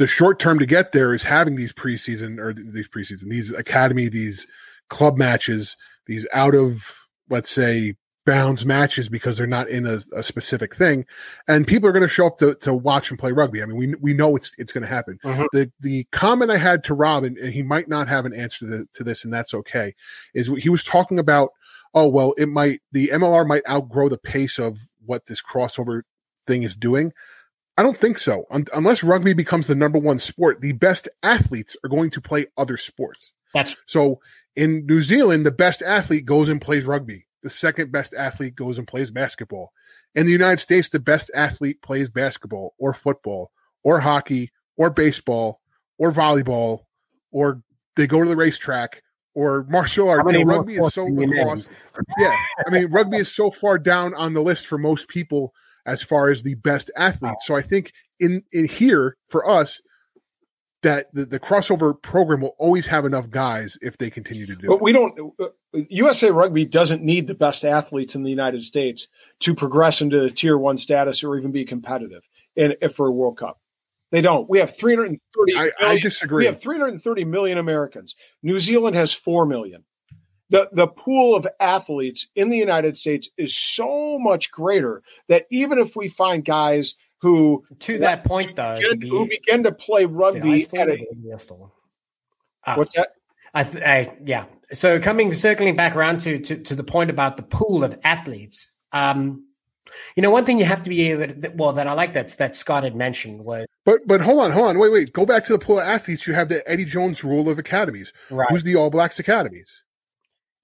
the 0.00 0.06
short 0.06 0.38
term 0.38 0.58
to 0.58 0.64
get 0.64 0.92
there 0.92 1.12
is 1.12 1.22
having 1.22 1.56
these 1.56 1.74
preseason 1.74 2.38
or 2.38 2.54
these 2.54 2.88
preseason, 2.88 3.28
these 3.28 3.52
academy, 3.52 4.08
these 4.08 4.46
club 4.88 5.18
matches, 5.18 5.76
these 6.06 6.26
out 6.32 6.54
of, 6.54 7.06
let's 7.28 7.50
say, 7.50 7.96
bounds 8.24 8.64
matches 8.64 9.10
because 9.10 9.36
they're 9.36 9.46
not 9.46 9.68
in 9.68 9.84
a, 9.84 9.98
a 10.16 10.22
specific 10.22 10.74
thing, 10.74 11.04
and 11.46 11.66
people 11.66 11.86
are 11.86 11.92
going 11.92 12.00
to 12.00 12.08
show 12.08 12.26
up 12.26 12.38
to, 12.38 12.54
to 12.54 12.72
watch 12.72 13.10
and 13.10 13.18
play 13.18 13.30
rugby. 13.30 13.62
I 13.62 13.66
mean, 13.66 13.76
we 13.76 13.94
we 14.00 14.14
know 14.14 14.36
it's 14.36 14.52
it's 14.56 14.72
going 14.72 14.84
to 14.84 14.88
happen. 14.88 15.18
Mm-hmm. 15.22 15.44
The 15.52 15.70
the 15.80 16.06
comment 16.12 16.50
I 16.50 16.56
had 16.56 16.82
to 16.84 16.94
Rob, 16.94 17.24
and, 17.24 17.36
and, 17.36 17.52
he 17.52 17.62
might 17.62 17.86
not 17.86 18.08
have 18.08 18.24
an 18.24 18.32
answer 18.32 18.66
to, 18.66 18.86
to 18.94 19.04
this, 19.04 19.24
and 19.24 19.32
that's 19.32 19.52
okay, 19.52 19.94
is 20.32 20.46
he 20.56 20.70
was 20.70 20.82
talking 20.82 21.18
about, 21.18 21.50
oh 21.92 22.08
well, 22.08 22.32
it 22.38 22.48
might 22.48 22.80
the 22.90 23.08
MLR 23.08 23.46
might 23.46 23.68
outgrow 23.68 24.08
the 24.08 24.16
pace 24.16 24.58
of 24.58 24.78
what 25.04 25.26
this 25.26 25.42
crossover 25.42 26.04
thing 26.46 26.62
is 26.62 26.74
doing. 26.74 27.12
I 27.80 27.82
don't 27.82 27.96
think 27.96 28.18
so. 28.18 28.44
Un- 28.50 28.66
unless 28.74 29.02
rugby 29.02 29.32
becomes 29.32 29.66
the 29.66 29.74
number 29.74 29.98
one 29.98 30.18
sport, 30.18 30.60
the 30.60 30.72
best 30.72 31.08
athletes 31.22 31.78
are 31.82 31.88
going 31.88 32.10
to 32.10 32.20
play 32.20 32.46
other 32.58 32.76
sports. 32.76 33.32
That's 33.54 33.74
so. 33.86 34.20
In 34.54 34.84
New 34.84 35.00
Zealand, 35.00 35.46
the 35.46 35.50
best 35.50 35.80
athlete 35.80 36.26
goes 36.26 36.50
and 36.50 36.60
plays 36.60 36.84
rugby. 36.84 37.24
The 37.42 37.48
second 37.48 37.90
best 37.90 38.12
athlete 38.12 38.54
goes 38.54 38.76
and 38.76 38.86
plays 38.86 39.10
basketball. 39.10 39.72
In 40.14 40.26
the 40.26 40.32
United 40.32 40.60
States, 40.60 40.90
the 40.90 40.98
best 40.98 41.30
athlete 41.34 41.80
plays 41.80 42.10
basketball 42.10 42.74
or 42.76 42.92
football 42.92 43.50
or 43.82 43.98
hockey 43.98 44.52
or 44.76 44.90
baseball 44.90 45.62
or 45.96 46.12
volleyball 46.12 46.80
or 47.30 47.62
they 47.96 48.06
go 48.06 48.22
to 48.22 48.28
the 48.28 48.36
racetrack 48.36 49.02
or 49.32 49.64
martial 49.70 50.10
art. 50.10 50.30
You 50.30 50.44
know, 50.44 50.56
rugby 50.56 50.74
is 50.74 50.92
so 50.92 51.06
across. 51.06 51.70
yeah, 52.18 52.36
I 52.66 52.70
mean, 52.70 52.90
rugby 52.90 53.16
is 53.16 53.34
so 53.34 53.50
far 53.50 53.78
down 53.78 54.12
on 54.12 54.34
the 54.34 54.42
list 54.42 54.66
for 54.66 54.76
most 54.76 55.08
people 55.08 55.54
as 55.86 56.02
far 56.02 56.30
as 56.30 56.42
the 56.42 56.54
best 56.54 56.90
athletes. 56.96 57.46
So 57.46 57.56
I 57.56 57.62
think 57.62 57.92
in 58.18 58.42
in 58.52 58.66
here 58.66 59.16
for 59.28 59.48
us 59.48 59.80
that 60.82 61.12
the, 61.12 61.26
the 61.26 61.40
crossover 61.40 62.00
program 62.00 62.40
will 62.40 62.56
always 62.58 62.86
have 62.86 63.04
enough 63.04 63.28
guys 63.28 63.76
if 63.82 63.98
they 63.98 64.08
continue 64.08 64.46
to 64.46 64.56
do 64.56 64.66
but 64.66 64.76
it. 64.76 64.82
we 64.82 64.92
don't 64.92 65.34
uh, 65.38 65.48
USA 65.88 66.30
rugby 66.30 66.64
doesn't 66.64 67.02
need 67.02 67.26
the 67.26 67.34
best 67.34 67.64
athletes 67.64 68.14
in 68.14 68.22
the 68.22 68.30
United 68.30 68.64
States 68.64 69.08
to 69.40 69.54
progress 69.54 70.00
into 70.00 70.20
the 70.20 70.30
tier 70.30 70.56
1 70.56 70.78
status 70.78 71.22
or 71.22 71.36
even 71.36 71.52
be 71.52 71.64
competitive 71.64 72.22
in 72.56 72.74
if 72.80 72.94
for 72.94 73.06
a 73.06 73.12
World 73.12 73.38
Cup. 73.38 73.60
They 74.10 74.22
don't. 74.22 74.48
We 74.50 74.58
have 74.58 74.76
330 74.76 75.54
I, 75.56 75.70
I 75.80 75.98
disagree. 75.98 76.42
We 76.42 76.46
have 76.46 76.60
330 76.60 77.24
million 77.24 77.58
Americans. 77.58 78.16
New 78.42 78.58
Zealand 78.58 78.96
has 78.96 79.12
4 79.12 79.46
million 79.46 79.84
the 80.50 80.68
the 80.72 80.86
pool 80.86 81.34
of 81.34 81.46
athletes 81.58 82.26
in 82.34 82.50
the 82.50 82.56
United 82.56 82.96
States 82.96 83.28
is 83.36 83.56
so 83.56 84.18
much 84.18 84.50
greater 84.50 85.02
that 85.28 85.46
even 85.50 85.78
if 85.78 85.96
we 85.96 86.08
find 86.08 86.44
guys 86.44 86.94
who 87.20 87.64
to 87.78 87.98
that 87.98 88.24
point 88.24 88.56
though 88.56 88.78
begin, 88.78 88.98
be, 88.98 89.08
who 89.08 89.26
begin 89.26 89.62
to 89.62 89.72
play 89.72 90.04
rugby 90.04 90.68
at 90.74 90.88
a, 90.88 91.06
uh, 92.66 92.74
what's 92.74 92.92
that? 92.92 93.14
I, 93.54 93.62
I, 93.62 94.16
yeah. 94.24 94.44
So 94.72 95.00
coming 95.00 95.34
circling 95.34 95.74
back 95.74 95.96
around 95.96 96.20
to, 96.20 96.38
to 96.38 96.56
to 96.58 96.74
the 96.74 96.84
point 96.84 97.10
about 97.10 97.36
the 97.36 97.42
pool 97.42 97.82
of 97.82 97.98
athletes 98.04 98.70
um 98.92 99.44
you 100.16 100.22
know 100.22 100.30
one 100.30 100.44
thing 100.44 100.58
you 100.58 100.64
have 100.64 100.82
to 100.82 100.90
be 100.90 101.10
able 101.10 101.34
to, 101.40 101.48
well 101.54 101.72
that 101.72 101.86
i 101.86 101.92
like 101.92 102.12
that 102.14 102.28
that 102.38 102.56
scott 102.56 102.82
had 102.82 102.96
mentioned 102.96 103.44
was 103.44 103.66
but 103.84 104.00
but 104.06 104.20
hold 104.20 104.40
on 104.40 104.50
hold 104.50 104.68
on. 104.68 104.78
Wait 104.78 104.92
wait. 104.92 105.12
Go 105.12 105.24
back 105.24 105.44
to 105.44 105.52
the 105.52 105.58
pool 105.58 105.78
of 105.78 105.86
athletes. 105.86 106.26
You 106.26 106.34
have 106.34 106.48
the 106.48 106.68
eddie 106.70 106.84
jones 106.84 107.24
rule 107.24 107.48
of 107.48 107.58
academies. 107.58 108.12
Right. 108.30 108.48
who's 108.50 108.62
the 108.62 108.76
all 108.76 108.90
blacks 108.90 109.18
academies 109.18 109.82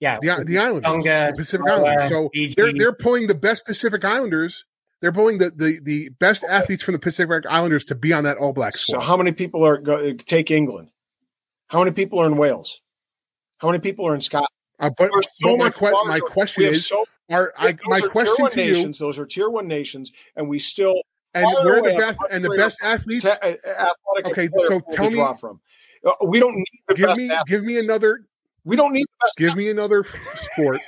yeah, 0.01 0.19
the 0.21 0.45
the 0.45 0.59
Islanders, 0.59 0.83
Tonga, 0.83 1.33
the 1.33 1.37
Pacific 1.39 1.67
Islanders. 1.67 2.09
So 2.09 2.31
they're 2.57 2.73
they're 2.73 2.93
pulling 2.93 3.27
the 3.27 3.35
best 3.35 3.65
Pacific 3.65 4.05
Islanders. 4.05 4.65
They're 5.03 5.13
pulling 5.13 5.39
the, 5.39 5.51
the, 5.51 5.79
the 5.83 6.09
best 6.09 6.43
athletes 6.43 6.83
from 6.83 6.93
the 6.93 6.99
Pacific 6.99 7.45
Islanders 7.49 7.85
to 7.87 7.95
be 7.95 8.15
on 8.15 8.25
that 8.25 8.39
All 8.39 8.53
Black 8.55 8.79
squad. 8.79 8.95
So 8.95 9.01
how 9.01 9.17
many 9.17 9.33
people 9.33 9.65
are 9.65 9.77
go, 9.77 10.15
take 10.15 10.51
England? 10.51 10.89
How 11.69 11.81
many 11.81 11.91
people 11.91 12.21
are 12.21 12.27
in 12.27 12.39
Wales? 12.39 12.81
How 13.59 13.69
many 13.69 13.81
people 13.81 14.07
are 14.07 14.15
in 14.15 14.21
Scotland? 14.23 14.49
Uh, 14.79 14.91
but, 14.97 15.11
so 15.41 15.57
but 15.57 15.59
my, 15.59 15.71
que- 15.71 16.05
my 16.07 16.21
question 16.21 16.65
is, 16.65 16.87
so, 16.87 17.05
are 17.31 17.53
I, 17.57 17.77
my 17.85 18.01
question 18.01 18.49
to 18.49 18.57
nations, 18.57 19.01
you? 19.01 19.07
Those 19.07 19.19
are 19.19 19.27
tier 19.27 19.49
one 19.49 19.69
nations, 19.69 20.13
and 20.35 20.49
we 20.49 20.59
still 20.59 20.95
and 21.35 21.47
where 21.65 21.83
the 21.83 21.95
best 21.95 22.19
and 22.31 22.45
the 22.45 22.51
best 22.51 22.79
athletes. 22.83 23.25
Te- 23.25 23.57
okay, 24.27 24.49
so 24.67 24.81
tell 24.91 25.11
me. 25.11 25.25
From. 25.39 25.61
Uh, 26.07 26.13
we 26.27 26.41
don't 26.41 26.57
need 26.57 26.97
give 26.97 27.17
me 27.17 27.31
athletes. 27.31 27.51
give 27.51 27.65
me 27.65 27.79
another 27.79 28.27
we 28.67 28.77
don't 28.77 28.93
need. 28.93 29.07
Give 29.39 29.57
me 29.57 29.71
another 29.71 30.05
sport. 30.35 30.81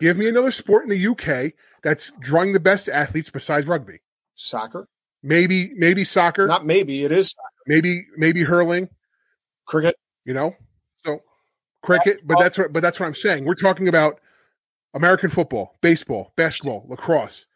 Give 0.00 0.16
me 0.16 0.28
another 0.28 0.50
sport 0.50 0.84
in 0.84 0.88
the 0.88 1.06
UK 1.06 1.52
that's 1.82 2.10
drawing 2.20 2.52
the 2.52 2.60
best 2.60 2.88
athletes 2.88 3.30
besides 3.30 3.66
rugby. 3.66 4.00
Soccer. 4.34 4.88
Maybe 5.22 5.72
maybe 5.76 6.04
soccer. 6.04 6.46
Not 6.46 6.64
maybe 6.64 7.04
it 7.04 7.12
is. 7.12 7.30
Soccer. 7.30 7.48
Maybe 7.66 8.06
maybe 8.16 8.42
hurling. 8.42 8.88
Cricket. 9.66 9.96
You 10.24 10.34
know. 10.34 10.56
So 11.04 11.20
cricket, 11.82 12.26
but 12.26 12.38
that's 12.38 12.56
what 12.56 12.72
but 12.72 12.80
that's 12.80 12.98
what 12.98 13.06
I'm 13.06 13.14
saying. 13.14 13.44
We're 13.44 13.54
talking 13.54 13.88
about 13.88 14.20
American 14.94 15.28
football, 15.28 15.76
baseball, 15.82 16.32
basketball, 16.34 16.86
lacrosse. 16.88 17.46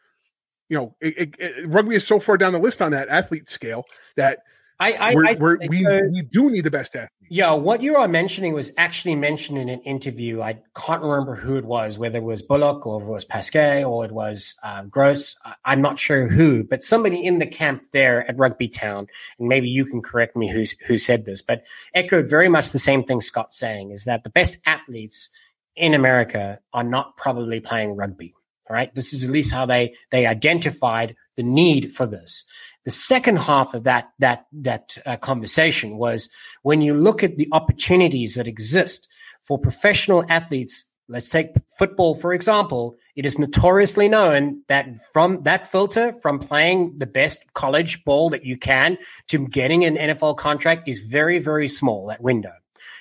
You 0.69 0.79
know, 0.79 0.97
it, 1.01 1.15
it, 1.19 1.35
it, 1.39 1.69
rugby 1.69 1.97
is 1.97 2.07
so 2.07 2.19
far 2.19 2.39
down 2.39 2.53
the 2.53 2.59
list 2.59 2.81
on 2.81 2.93
that 2.93 3.09
athlete 3.09 3.49
scale 3.49 3.85
that 4.17 4.41
I, 4.81 4.93
I, 4.93 5.15
we're, 5.15 5.27
I 5.27 5.33
we're, 5.39 5.59
we 5.69 5.87
we 5.87 6.23
do 6.23 6.51
need 6.51 6.63
the 6.63 6.71
best 6.71 6.97
athlete. 6.97 7.11
Yeah, 7.29 7.53
what 7.53 7.83
you 7.83 7.97
are 7.97 8.09
mentioning 8.09 8.53
was 8.53 8.73
actually 8.77 9.15
mentioned 9.15 9.57
in 9.57 9.69
an 9.69 9.81
interview. 9.81 10.43
I 10.43 10.61
can't 10.77 11.03
remember 11.03 11.35
who 11.35 11.57
it 11.57 11.65
was, 11.65 11.99
whether 11.99 12.19
it 12.19 12.25
was 12.25 12.43
Bullock 12.43 12.87
or 12.87 13.01
it 13.01 13.07
was 13.07 13.25
Pasquet 13.25 13.85
or 13.85 14.05
it 14.05 14.13
was 14.13 14.55
um, 14.63 14.89
Gross. 14.89 15.39
I'm 15.65 15.81
not 15.81 15.99
sure 15.99 16.27
who, 16.29 16.65
but 16.65 16.85
somebody 16.85 17.25
in 17.25 17.39
the 17.39 17.47
camp 17.47 17.85
there 17.93 18.29
at 18.29 18.39
Rugby 18.39 18.69
Town, 18.69 19.07
and 19.39 19.49
maybe 19.49 19.69
you 19.69 19.85
can 19.85 20.03
correct 20.03 20.37
me 20.37 20.51
who 20.51 20.65
who 20.87 20.99
said 20.99 21.25
this, 21.25 21.43
but 21.43 21.65
echoed 21.95 22.29
very 22.29 22.49
much 22.49 22.71
the 22.71 22.79
same 22.79 23.05
thing 23.05 23.21
Scott's 23.21 23.59
saying: 23.59 23.93
is 23.93 24.05
that 24.05 24.25
the 24.25 24.31
best 24.31 24.59
athletes 24.67 25.29
in 25.77 25.95
America 25.95 26.59
are 26.73 26.85
not 26.85 27.17
probably 27.17 27.61
playing 27.61 27.97
rugby. 27.97 28.35
All 28.69 28.75
right, 28.75 28.95
this 28.95 29.13
is 29.13 29.25
at 29.25 29.31
least 29.31 29.53
how 29.53 29.67
they 29.67 29.95
they 30.11 30.27
identified 30.27 31.17
the 31.37 31.43
need 31.43 31.93
for 31.93 32.07
this. 32.07 32.45
The 32.85 32.90
second 32.90 33.37
half 33.38 33.75
of 33.75 33.85
that 33.85 34.11
that 34.18 34.47
that 34.53 34.99
uh, 35.07 35.16
conversation 35.16 35.97
was 35.97 36.29
when 36.62 36.83
you 36.83 36.95
look 36.95 37.23
at 37.23 37.37
the 37.37 37.49
opportunities 37.53 38.35
that 38.35 38.49
exist 38.49 39.09
for 39.40 39.59
professional 39.59 40.25
athletes. 40.29 40.85
Let's 41.09 41.29
take 41.29 41.55
football 41.79 42.14
for 42.14 42.33
example. 42.33 42.97
It 43.14 43.27
is 43.27 43.38
notoriously 43.38 44.09
known 44.09 44.62
that 44.68 44.87
from 45.12 45.42
that 45.45 45.71
filter, 45.71 46.12
from 46.23 46.38
playing 46.38 46.99
the 46.99 47.07
best 47.07 47.42
college 47.53 48.05
ball 48.05 48.31
that 48.31 48.45
you 48.45 48.57
can 48.57 48.99
to 49.29 49.47
getting 49.47 49.85
an 49.85 49.97
NFL 49.97 50.38
contract, 50.38 50.88
is 50.88 51.01
very 51.03 51.38
very 51.38 51.68
small. 51.68 52.09
That 52.09 52.21
window. 52.21 52.53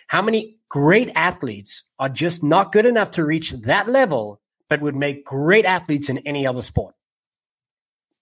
How 0.07 0.21
many 0.21 0.57
great 0.69 1.09
athletes 1.15 1.85
are 1.97 2.09
just 2.09 2.43
not 2.43 2.71
good 2.71 2.85
enough 2.85 3.11
to 3.11 3.25
reach 3.25 3.51
that 3.51 3.87
level, 3.87 4.41
but 4.67 4.81
would 4.81 4.95
make 4.95 5.25
great 5.25 5.65
athletes 5.65 6.09
in 6.09 6.19
any 6.19 6.45
other 6.45 6.61
sport? 6.61 6.93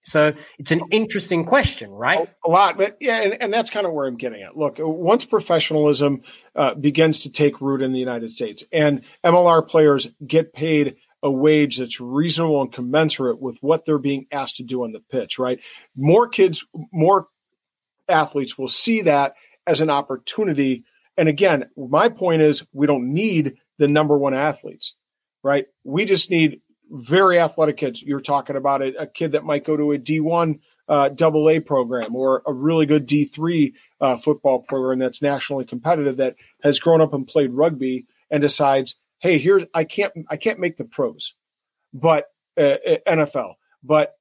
So 0.10 0.34
it's 0.58 0.72
an 0.72 0.82
interesting 0.92 1.46
question, 1.46 1.92
right? 1.92 2.30
A 2.46 2.50
lot, 2.50 2.78
but 2.78 2.98
yeah, 3.00 3.22
and, 3.22 3.42
and 3.42 3.54
that's 3.54 3.70
kind 3.70 3.86
of 3.86 3.94
where 3.94 4.08
I'm 4.08 4.18
getting 4.18 4.42
at. 4.42 4.58
Look, 4.58 4.78
once 4.80 5.26
professionalism 5.26 6.22
uh, 6.56 6.74
begins 6.76 7.20
to 7.20 7.30
take 7.30 7.62
root 7.62 7.82
in 7.82 7.94
the 7.94 8.00
United 8.00 8.32
States, 8.32 8.64
and 8.72 9.02
MLR 9.24 9.68
players 9.68 10.08
get 10.26 10.54
paid 10.54 10.96
a 11.22 11.30
wage 11.30 11.78
that's 11.78 12.00
reasonable 12.00 12.62
and 12.62 12.72
commensurate 12.72 13.42
with 13.42 13.58
what 13.62 13.86
they're 13.86 13.98
being 13.98 14.26
asked 14.32 14.58
to 14.58 14.64
do 14.64 14.84
on 14.84 14.94
the 14.94 15.02
pitch, 15.12 15.38
right? 15.38 15.60
More 15.96 16.28
kids, 16.28 16.66
more 16.92 17.28
athletes 18.08 18.58
will 18.58 18.70
see 18.70 19.02
that 19.04 19.34
as 19.68 19.82
an 19.82 19.90
opportunity. 19.90 20.86
And 21.18 21.28
again, 21.28 21.70
my 21.78 22.10
point 22.10 22.42
is, 22.42 22.64
we 22.74 22.88
don't 22.88 23.14
need 23.14 23.56
the 23.78 23.88
number 23.88 24.18
one 24.18 24.34
athletes, 24.34 24.94
right? 25.44 25.66
We 25.84 26.06
just 26.06 26.32
need 26.32 26.62
very 26.90 27.40
athletic 27.40 27.78
kids. 27.78 28.02
You're 28.02 28.22
talking 28.22 28.56
about 28.56 28.82
a, 28.82 29.04
a 29.04 29.08
kid 29.08 29.34
that 29.34 29.44
might 29.44 29.66
go 29.66 29.78
to 29.78 29.92
a 29.92 29.98
D1 29.98 30.60
uh, 30.88 31.10
double 31.10 31.50
A 31.50 31.60
program 31.60 32.16
or 32.16 32.42
a 32.48 32.54
really 32.54 32.86
good 32.86 33.08
D3 33.08 33.74
uh, 34.02 34.18
football 34.18 34.60
program 34.60 35.00
that's 35.00 35.22
nationally 35.22 35.66
competitive 35.66 36.18
that 36.18 36.36
has 36.64 36.80
grown 36.80 37.02
up 37.02 37.14
and 37.14 37.28
played 37.28 37.52
rugby 37.52 38.08
and 38.32 38.42
decides, 38.42 38.96
hey, 39.20 39.38
here 39.38 39.68
I 39.74 39.84
can't 39.84 40.14
I 40.30 40.38
can't 40.38 40.60
make 40.60 40.78
the 40.78 40.86
pros, 40.86 41.34
but 41.94 42.26
uh, 42.58 42.78
uh 42.88 42.98
NFL, 43.08 43.54
but 43.84 44.14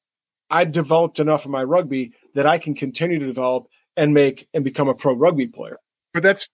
I've 0.51 0.73
developed 0.73 1.21
enough 1.21 1.45
of 1.45 1.51
my 1.51 1.63
rugby 1.63 2.13
that 2.35 2.47
I 2.47 2.59
can 2.59 2.75
continue 2.75 3.19
to 3.19 3.27
develop 3.27 3.67
and 3.97 4.15
make 4.15 4.49
and 4.53 4.63
become 4.63 4.89
a 4.89 4.95
pro 4.95 5.15
rugby 5.15 5.47
player. 5.47 5.79
But 6.13 6.23
that's 6.23 6.49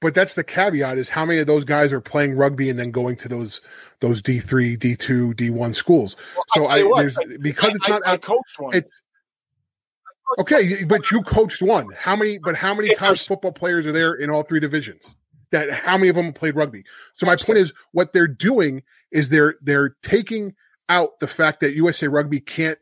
but 0.00 0.14
that's 0.14 0.34
the 0.34 0.44
caveat 0.44 0.98
is 0.98 1.08
how 1.08 1.24
many 1.24 1.40
of 1.40 1.46
those 1.46 1.64
guys 1.64 1.92
are 1.92 2.00
playing 2.00 2.34
rugby 2.34 2.70
and 2.70 2.78
then 2.78 2.90
going 2.90 3.16
to 3.16 3.28
those 3.28 3.60
those 4.00 4.22
D 4.22 4.38
three, 4.38 4.76
D 4.76 4.96
two, 4.96 5.34
D 5.34 5.50
one 5.50 5.74
schools. 5.74 6.16
Well, 6.34 6.44
so 6.54 6.66
I, 6.66 6.82
what, 6.82 6.98
there's 6.98 7.18
because 7.40 7.74
it's 7.74 7.88
not 7.88 8.02
I, 8.06 8.12
I 8.12 8.16
coached 8.16 8.58
one. 8.58 8.74
It's 8.74 9.02
okay, 10.38 10.84
but 10.84 11.10
you 11.10 11.22
coached 11.22 11.62
one. 11.62 11.86
How 11.96 12.16
many? 12.16 12.38
But 12.38 12.56
how 12.56 12.74
many 12.74 12.94
college 12.94 13.26
football 13.26 13.52
players 13.52 13.86
are 13.86 13.92
there 13.92 14.14
in 14.14 14.30
all 14.30 14.42
three 14.42 14.60
divisions? 14.60 15.14
That 15.50 15.70
how 15.70 15.96
many 15.96 16.08
of 16.08 16.16
them 16.16 16.32
played 16.32 16.56
rugby? 16.56 16.84
So 17.14 17.26
my 17.26 17.36
point 17.36 17.58
is, 17.58 17.72
what 17.92 18.12
they're 18.12 18.28
doing 18.28 18.82
is 19.10 19.28
they're 19.28 19.56
they're 19.62 19.96
taking 20.02 20.54
out 20.88 21.20
the 21.20 21.26
fact 21.26 21.60
that 21.60 21.74
USA 21.74 22.08
Rugby 22.08 22.40
can't 22.40 22.78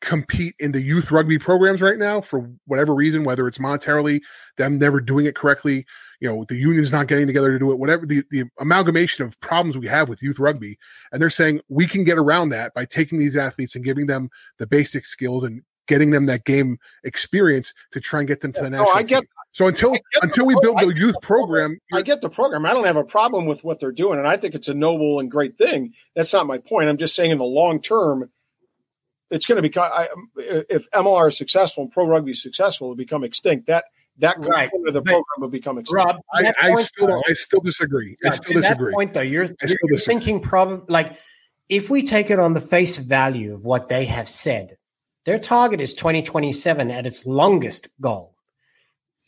compete 0.00 0.54
in 0.58 0.72
the 0.72 0.80
youth 0.80 1.10
rugby 1.10 1.38
programs 1.38 1.80
right 1.80 1.98
now 1.98 2.20
for 2.20 2.50
whatever 2.66 2.94
reason, 2.94 3.24
whether 3.24 3.48
it's 3.48 3.58
monetarily, 3.58 4.20
them 4.56 4.78
never 4.78 5.00
doing 5.00 5.26
it 5.26 5.34
correctly, 5.34 5.86
you 6.20 6.28
know, 6.28 6.44
the 6.48 6.56
union's 6.56 6.92
not 6.92 7.06
getting 7.06 7.26
together 7.26 7.52
to 7.52 7.58
do 7.58 7.70
it, 7.70 7.78
whatever 7.78 8.06
the, 8.06 8.22
the 8.30 8.44
amalgamation 8.58 9.24
of 9.24 9.38
problems 9.40 9.76
we 9.76 9.86
have 9.86 10.08
with 10.08 10.22
youth 10.22 10.38
rugby. 10.38 10.78
And 11.12 11.20
they're 11.20 11.30
saying 11.30 11.60
we 11.68 11.86
can 11.86 12.04
get 12.04 12.18
around 12.18 12.50
that 12.50 12.74
by 12.74 12.84
taking 12.84 13.18
these 13.18 13.36
athletes 13.36 13.74
and 13.74 13.84
giving 13.84 14.06
them 14.06 14.30
the 14.58 14.66
basic 14.66 15.06
skills 15.06 15.44
and 15.44 15.62
getting 15.86 16.10
them 16.10 16.26
that 16.26 16.44
game 16.44 16.78
experience 17.04 17.72
to 17.92 18.00
try 18.00 18.20
and 18.20 18.28
get 18.28 18.40
them 18.40 18.52
to 18.52 18.60
the 18.60 18.70
national. 18.70 18.90
Oh, 18.90 18.94
I 18.94 19.02
get, 19.02 19.20
team. 19.20 19.28
So 19.52 19.66
until 19.66 19.96
until 20.20 20.44
we 20.44 20.54
build 20.60 20.80
the 20.80 20.92
youth 20.94 21.16
program, 21.22 21.78
I 21.92 22.02
get 22.02 22.20
the 22.20 22.28
program. 22.28 22.66
I 22.66 22.74
don't 22.74 22.84
have 22.84 22.96
a 22.96 23.04
problem 23.04 23.46
with 23.46 23.64
what 23.64 23.80
they're 23.80 23.92
doing, 23.92 24.18
and 24.18 24.28
I 24.28 24.36
think 24.36 24.54
it's 24.54 24.68
a 24.68 24.74
noble 24.74 25.18
and 25.18 25.30
great 25.30 25.56
thing. 25.56 25.94
That's 26.14 26.32
not 26.32 26.46
my 26.46 26.58
point. 26.58 26.88
I'm 26.88 26.98
just 26.98 27.16
saying 27.16 27.30
in 27.30 27.38
the 27.38 27.44
long 27.44 27.80
term, 27.80 28.30
it's 29.30 29.46
going 29.46 29.56
to 29.56 29.62
become 29.62 29.90
I, 29.92 30.08
if 30.36 30.90
MLR 30.90 31.28
is 31.28 31.38
successful 31.38 31.84
and 31.84 31.92
pro 31.92 32.06
rugby 32.06 32.32
is 32.32 32.42
successful, 32.42 32.88
it'll 32.88 32.96
become 32.96 33.24
extinct. 33.24 33.66
That 33.66 33.84
that 34.18 34.38
right. 34.38 34.70
of 34.86 34.94
the 34.94 35.02
program 35.02 35.24
will 35.38 35.48
become 35.48 35.78
extinct. 35.78 36.06
Rob, 36.06 36.20
I, 36.32 36.52
I 36.60 36.82
still 36.82 37.06
though, 37.06 37.22
I 37.28 37.34
still 37.34 37.60
disagree. 37.60 38.16
I 38.24 38.30
still 38.30 38.60
disagree. 38.60 38.90
That 38.90 38.94
point 38.94 39.14
though, 39.14 39.20
you're, 39.20 39.44
you're, 39.44 39.78
you're 39.84 39.98
thinking 39.98 40.40
probably 40.40 40.84
like 40.88 41.18
if 41.68 41.90
we 41.90 42.02
take 42.02 42.30
it 42.30 42.38
on 42.38 42.54
the 42.54 42.60
face 42.60 42.96
value 42.96 43.54
of 43.54 43.64
what 43.64 43.88
they 43.88 44.06
have 44.06 44.28
said, 44.28 44.76
their 45.24 45.38
target 45.38 45.80
is 45.80 45.92
2027 45.94 46.90
at 46.90 47.06
its 47.06 47.26
longest 47.26 47.88
goal. 48.00 48.34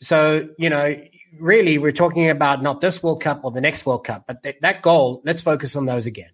So 0.01 0.49
you 0.57 0.69
know, 0.69 0.95
really, 1.39 1.77
we're 1.77 1.91
talking 1.91 2.29
about 2.29 2.63
not 2.63 2.81
this 2.81 3.03
World 3.03 3.21
Cup 3.21 3.41
or 3.43 3.51
the 3.51 3.61
next 3.61 3.85
World 3.85 4.05
Cup, 4.05 4.25
but 4.27 4.41
th- 4.41 4.57
that 4.61 4.81
goal. 4.81 5.21
Let's 5.25 5.41
focus 5.41 5.75
on 5.75 5.85
those 5.85 6.05
again. 6.05 6.31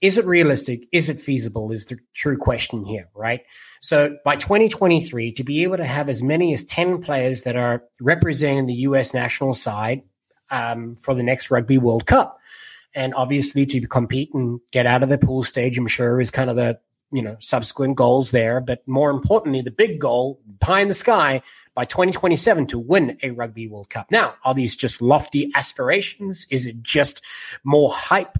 Is 0.00 0.18
it 0.18 0.26
realistic? 0.26 0.86
Is 0.92 1.08
it 1.08 1.20
feasible? 1.20 1.72
Is 1.72 1.86
the 1.86 1.98
true 2.14 2.36
question 2.36 2.84
here, 2.84 3.08
right? 3.14 3.42
So 3.80 4.16
by 4.24 4.36
2023, 4.36 5.32
to 5.32 5.44
be 5.44 5.62
able 5.62 5.78
to 5.78 5.84
have 5.84 6.08
as 6.08 6.22
many 6.22 6.52
as 6.52 6.64
10 6.64 7.02
players 7.02 7.42
that 7.42 7.56
are 7.56 7.84
representing 8.00 8.66
the 8.66 8.74
US 8.74 9.14
national 9.14 9.54
side 9.54 10.02
um, 10.50 10.96
for 10.96 11.14
the 11.14 11.22
next 11.22 11.50
Rugby 11.50 11.78
World 11.78 12.06
Cup. 12.06 12.38
And 12.94 13.14
obviously 13.14 13.66
to 13.66 13.86
compete 13.86 14.30
and 14.34 14.60
get 14.70 14.86
out 14.86 15.02
of 15.02 15.08
the 15.08 15.18
pool 15.18 15.42
stage, 15.42 15.78
I'm 15.78 15.86
sure 15.86 16.20
is 16.20 16.30
kind 16.30 16.50
of 16.50 16.56
the, 16.56 16.78
you 17.12 17.22
know, 17.22 17.36
subsequent 17.40 17.96
goals 17.96 18.30
there. 18.30 18.60
But 18.60 18.86
more 18.86 19.10
importantly, 19.10 19.62
the 19.62 19.70
big 19.70 20.00
goal, 20.00 20.40
pie 20.60 20.80
in 20.80 20.88
the 20.88 20.94
sky, 20.94 21.42
by 21.74 21.84
2027 21.84 22.68
to 22.68 22.78
win 22.78 23.18
a 23.22 23.30
Rugby 23.30 23.68
World 23.68 23.90
Cup. 23.90 24.10
Now, 24.10 24.34
are 24.44 24.54
these 24.54 24.74
just 24.74 25.02
lofty 25.02 25.50
aspirations? 25.54 26.46
Is 26.50 26.64
it 26.64 26.82
just 26.82 27.22
more 27.64 27.92
hype? 27.92 28.38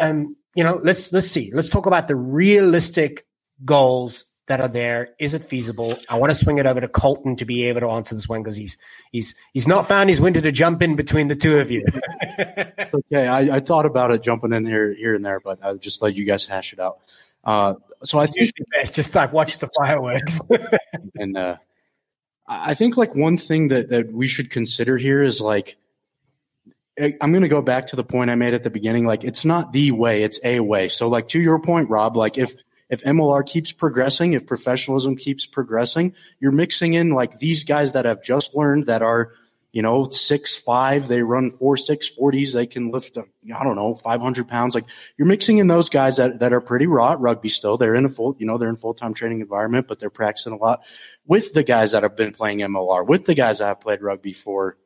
Um, 0.00 0.36
you 0.56 0.64
know, 0.64 0.80
let's 0.82 1.12
let's 1.12 1.30
see. 1.30 1.52
Let's 1.54 1.68
talk 1.68 1.86
about 1.86 2.08
the 2.08 2.16
realistic 2.16 3.26
goals 3.64 4.24
that 4.48 4.60
are 4.60 4.68
there. 4.68 5.10
Is 5.18 5.34
it 5.34 5.44
feasible? 5.44 5.98
I 6.08 6.18
want 6.18 6.30
to 6.30 6.34
swing 6.34 6.56
it 6.58 6.66
over 6.66 6.80
to 6.80 6.88
Colton 6.88 7.36
to 7.36 7.44
be 7.44 7.64
able 7.64 7.80
to 7.80 7.90
answer 7.90 8.14
this 8.14 8.28
one 8.28 8.42
because 8.42 8.56
he's 8.56 8.78
he's 9.12 9.34
he's 9.52 9.68
not 9.68 9.86
found 9.86 10.08
his 10.08 10.20
window 10.20 10.40
to 10.40 10.50
jump 10.50 10.82
in 10.82 10.96
between 10.96 11.28
the 11.28 11.36
two 11.36 11.58
of 11.58 11.70
you. 11.70 11.84
it's 12.38 12.94
okay. 12.94 13.26
I, 13.26 13.56
I, 13.56 13.60
thought 13.60 13.84
about 13.84 14.12
it 14.12 14.22
jumping 14.22 14.54
in 14.54 14.64
here 14.64 14.94
here 14.94 15.14
and 15.14 15.24
there, 15.24 15.40
but 15.40 15.58
I'll 15.62 15.76
just 15.76 16.00
let 16.00 16.16
you 16.16 16.24
guys 16.24 16.46
hash 16.46 16.72
it 16.72 16.80
out. 16.80 17.00
Uh, 17.44 17.74
so 18.02 18.18
I 18.18 18.26
think 18.26 18.52
best 18.72 18.94
just 18.94 19.14
like 19.14 19.34
watch 19.34 19.58
the 19.58 19.68
fireworks. 19.76 20.40
and 21.16 21.36
uh, 21.36 21.56
I 22.48 22.72
think 22.72 22.96
like 22.96 23.14
one 23.14 23.36
thing 23.36 23.68
that 23.68 23.90
that 23.90 24.10
we 24.10 24.26
should 24.26 24.50
consider 24.50 24.96
here 24.96 25.22
is 25.22 25.40
like 25.40 25.76
I'm 26.98 27.30
going 27.32 27.42
to 27.42 27.48
go 27.48 27.60
back 27.60 27.88
to 27.88 27.96
the 27.96 28.04
point 28.04 28.30
I 28.30 28.36
made 28.36 28.54
at 28.54 28.62
the 28.62 28.70
beginning. 28.70 29.06
Like, 29.06 29.22
it's 29.22 29.44
not 29.44 29.72
the 29.72 29.92
way, 29.92 30.22
it's 30.22 30.40
a 30.42 30.60
way. 30.60 30.88
So, 30.88 31.08
like, 31.08 31.28
to 31.28 31.40
your 31.40 31.60
point, 31.60 31.90
Rob, 31.90 32.16
like, 32.16 32.38
if, 32.38 32.54
if 32.88 33.02
MLR 33.02 33.44
keeps 33.44 33.72
progressing, 33.72 34.32
if 34.32 34.46
professionalism 34.46 35.16
keeps 35.16 35.44
progressing, 35.44 36.14
you're 36.40 36.52
mixing 36.52 36.94
in 36.94 37.10
like 37.10 37.38
these 37.38 37.64
guys 37.64 37.92
that 37.92 38.04
have 38.04 38.22
just 38.22 38.54
learned 38.54 38.86
that 38.86 39.02
are, 39.02 39.32
you 39.72 39.82
know, 39.82 40.08
six, 40.08 40.56
five, 40.56 41.06
they 41.06 41.20
run 41.20 41.50
four, 41.50 41.76
six 41.76 42.08
forties, 42.08 42.54
they 42.54 42.66
can 42.66 42.90
lift, 42.90 43.18
uh, 43.18 43.24
I 43.54 43.62
don't 43.62 43.76
know, 43.76 43.94
500 43.94 44.48
pounds. 44.48 44.74
Like, 44.74 44.86
you're 45.18 45.26
mixing 45.26 45.58
in 45.58 45.66
those 45.66 45.90
guys 45.90 46.16
that, 46.16 46.38
that 46.38 46.54
are 46.54 46.62
pretty 46.62 46.86
raw 46.86 47.12
at 47.12 47.20
rugby 47.20 47.50
still. 47.50 47.76
They're 47.76 47.94
in 47.94 48.06
a 48.06 48.08
full, 48.08 48.36
you 48.38 48.46
know, 48.46 48.56
they're 48.56 48.70
in 48.70 48.76
full 48.76 48.94
time 48.94 49.12
training 49.12 49.40
environment, 49.40 49.86
but 49.86 49.98
they're 49.98 50.08
practicing 50.08 50.54
a 50.54 50.56
lot 50.56 50.82
with 51.26 51.52
the 51.52 51.62
guys 51.62 51.92
that 51.92 52.04
have 52.04 52.16
been 52.16 52.32
playing 52.32 52.60
MLR, 52.60 53.06
with 53.06 53.26
the 53.26 53.34
guys 53.34 53.58
that 53.58 53.66
have 53.66 53.80
played 53.80 54.00
rugby 54.00 54.32
for, 54.32 54.78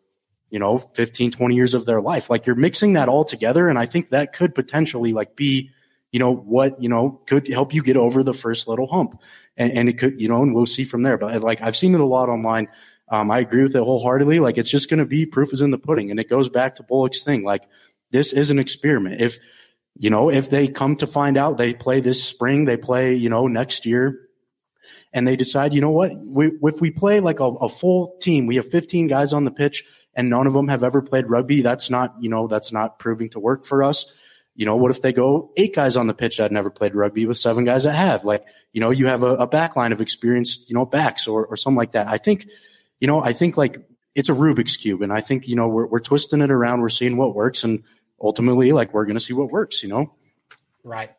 you 0.50 0.58
know 0.58 0.78
15 0.78 1.30
20 1.30 1.54
years 1.54 1.74
of 1.74 1.86
their 1.86 2.00
life. 2.00 2.28
Like 2.30 2.46
you're 2.46 2.56
mixing 2.56 2.94
that 2.94 3.08
all 3.08 3.24
together 3.24 3.68
and 3.68 3.78
i 3.78 3.86
think 3.86 4.10
that 4.10 4.32
could 4.32 4.54
potentially 4.54 5.12
like 5.12 5.36
be 5.36 5.70
you 6.12 6.18
know 6.18 6.34
what 6.34 6.80
you 6.82 6.88
know 6.88 7.20
could 7.26 7.48
help 7.48 7.72
you 7.72 7.82
get 7.82 7.96
over 7.96 8.22
the 8.22 8.34
first 8.34 8.68
little 8.68 8.86
hump. 8.86 9.20
And, 9.56 9.72
and 9.72 9.88
it 9.88 9.98
could 9.98 10.20
you 10.20 10.28
know 10.28 10.42
and 10.42 10.54
we'll 10.54 10.66
see 10.66 10.84
from 10.84 11.02
there. 11.02 11.18
But 11.18 11.42
like 11.42 11.62
i've 11.62 11.76
seen 11.76 11.94
it 11.94 12.00
a 12.00 12.06
lot 12.06 12.28
online. 12.28 12.68
Um, 13.08 13.30
i 13.30 13.38
agree 13.40 13.62
with 13.62 13.74
it 13.74 13.82
wholeheartedly. 13.82 14.40
Like 14.40 14.58
it's 14.58 14.70
just 14.70 14.90
going 14.90 14.98
to 14.98 15.06
be 15.06 15.26
proof 15.26 15.52
is 15.52 15.62
in 15.62 15.70
the 15.70 15.78
pudding 15.78 16.10
and 16.10 16.20
it 16.20 16.28
goes 16.28 16.48
back 16.48 16.76
to 16.76 16.82
bullock's 16.82 17.22
thing. 17.22 17.42
Like 17.42 17.64
this 18.10 18.32
is 18.32 18.50
an 18.50 18.58
experiment. 18.58 19.20
If 19.20 19.38
you 19.96 20.10
know 20.10 20.30
if 20.30 20.50
they 20.50 20.68
come 20.68 20.96
to 20.96 21.06
find 21.06 21.36
out 21.36 21.58
they 21.58 21.74
play 21.74 22.00
this 22.00 22.22
spring 22.22 22.64
they 22.64 22.76
play 22.76 23.14
you 23.14 23.28
know 23.28 23.48
next 23.48 23.84
year 23.86 24.30
and 25.12 25.26
they 25.26 25.36
decide, 25.36 25.72
you 25.72 25.80
know 25.80 25.90
what, 25.90 26.12
we, 26.16 26.52
if 26.62 26.80
we 26.80 26.90
play 26.90 27.20
like 27.20 27.40
a, 27.40 27.44
a 27.44 27.68
full 27.68 28.16
team, 28.20 28.46
we 28.46 28.56
have 28.56 28.66
15 28.66 29.08
guys 29.08 29.32
on 29.32 29.44
the 29.44 29.50
pitch 29.50 29.84
and 30.14 30.30
none 30.30 30.46
of 30.46 30.52
them 30.52 30.68
have 30.68 30.84
ever 30.84 31.02
played 31.02 31.28
rugby. 31.28 31.62
That's 31.62 31.90
not, 31.90 32.14
you 32.20 32.28
know, 32.28 32.46
that's 32.46 32.72
not 32.72 32.98
proving 32.98 33.28
to 33.30 33.40
work 33.40 33.64
for 33.64 33.82
us. 33.82 34.06
You 34.56 34.66
know, 34.66 34.76
what 34.76 34.90
if 34.90 35.00
they 35.00 35.12
go 35.12 35.52
eight 35.56 35.74
guys 35.74 35.96
on 35.96 36.06
the 36.06 36.14
pitch 36.14 36.38
that 36.38 36.52
never 36.52 36.70
played 36.70 36.94
rugby 36.94 37.24
with 37.24 37.38
seven 37.38 37.64
guys 37.64 37.84
that 37.84 37.94
have? 37.94 38.24
Like, 38.24 38.44
you 38.72 38.80
know, 38.80 38.90
you 38.90 39.06
have 39.06 39.22
a, 39.22 39.36
a 39.36 39.46
back 39.46 39.76
line 39.76 39.92
of 39.92 40.00
experienced, 40.00 40.68
you 40.68 40.74
know, 40.74 40.84
backs 40.84 41.26
or, 41.26 41.46
or 41.46 41.56
something 41.56 41.78
like 41.78 41.92
that. 41.92 42.08
I 42.08 42.18
think, 42.18 42.46
you 43.00 43.06
know, 43.06 43.22
I 43.22 43.32
think 43.32 43.56
like 43.56 43.78
it's 44.14 44.28
a 44.28 44.32
Rubik's 44.32 44.76
cube, 44.76 45.02
and 45.02 45.12
I 45.12 45.20
think 45.20 45.48
you 45.48 45.56
know 45.56 45.68
we're 45.68 45.86
we're 45.86 46.00
twisting 46.00 46.40
it 46.40 46.50
around. 46.50 46.80
We're 46.80 46.88
seeing 46.88 47.16
what 47.16 47.34
works, 47.34 47.64
and 47.64 47.84
ultimately, 48.20 48.72
like 48.72 48.92
we're 48.92 49.04
going 49.04 49.16
to 49.16 49.20
see 49.20 49.32
what 49.32 49.50
works. 49.50 49.82
You 49.82 49.88
know, 49.88 50.14
right. 50.84 51.10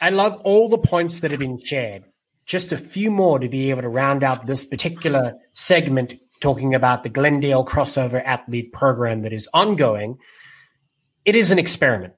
I 0.00 0.10
love 0.10 0.40
all 0.44 0.68
the 0.68 0.78
points 0.78 1.20
that 1.20 1.30
have 1.30 1.40
been 1.40 1.58
shared. 1.58 2.04
Just 2.46 2.72
a 2.72 2.78
few 2.78 3.10
more 3.10 3.38
to 3.38 3.48
be 3.48 3.70
able 3.70 3.82
to 3.82 3.88
round 3.88 4.22
out 4.22 4.46
this 4.46 4.66
particular 4.66 5.34
segment 5.52 6.14
talking 6.40 6.74
about 6.74 7.02
the 7.02 7.08
Glendale 7.08 7.64
crossover 7.64 8.22
athlete 8.24 8.72
program 8.72 9.22
that 9.22 9.32
is 9.32 9.48
ongoing. 9.54 10.18
It 11.24 11.34
is 11.34 11.50
an 11.50 11.58
experiment. 11.58 12.14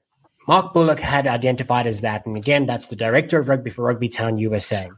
Mark 0.47 0.73
Bullock 0.73 0.99
had 0.99 1.27
identified 1.27 1.87
as 1.87 2.01
that. 2.01 2.25
And 2.25 2.35
again, 2.35 2.65
that's 2.65 2.87
the 2.87 2.95
director 2.95 3.39
of 3.39 3.49
rugby 3.49 3.69
for 3.69 3.83
Rugby 3.83 4.09
Town 4.09 4.37
USA 4.37 4.89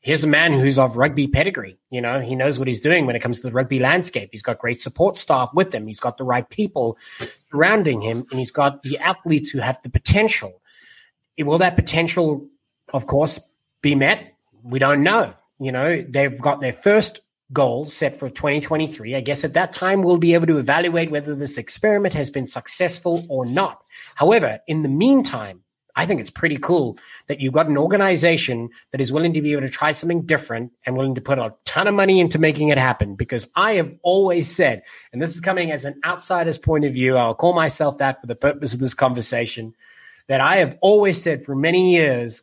here's 0.00 0.24
a 0.24 0.28
man 0.28 0.52
who's 0.52 0.78
of 0.78 0.96
rugby 0.96 1.26
pedigree. 1.26 1.78
You 1.90 2.00
know, 2.00 2.20
he 2.20 2.34
knows 2.34 2.58
what 2.58 2.68
he's 2.68 2.80
doing 2.80 3.06
when 3.06 3.16
it 3.16 3.20
comes 3.20 3.40
to 3.40 3.46
the 3.46 3.52
rugby 3.52 3.78
landscape. 3.78 4.30
He's 4.32 4.42
got 4.42 4.58
great 4.58 4.80
support 4.80 5.18
staff 5.18 5.50
with 5.54 5.74
him. 5.74 5.86
He's 5.86 6.00
got 6.00 6.18
the 6.18 6.24
right 6.24 6.48
people 6.48 6.96
surrounding 7.50 8.00
him, 8.00 8.24
and 8.30 8.38
he's 8.38 8.50
got 8.50 8.82
the 8.82 8.98
athletes 8.98 9.50
who 9.50 9.58
have 9.58 9.80
the 9.82 9.90
potential. 9.90 10.62
Will 11.38 11.58
that 11.58 11.76
potential, 11.76 12.48
of 12.92 13.06
course, 13.06 13.38
be 13.82 13.94
met? 13.94 14.34
We 14.62 14.78
don't 14.78 15.02
know. 15.02 15.34
You 15.60 15.72
know, 15.72 16.04
they've 16.08 16.40
got 16.40 16.60
their 16.60 16.72
first 16.72 17.20
goal 17.52 17.86
set 17.86 18.18
for 18.18 18.28
2023. 18.28 19.14
I 19.14 19.20
guess 19.20 19.44
at 19.44 19.54
that 19.54 19.72
time 19.72 20.02
we'll 20.02 20.18
be 20.18 20.34
able 20.34 20.46
to 20.46 20.58
evaluate 20.58 21.10
whether 21.10 21.34
this 21.34 21.58
experiment 21.58 22.14
has 22.14 22.30
been 22.30 22.46
successful 22.46 23.24
or 23.28 23.46
not. 23.46 23.82
However, 24.14 24.60
in 24.66 24.82
the 24.82 24.88
meantime, 24.88 25.62
I 25.98 26.06
think 26.06 26.20
it's 26.20 26.30
pretty 26.30 26.58
cool 26.58 26.96
that 27.26 27.40
you've 27.40 27.54
got 27.54 27.66
an 27.66 27.76
organization 27.76 28.68
that 28.92 29.00
is 29.00 29.12
willing 29.12 29.32
to 29.32 29.42
be 29.42 29.52
able 29.52 29.62
to 29.62 29.68
try 29.68 29.90
something 29.90 30.26
different 30.26 30.70
and 30.86 30.96
willing 30.96 31.16
to 31.16 31.20
put 31.20 31.40
a 31.40 31.54
ton 31.64 31.88
of 31.88 31.94
money 31.94 32.20
into 32.20 32.38
making 32.38 32.68
it 32.68 32.78
happen. 32.78 33.16
Because 33.16 33.48
I 33.56 33.72
have 33.74 33.92
always 34.02 34.48
said, 34.48 34.82
and 35.12 35.20
this 35.20 35.34
is 35.34 35.40
coming 35.40 35.72
as 35.72 35.84
an 35.84 36.00
outsider's 36.04 36.56
point 36.56 36.84
of 36.84 36.92
view, 36.92 37.16
I'll 37.16 37.34
call 37.34 37.52
myself 37.52 37.98
that 37.98 38.20
for 38.20 38.28
the 38.28 38.36
purpose 38.36 38.74
of 38.74 38.80
this 38.80 38.94
conversation, 38.94 39.74
that 40.28 40.40
I 40.40 40.58
have 40.58 40.78
always 40.82 41.20
said 41.20 41.44
for 41.44 41.56
many 41.56 41.94
years, 41.96 42.42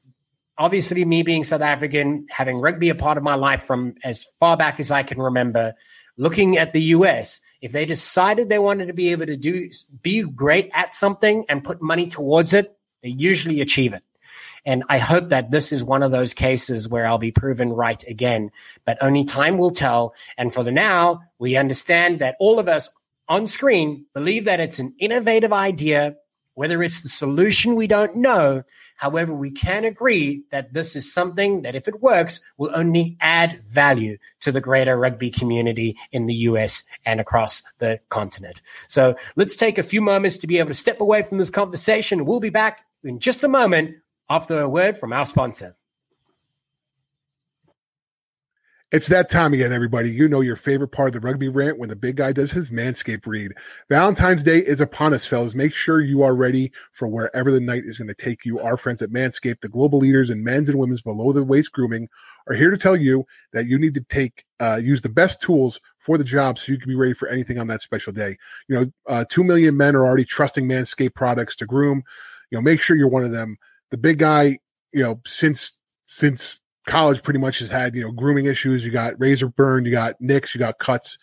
obviously, 0.58 1.06
me 1.06 1.24
being 1.24 1.44
South 1.44 1.62
African, 1.62 2.28
having 2.30 2.58
rugby 2.58 2.90
a 2.90 2.96
part 2.96 3.18
of 3.18 3.24
my 3.24 3.36
life 3.36 3.64
from 3.64 3.96
as 4.04 4.26
far 4.40 4.58
back 4.58 4.80
as 4.80 4.92
I 4.92 5.04
can 5.04 5.22
remember, 5.22 5.74
looking 6.18 6.58
at 6.58 6.74
the 6.74 6.82
US, 6.82 7.40
if 7.62 7.72
they 7.72 7.86
decided 7.86 8.50
they 8.50 8.60
wanted 8.60 8.88
to 8.88 8.94
be 8.94 9.12
able 9.12 9.26
to 9.26 9.38
do 9.38 9.70
be 10.02 10.22
great 10.24 10.70
at 10.74 10.94
something 10.94 11.46
and 11.50 11.64
put 11.64 11.82
money 11.82 12.08
towards 12.08 12.54
it, 12.54 12.76
they 13.02 13.10
usually 13.10 13.62
achieve 13.62 13.94
it. 13.94 14.04
And 14.66 14.84
I 14.90 14.98
hope 14.98 15.30
that 15.30 15.52
this 15.52 15.72
is 15.72 15.84
one 15.84 16.02
of 16.02 16.12
those 16.12 16.34
cases 16.34 16.88
where 16.88 17.06
I'll 17.06 17.20
be 17.20 17.32
proven 17.32 17.72
right 17.72 18.04
again, 18.08 18.52
but 18.84 18.98
only 19.00 19.24
time 19.24 19.60
will 19.60 19.72
tell. 19.72 20.16
And 20.38 20.52
for 20.52 20.64
the 20.64 20.72
now, 20.72 21.22
we 21.38 21.56
understand 21.56 22.20
that 22.20 22.36
all 22.40 22.60
of 22.60 22.68
us 22.68 22.90
on 23.28 23.48
screen 23.48 24.06
believe 24.14 24.46
that 24.46 24.60
it's 24.60 24.80
an 24.80 24.96
innovative 25.00 25.54
idea. 25.54 26.16
Whether 26.56 26.82
it's 26.82 27.02
the 27.02 27.10
solution, 27.10 27.76
we 27.76 27.88
don't 27.88 28.16
know. 28.16 28.64
However, 28.98 29.34
we 29.34 29.52
can 29.52 29.84
agree 29.84 30.44
that 30.52 30.74
this 30.74 30.96
is 30.96 31.14
something 31.14 31.64
that, 31.64 31.76
if 31.76 31.88
it 31.88 32.02
works, 32.02 32.40
will 32.58 32.72
only 32.74 33.18
add 33.20 33.62
value 33.66 34.18
to 34.40 34.52
the 34.52 34.62
greater 34.62 34.98
rugby 34.98 35.30
community 35.30 35.98
in 36.12 36.28
the 36.28 36.34
US 36.34 36.84
and 37.06 37.20
across 37.20 37.62
the 37.80 38.00
continent. 38.10 38.62
So 38.88 39.16
let's 39.36 39.58
take 39.58 39.78
a 39.78 39.84
few 39.84 40.02
moments 40.02 40.38
to 40.38 40.48
be 40.48 40.60
able 40.60 40.70
to 40.70 40.74
step 40.74 41.02
away 41.02 41.24
from 41.24 41.38
this 41.38 41.50
conversation. 41.50 42.26
We'll 42.26 42.40
be 42.40 42.50
back 42.50 42.86
in 43.04 43.20
just 43.20 43.44
a 43.44 43.50
moment 43.50 43.98
after 44.30 44.60
a 44.60 44.70
word 44.70 44.98
from 44.98 45.12
our 45.12 45.26
sponsor. 45.26 45.76
It's 48.96 49.08
that 49.08 49.28
time 49.28 49.54
again, 49.54 49.74
everybody. 49.74 50.10
You 50.10 50.30
know 50.30 50.40
your 50.40 50.56
favorite 50.56 50.94
part 50.94 51.14
of 51.14 51.22
the 51.22 51.28
rugby 51.28 51.50
rant 51.50 51.78
when 51.78 51.90
the 51.90 51.98
big 51.98 52.16
guy 52.16 52.32
does 52.32 52.54
his 52.54 52.70
manscape 52.70 53.28
read. 53.28 53.52
Valentine's 53.90 54.42
Day 54.42 54.60
is 54.60 54.80
upon 54.80 55.14
us, 55.14 55.28
fellas. 55.28 55.54
Make 55.54 55.76
sure 55.76 56.00
you 56.00 56.24
are 56.24 56.34
ready 56.34 56.72
for 56.94 57.10
wherever 57.10 57.52
the 57.52 57.60
night 57.60 57.84
is 57.84 57.98
going 57.98 58.08
to 58.08 58.14
take 58.14 58.46
you. 58.46 58.58
Our 58.62 58.78
friends 58.78 59.02
at 59.02 59.10
Manscaped, 59.10 59.60
the 59.60 59.68
global 59.68 60.00
leaders 60.00 60.30
in 60.30 60.46
men's 60.46 60.70
and 60.70 60.80
women's 60.80 61.02
below 61.02 61.34
the 61.34 61.44
waist 61.44 61.74
grooming, 61.74 62.08
are 62.48 62.56
here 62.56 62.72
to 62.72 62.78
tell 62.78 62.96
you 62.96 63.26
that 63.52 63.66
you 63.66 63.78
need 63.78 63.96
to 63.96 64.06
take 64.08 64.46
uh, 64.62 64.80
use 64.82 65.02
the 65.02 65.10
best 65.10 65.42
tools 65.42 65.82
for 65.98 66.18
the 66.18 66.24
job 66.24 66.58
so 66.58 66.72
you 66.72 66.80
can 66.80 66.88
be 66.88 66.96
ready 66.96 67.14
for 67.14 67.28
anything 67.28 67.60
on 67.60 67.68
that 67.68 67.82
special 67.82 68.14
day. 68.14 68.38
You 68.70 68.76
know, 68.80 68.92
uh, 69.08 69.26
two 69.30 69.44
million 69.44 69.76
men 69.76 69.98
are 69.98 70.06
already 70.06 70.24
trusting 70.24 70.70
Manscaped 70.70 71.16
products 71.16 71.58
to 71.58 71.66
groom 71.66 72.02
you 72.50 72.58
know, 72.58 72.62
make 72.62 72.80
sure 72.80 72.96
you're 72.96 73.10
one 73.10 73.26
of 73.26 73.32
them. 73.32 73.58
The 73.92 73.98
big 73.98 74.20
guy, 74.20 74.60
you 74.94 75.04
know, 75.04 75.20
since 75.26 75.76
since 76.06 76.62
college 76.86 77.24
pretty 77.24 77.40
much 77.40 77.60
has 77.60 77.70
had, 77.70 77.96
you 77.96 78.04
know, 78.04 78.12
grooming 78.12 78.46
issues. 78.46 78.86
You 78.86 78.92
got 78.92 79.20
razor 79.20 79.48
burn, 79.48 79.86
you 79.86 79.92
got 79.92 80.20
nicks, 80.20 80.54
you 80.54 80.60
got 80.60 80.80
cuts, 80.80 81.18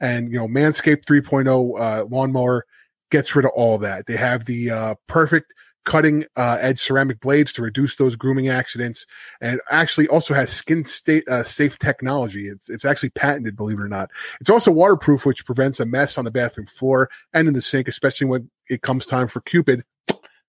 and 0.00 0.32
you 0.32 0.38
know, 0.38 0.48
Manscaped 0.48 1.04
3.0 1.04 1.80
uh, 1.80 2.04
lawnmower 2.04 2.64
gets 3.10 3.34
rid 3.34 3.44
of 3.44 3.52
all 3.54 3.78
that. 3.78 4.06
They 4.06 4.16
have 4.16 4.44
the 4.44 4.70
uh, 4.70 4.94
perfect 5.06 5.52
cutting 5.84 6.24
uh, 6.34 6.58
edge 6.60 6.80
ceramic 6.80 7.20
blades 7.20 7.52
to 7.52 7.62
reduce 7.62 7.96
those 7.96 8.16
grooming 8.16 8.48
accidents, 8.48 9.06
and 9.40 9.60
actually 9.70 10.08
also 10.08 10.34
has 10.34 10.50
skin 10.50 10.84
state, 10.84 11.26
uh, 11.28 11.44
safe 11.44 11.78
technology. 11.78 12.48
It's 12.48 12.68
it's 12.68 12.84
actually 12.84 13.10
patented, 13.10 13.56
believe 13.56 13.78
it 13.78 13.82
or 13.82 13.88
not. 13.88 14.10
It's 14.40 14.50
also 14.50 14.70
waterproof, 14.70 15.24
which 15.24 15.46
prevents 15.46 15.80
a 15.80 15.86
mess 15.86 16.18
on 16.18 16.24
the 16.24 16.30
bathroom 16.30 16.66
floor 16.66 17.08
and 17.32 17.48
in 17.48 17.54
the 17.54 17.62
sink, 17.62 17.88
especially 17.88 18.26
when 18.26 18.50
it 18.68 18.82
comes 18.82 19.06
time 19.06 19.28
for 19.28 19.40
Cupid 19.42 19.84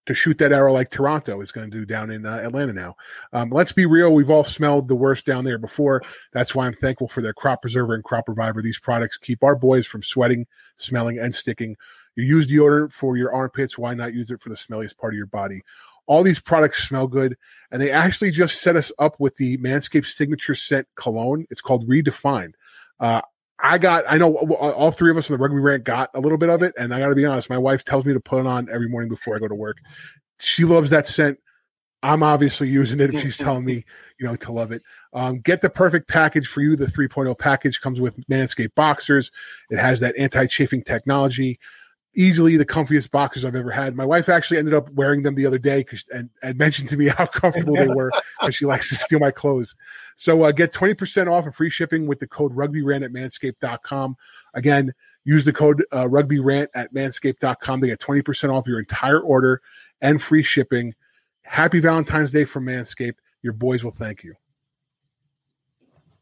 to 0.07 0.13
shoot 0.13 0.37
that 0.39 0.51
arrow 0.51 0.73
like 0.73 0.89
Toronto 0.89 1.41
is 1.41 1.51
going 1.51 1.69
to 1.69 1.77
do 1.77 1.85
down 1.85 2.09
in 2.09 2.25
uh, 2.25 2.37
Atlanta 2.37 2.73
now. 2.73 2.95
Um, 3.33 3.49
let's 3.49 3.73
be 3.73 3.85
real. 3.85 4.13
We've 4.13 4.29
all 4.29 4.43
smelled 4.43 4.87
the 4.87 4.95
worst 4.95 5.25
down 5.25 5.45
there 5.45 5.59
before. 5.59 6.01
That's 6.33 6.55
why 6.55 6.65
I'm 6.65 6.73
thankful 6.73 7.07
for 7.07 7.21
their 7.21 7.33
crop 7.33 7.61
preserver 7.61 7.93
and 7.93 8.03
crop 8.03 8.27
reviver. 8.27 8.61
These 8.61 8.79
products 8.79 9.17
keep 9.17 9.43
our 9.43 9.55
boys 9.55 9.85
from 9.85 10.01
sweating, 10.01 10.47
smelling, 10.77 11.19
and 11.19 11.33
sticking. 11.33 11.75
You 12.15 12.23
use 12.23 12.47
deodorant 12.47 12.91
for 12.91 13.15
your 13.17 13.33
armpits. 13.33 13.77
Why 13.77 13.93
not 13.93 14.13
use 14.13 14.31
it 14.31 14.41
for 14.41 14.49
the 14.49 14.55
smelliest 14.55 14.97
part 14.97 15.13
of 15.13 15.17
your 15.17 15.27
body? 15.27 15.61
All 16.07 16.23
these 16.23 16.39
products 16.39 16.87
smell 16.87 17.07
good, 17.07 17.37
and 17.71 17.81
they 17.81 17.91
actually 17.91 18.31
just 18.31 18.61
set 18.61 18.77
us 18.77 18.93
up 18.97 19.19
with 19.19 19.35
the 19.35 19.57
Manscaped 19.57 20.05
signature 20.05 20.55
scent 20.55 20.87
cologne. 20.95 21.45
It's 21.49 21.61
called 21.61 21.87
Redefined. 21.87 22.53
Uh, 22.99 23.21
I 23.59 23.77
got, 23.77 24.03
I 24.07 24.17
know 24.17 24.35
all 24.35 24.91
three 24.91 25.09
of 25.09 25.17
us 25.17 25.29
in 25.29 25.33
the 25.33 25.41
rugby 25.41 25.59
rant 25.59 25.83
got 25.83 26.11
a 26.13 26.19
little 26.19 26.37
bit 26.37 26.49
of 26.49 26.61
it. 26.61 26.73
And 26.77 26.93
I 26.93 26.99
got 26.99 27.09
to 27.09 27.15
be 27.15 27.25
honest, 27.25 27.49
my 27.49 27.57
wife 27.57 27.83
tells 27.83 28.05
me 28.05 28.13
to 28.13 28.19
put 28.19 28.39
it 28.39 28.47
on 28.47 28.67
every 28.71 28.87
morning 28.87 29.09
before 29.09 29.35
I 29.35 29.39
go 29.39 29.47
to 29.47 29.55
work. 29.55 29.77
She 30.39 30.63
loves 30.63 30.91
that 30.91 31.07
scent. 31.07 31.39
I'm 32.03 32.21
obviously 32.21 32.69
using 32.69 32.99
it 32.99 33.13
if 33.13 33.19
she's 33.21 33.37
telling 33.37 33.65
me, 33.65 33.83
you 34.19 34.27
know, 34.27 34.35
to 34.35 34.51
love 34.51 34.71
it. 34.71 34.83
Um, 35.13 35.39
get 35.39 35.61
the 35.61 35.69
perfect 35.69 36.07
package 36.07 36.47
for 36.47 36.61
you. 36.61 36.75
The 36.75 36.85
3.0 36.85 37.37
package 37.39 37.81
comes 37.81 37.99
with 37.99 38.17
Manscaped 38.27 38.75
boxers. 38.75 39.31
It 39.71 39.79
has 39.79 39.99
that 40.01 40.15
anti 40.15 40.45
chafing 40.45 40.83
technology 40.83 41.59
easily 42.17 42.57
the 42.57 42.65
comfiest 42.65 43.11
boxers 43.11 43.45
I've 43.45 43.55
ever 43.55 43.69
had. 43.69 43.95
My 43.95 44.03
wife 44.03 44.27
actually 44.27 44.57
ended 44.57 44.73
up 44.73 44.89
wearing 44.91 45.21
them 45.21 45.35
the 45.35 45.45
other 45.45 45.59
day 45.59 45.85
and, 46.11 46.29
and 46.41 46.57
mentioned 46.57 46.89
to 46.89 46.97
me 46.97 47.07
how 47.17 47.27
comfortable 47.27 47.75
they 47.75 47.87
were 47.87 48.11
because 48.41 48.55
she 48.55 48.65
likes 48.65 48.89
to 48.89 48.95
steal 48.95 49.19
my 49.19 49.31
clothes. 49.31 49.75
So 50.15 50.43
uh, 50.43 50.51
get 50.51 50.73
20% 50.73 51.31
off 51.31 51.45
and 51.45 51.55
free 51.55 51.69
shipping 51.69 52.07
with 52.07 52.19
the 52.19 52.27
code 52.27 52.55
rugbyrant 52.55 53.05
at 53.05 53.13
manscaped.com. 53.13 54.17
Again, 54.55 54.93
use 55.23 55.45
the 55.45 55.53
code 55.53 55.85
uh, 55.91 56.05
rugbyrant 56.05 56.67
at 56.73 56.91
manscaped.com 56.93 57.81
to 57.81 57.87
get 57.87 57.99
20% 57.99 58.49
off 58.53 58.67
your 58.67 58.79
entire 58.79 59.19
order 59.19 59.61
and 60.01 60.21
free 60.21 60.43
shipping. 60.43 60.95
Happy 61.43 61.79
Valentine's 61.79 62.31
Day 62.31 62.45
from 62.45 62.65
Manscaped. 62.65 63.17
Your 63.43 63.53
boys 63.53 63.83
will 63.83 63.91
thank 63.91 64.23
you. 64.23 64.33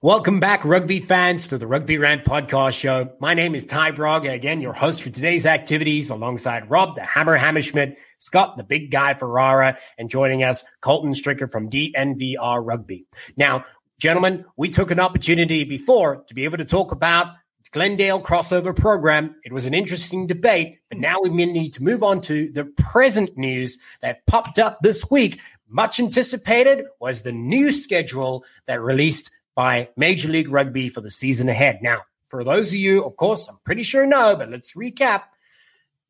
Welcome 0.01 0.41
back, 0.41 0.65
rugby 0.65 0.99
fans, 0.99 1.47
to 1.47 1.57
the 1.57 1.65
Rugby 1.65 1.97
Rant 1.97 2.25
podcast 2.25 2.73
show. 2.73 3.13
My 3.21 3.33
name 3.33 3.55
is 3.55 3.65
Ty 3.65 3.91
Braga, 3.91 4.29
again, 4.29 4.59
your 4.59 4.73
host 4.73 5.01
for 5.01 5.09
today's 5.09 5.45
activities, 5.45 6.09
alongside 6.09 6.69
Rob, 6.69 6.95
the 6.95 7.01
Hammer 7.01 7.39
Hammerschmidt, 7.39 7.95
Scott, 8.19 8.57
the 8.57 8.63
big 8.63 8.91
guy 8.91 9.13
Ferrara, 9.13 9.77
and 9.97 10.09
joining 10.09 10.43
us, 10.43 10.65
Colton 10.81 11.13
Strickler 11.13 11.49
from 11.49 11.69
DNVR 11.69 12.63
Rugby. 12.63 13.07
Now, 13.37 13.63
gentlemen, 13.97 14.43
we 14.57 14.69
took 14.69 14.91
an 14.91 14.99
opportunity 14.99 15.63
before 15.63 16.25
to 16.27 16.33
be 16.33 16.43
able 16.43 16.57
to 16.57 16.65
talk 16.65 16.91
about 16.91 17.27
the 17.63 17.69
Glendale 17.71 18.21
crossover 18.21 18.75
program. 18.75 19.35
It 19.45 19.53
was 19.53 19.65
an 19.65 19.73
interesting 19.73 20.27
debate, 20.27 20.79
but 20.89 20.99
now 20.99 21.21
we 21.21 21.29
need 21.29 21.71
to 21.73 21.83
move 21.83 22.03
on 22.03 22.19
to 22.21 22.51
the 22.51 22.65
present 22.65 23.37
news 23.37 23.79
that 24.01 24.27
popped 24.27 24.59
up 24.59 24.81
this 24.81 25.09
week. 25.09 25.39
Much 25.67 25.99
anticipated 25.99 26.85
was 26.99 27.21
the 27.21 27.31
new 27.31 27.71
schedule 27.71 28.43
that 28.67 28.81
released 28.81 29.31
by 29.55 29.89
Major 29.95 30.27
League 30.27 30.49
Rugby 30.49 30.89
for 30.89 31.01
the 31.01 31.09
season 31.09 31.49
ahead. 31.49 31.79
Now, 31.81 32.01
for 32.27 32.43
those 32.43 32.69
of 32.69 32.75
you, 32.75 33.03
of 33.03 33.15
course, 33.15 33.47
I'm 33.47 33.57
pretty 33.63 33.83
sure 33.83 34.05
know, 34.05 34.35
but 34.35 34.49
let's 34.49 34.73
recap. 34.73 35.23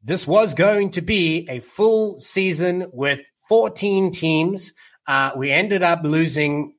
This 0.04 0.28
was 0.28 0.54
going 0.54 0.92
to 0.92 1.02
be 1.02 1.48
a 1.50 1.60
full 1.60 2.20
season 2.20 2.90
with 2.92 3.22
14 3.48 4.12
teams. 4.12 4.74
Uh, 5.08 5.32
we 5.36 5.52
ended 5.52 5.84
up 5.84 6.02
losing 6.04 6.76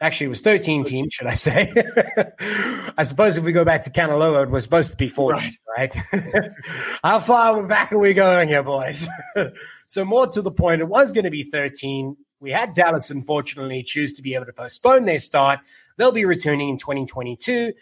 Actually, 0.00 0.26
it 0.26 0.30
was 0.30 0.40
13 0.40 0.84
teams, 0.84 1.14
should 1.14 1.26
I 1.28 1.34
say? 1.34 1.72
I 2.98 3.04
suppose 3.04 3.38
if 3.38 3.44
we 3.44 3.52
go 3.52 3.64
back 3.64 3.84
to 3.84 3.90
Kanaloa, 3.90 4.42
it 4.42 4.50
was 4.50 4.64
supposed 4.64 4.90
to 4.90 4.96
be 4.98 5.08
14, 5.08 5.56
right? 5.78 5.96
right? 6.12 6.50
How 7.02 7.20
far 7.20 7.66
back 7.66 7.90
are 7.90 7.98
we 7.98 8.12
going 8.12 8.48
here, 8.48 8.62
boys? 8.62 9.08
so, 9.86 10.04
more 10.04 10.26
to 10.26 10.42
the 10.42 10.50
point, 10.50 10.82
it 10.82 10.88
was 10.88 11.14
going 11.14 11.24
to 11.24 11.30
be 11.30 11.44
13. 11.44 12.18
We 12.44 12.52
had 12.52 12.74
Dallas, 12.74 13.08
unfortunately, 13.08 13.82
choose 13.82 14.12
to 14.12 14.22
be 14.22 14.34
able 14.34 14.44
to 14.44 14.52
postpone 14.52 15.06
their 15.06 15.18
start. 15.18 15.60
They'll 15.96 16.12
be 16.12 16.26
returning 16.26 16.68
in 16.68 16.76
2022. 16.76 17.72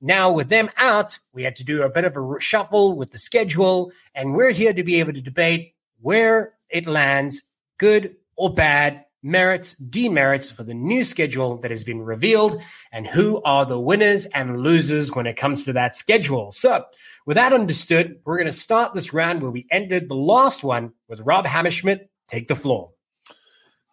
Now, 0.00 0.30
with 0.30 0.48
them 0.48 0.70
out, 0.76 1.18
we 1.32 1.42
had 1.42 1.56
to 1.56 1.64
do 1.64 1.82
a 1.82 1.90
bit 1.90 2.04
of 2.04 2.16
a 2.16 2.36
shuffle 2.38 2.96
with 2.96 3.10
the 3.10 3.18
schedule, 3.18 3.90
and 4.14 4.36
we're 4.36 4.52
here 4.52 4.72
to 4.72 4.84
be 4.84 5.00
able 5.00 5.12
to 5.12 5.20
debate 5.20 5.74
where 6.00 6.52
it 6.70 6.86
lands, 6.86 7.42
good 7.78 8.14
or 8.36 8.54
bad, 8.54 9.04
merits, 9.24 9.74
demerits 9.74 10.52
for 10.52 10.62
the 10.62 10.72
new 10.72 11.02
schedule 11.02 11.56
that 11.56 11.72
has 11.72 11.82
been 11.82 12.02
revealed 12.02 12.62
and 12.92 13.08
who 13.08 13.42
are 13.42 13.66
the 13.66 13.80
winners 13.80 14.26
and 14.26 14.60
losers 14.60 15.12
when 15.12 15.26
it 15.26 15.36
comes 15.36 15.64
to 15.64 15.72
that 15.72 15.96
schedule. 15.96 16.52
So, 16.52 16.84
with 17.26 17.34
that 17.34 17.52
understood, 17.52 18.20
we're 18.24 18.38
going 18.38 18.46
to 18.46 18.52
start 18.52 18.94
this 18.94 19.12
round 19.12 19.42
where 19.42 19.50
we 19.50 19.66
ended 19.68 20.08
the 20.08 20.14
last 20.14 20.62
one 20.62 20.92
with 21.08 21.18
Rob 21.24 21.44
Hammerschmidt. 21.44 22.06
Take 22.28 22.46
the 22.46 22.54
floor. 22.54 22.92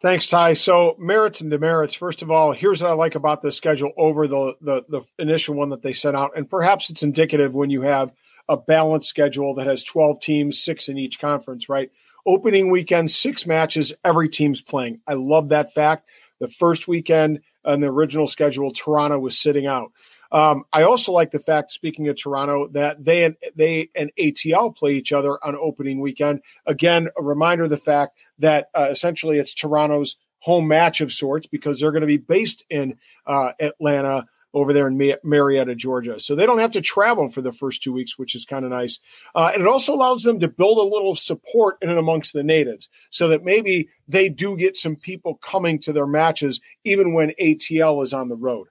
Thanks, 0.01 0.27
Ty. 0.27 0.53
So 0.53 0.95
merits 0.97 1.41
and 1.41 1.51
demerits. 1.51 1.93
First 1.93 2.21
of 2.21 2.31
all, 2.31 2.53
here's 2.53 2.81
what 2.81 2.91
I 2.91 2.93
like 2.93 3.15
about 3.15 3.41
the 3.41 3.51
schedule 3.51 3.91
over 3.97 4.27
the, 4.29 4.55
the 4.61 4.85
the 4.87 5.01
initial 5.17 5.55
one 5.55 5.69
that 5.69 5.81
they 5.81 5.91
sent 5.91 6.15
out, 6.15 6.37
and 6.37 6.49
perhaps 6.49 6.89
it's 6.89 7.03
indicative 7.03 7.53
when 7.53 7.69
you 7.69 7.81
have 7.81 8.11
a 8.47 8.55
balanced 8.55 9.09
schedule 9.09 9.55
that 9.55 9.67
has 9.67 9.83
12 9.83 10.21
teams, 10.21 10.63
six 10.63 10.87
in 10.87 10.97
each 10.97 11.19
conference, 11.19 11.67
right? 11.67 11.91
Opening 12.25 12.71
weekend, 12.71 13.11
six 13.11 13.45
matches, 13.45 13.93
every 14.03 14.29
team's 14.29 14.61
playing. 14.61 15.01
I 15.05 15.13
love 15.13 15.49
that 15.49 15.73
fact. 15.73 16.07
The 16.39 16.47
first 16.47 16.87
weekend 16.87 17.41
on 17.65 17.81
the 17.81 17.87
original 17.87 18.27
schedule, 18.27 18.71
Toronto 18.71 19.19
was 19.19 19.37
sitting 19.37 19.67
out. 19.67 19.91
Um, 20.31 20.63
I 20.71 20.83
also 20.83 21.11
like 21.11 21.31
the 21.31 21.39
fact, 21.39 21.71
speaking 21.71 22.07
of 22.07 22.15
Toronto, 22.15 22.67
that 22.69 23.03
they 23.03 23.23
and 23.23 23.35
they 23.55 23.89
and 23.95 24.11
ATL 24.19 24.75
play 24.75 24.93
each 24.93 25.11
other 25.11 25.43
on 25.43 25.55
opening 25.55 25.99
weekend. 25.99 26.41
Again, 26.65 27.09
a 27.17 27.23
reminder 27.23 27.63
of 27.63 27.69
the 27.69 27.77
fact 27.77 28.17
that 28.39 28.69
uh, 28.77 28.87
essentially 28.91 29.39
it's 29.39 29.53
Toronto's 29.53 30.17
home 30.39 30.67
match 30.67 31.01
of 31.01 31.11
sorts 31.11 31.47
because 31.47 31.79
they're 31.79 31.91
going 31.91 32.01
to 32.01 32.07
be 32.07 32.17
based 32.17 32.63
in 32.69 32.97
uh, 33.25 33.51
Atlanta 33.59 34.25
over 34.53 34.73
there 34.73 34.87
in 34.87 35.15
Marietta, 35.23 35.75
Georgia. 35.75 36.19
So 36.19 36.35
they 36.35 36.45
don't 36.45 36.59
have 36.59 36.71
to 36.71 36.81
travel 36.81 37.29
for 37.29 37.41
the 37.41 37.51
first 37.51 37.83
two 37.83 37.93
weeks, 37.93 38.17
which 38.17 38.33
is 38.33 38.45
kind 38.45 38.65
of 38.65 38.71
nice. 38.71 38.99
Uh, 39.35 39.51
and 39.53 39.61
it 39.61 39.67
also 39.67 39.93
allows 39.93 40.23
them 40.23 40.39
to 40.39 40.47
build 40.47 40.79
a 40.79 40.95
little 40.95 41.15
support 41.15 41.77
in 41.81 41.89
and 41.89 41.99
amongst 41.99 42.33
the 42.33 42.41
natives 42.41 42.89
so 43.11 43.27
that 43.27 43.43
maybe 43.43 43.89
they 44.07 44.27
do 44.27 44.57
get 44.57 44.75
some 44.75 44.95
people 44.95 45.35
coming 45.35 45.79
to 45.79 45.93
their 45.93 46.07
matches, 46.07 46.61
even 46.83 47.13
when 47.13 47.33
ATL 47.39 48.03
is 48.03 48.13
on 48.13 48.29
the 48.29 48.35
road. 48.35 48.67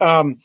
Um, 0.00 0.38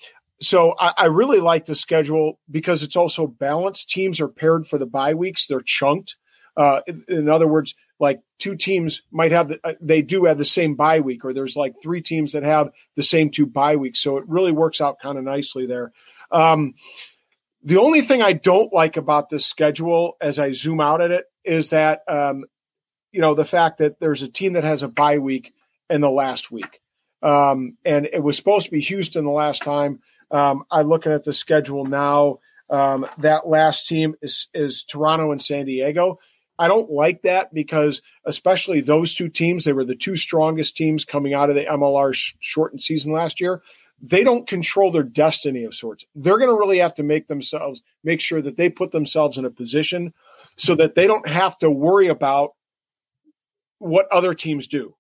so 0.43 0.75
I, 0.79 0.93
I, 0.97 1.05
really 1.05 1.39
like 1.39 1.65
the 1.65 1.75
schedule 1.75 2.39
because 2.49 2.83
it's 2.83 2.95
also 2.95 3.27
balanced. 3.27 3.89
Teams 3.89 4.19
are 4.19 4.27
paired 4.27 4.67
for 4.67 4.77
the 4.77 4.85
bye 4.85 5.13
weeks; 5.13 5.47
they're 5.47 5.61
chunked. 5.61 6.15
Uh, 6.55 6.81
in, 6.85 7.03
in, 7.07 7.29
other 7.29 7.47
words, 7.47 7.73
like 7.99 8.21
two 8.39 8.55
teams 8.55 9.01
might 9.11 9.31
have 9.31 9.49
the, 9.49 9.59
uh, 9.63 9.73
they 9.81 10.01
do 10.01 10.25
have 10.25 10.37
the 10.37 10.45
same 10.45 10.75
bye 10.75 10.99
week, 10.99 11.25
or 11.25 11.33
there's 11.33 11.55
like 11.55 11.73
three 11.81 12.01
teams 12.01 12.33
that 12.33 12.43
have 12.43 12.69
the 12.95 13.03
same 13.03 13.31
two 13.31 13.45
bye 13.45 13.75
weeks. 13.75 13.99
So 13.99 14.17
it 14.17 14.25
really 14.27 14.51
works 14.51 14.81
out 14.81 14.99
kind 15.01 15.17
of 15.17 15.23
nicely 15.23 15.65
there. 15.65 15.91
Um, 16.31 16.73
the 17.63 17.77
only 17.77 18.01
thing 18.01 18.21
I 18.21 18.33
don't 18.33 18.73
like 18.73 18.97
about 18.97 19.29
this 19.29 19.45
schedule, 19.45 20.17
as 20.21 20.37
I 20.37 20.51
zoom 20.51 20.81
out 20.81 21.01
at 21.01 21.11
it, 21.11 21.25
is 21.45 21.69
that 21.69 22.01
um, 22.07 22.45
you 23.11 23.21
know 23.21 23.35
the 23.35 23.45
fact 23.45 23.77
that 23.77 23.99
there's 23.99 24.23
a 24.23 24.27
team 24.27 24.53
that 24.53 24.63
has 24.63 24.83
a 24.83 24.87
bye 24.87 25.19
week 25.19 25.53
in 25.89 26.01
the 26.01 26.09
last 26.09 26.51
week, 26.51 26.81
um, 27.21 27.77
and 27.85 28.07
it 28.11 28.21
was 28.21 28.35
supposed 28.35 28.65
to 28.65 28.71
be 28.71 28.81
Houston 28.81 29.25
the 29.25 29.31
last 29.31 29.63
time. 29.63 29.99
Um, 30.31 30.63
I'm 30.71 30.87
looking 30.87 31.11
at 31.11 31.23
the 31.23 31.33
schedule 31.33 31.85
now. 31.85 32.39
Um, 32.69 33.05
that 33.19 33.47
last 33.47 33.87
team 33.87 34.15
is 34.21 34.47
is 34.53 34.83
Toronto 34.83 35.31
and 35.31 35.41
San 35.41 35.65
Diego. 35.65 36.19
I 36.57 36.67
don't 36.67 36.89
like 36.89 37.23
that 37.23 37.53
because, 37.53 38.01
especially 38.25 38.81
those 38.81 39.13
two 39.13 39.27
teams, 39.27 39.63
they 39.63 39.73
were 39.73 39.85
the 39.85 39.95
two 39.95 40.15
strongest 40.15 40.77
teams 40.77 41.03
coming 41.03 41.33
out 41.33 41.49
of 41.49 41.55
the 41.55 41.65
MLR 41.65 42.13
sh- 42.13 42.35
shortened 42.39 42.81
season 42.81 43.11
last 43.11 43.41
year. 43.41 43.61
They 44.01 44.23
don't 44.23 44.47
control 44.47 44.91
their 44.91 45.03
destiny 45.03 45.63
of 45.63 45.73
sorts. 45.73 46.05
They're 46.13 46.37
going 46.37 46.49
to 46.49 46.57
really 46.57 46.79
have 46.79 46.95
to 46.95 47.03
make 47.03 47.27
themselves 47.27 47.81
make 48.03 48.21
sure 48.21 48.41
that 48.41 48.57
they 48.57 48.69
put 48.69 48.91
themselves 48.91 49.37
in 49.37 49.45
a 49.45 49.49
position 49.49 50.13
so 50.57 50.75
that 50.75 50.95
they 50.95 51.07
don't 51.07 51.27
have 51.27 51.57
to 51.59 51.69
worry 51.69 52.07
about 52.07 52.51
what 53.79 54.11
other 54.11 54.33
teams 54.33 54.67
do. 54.67 54.95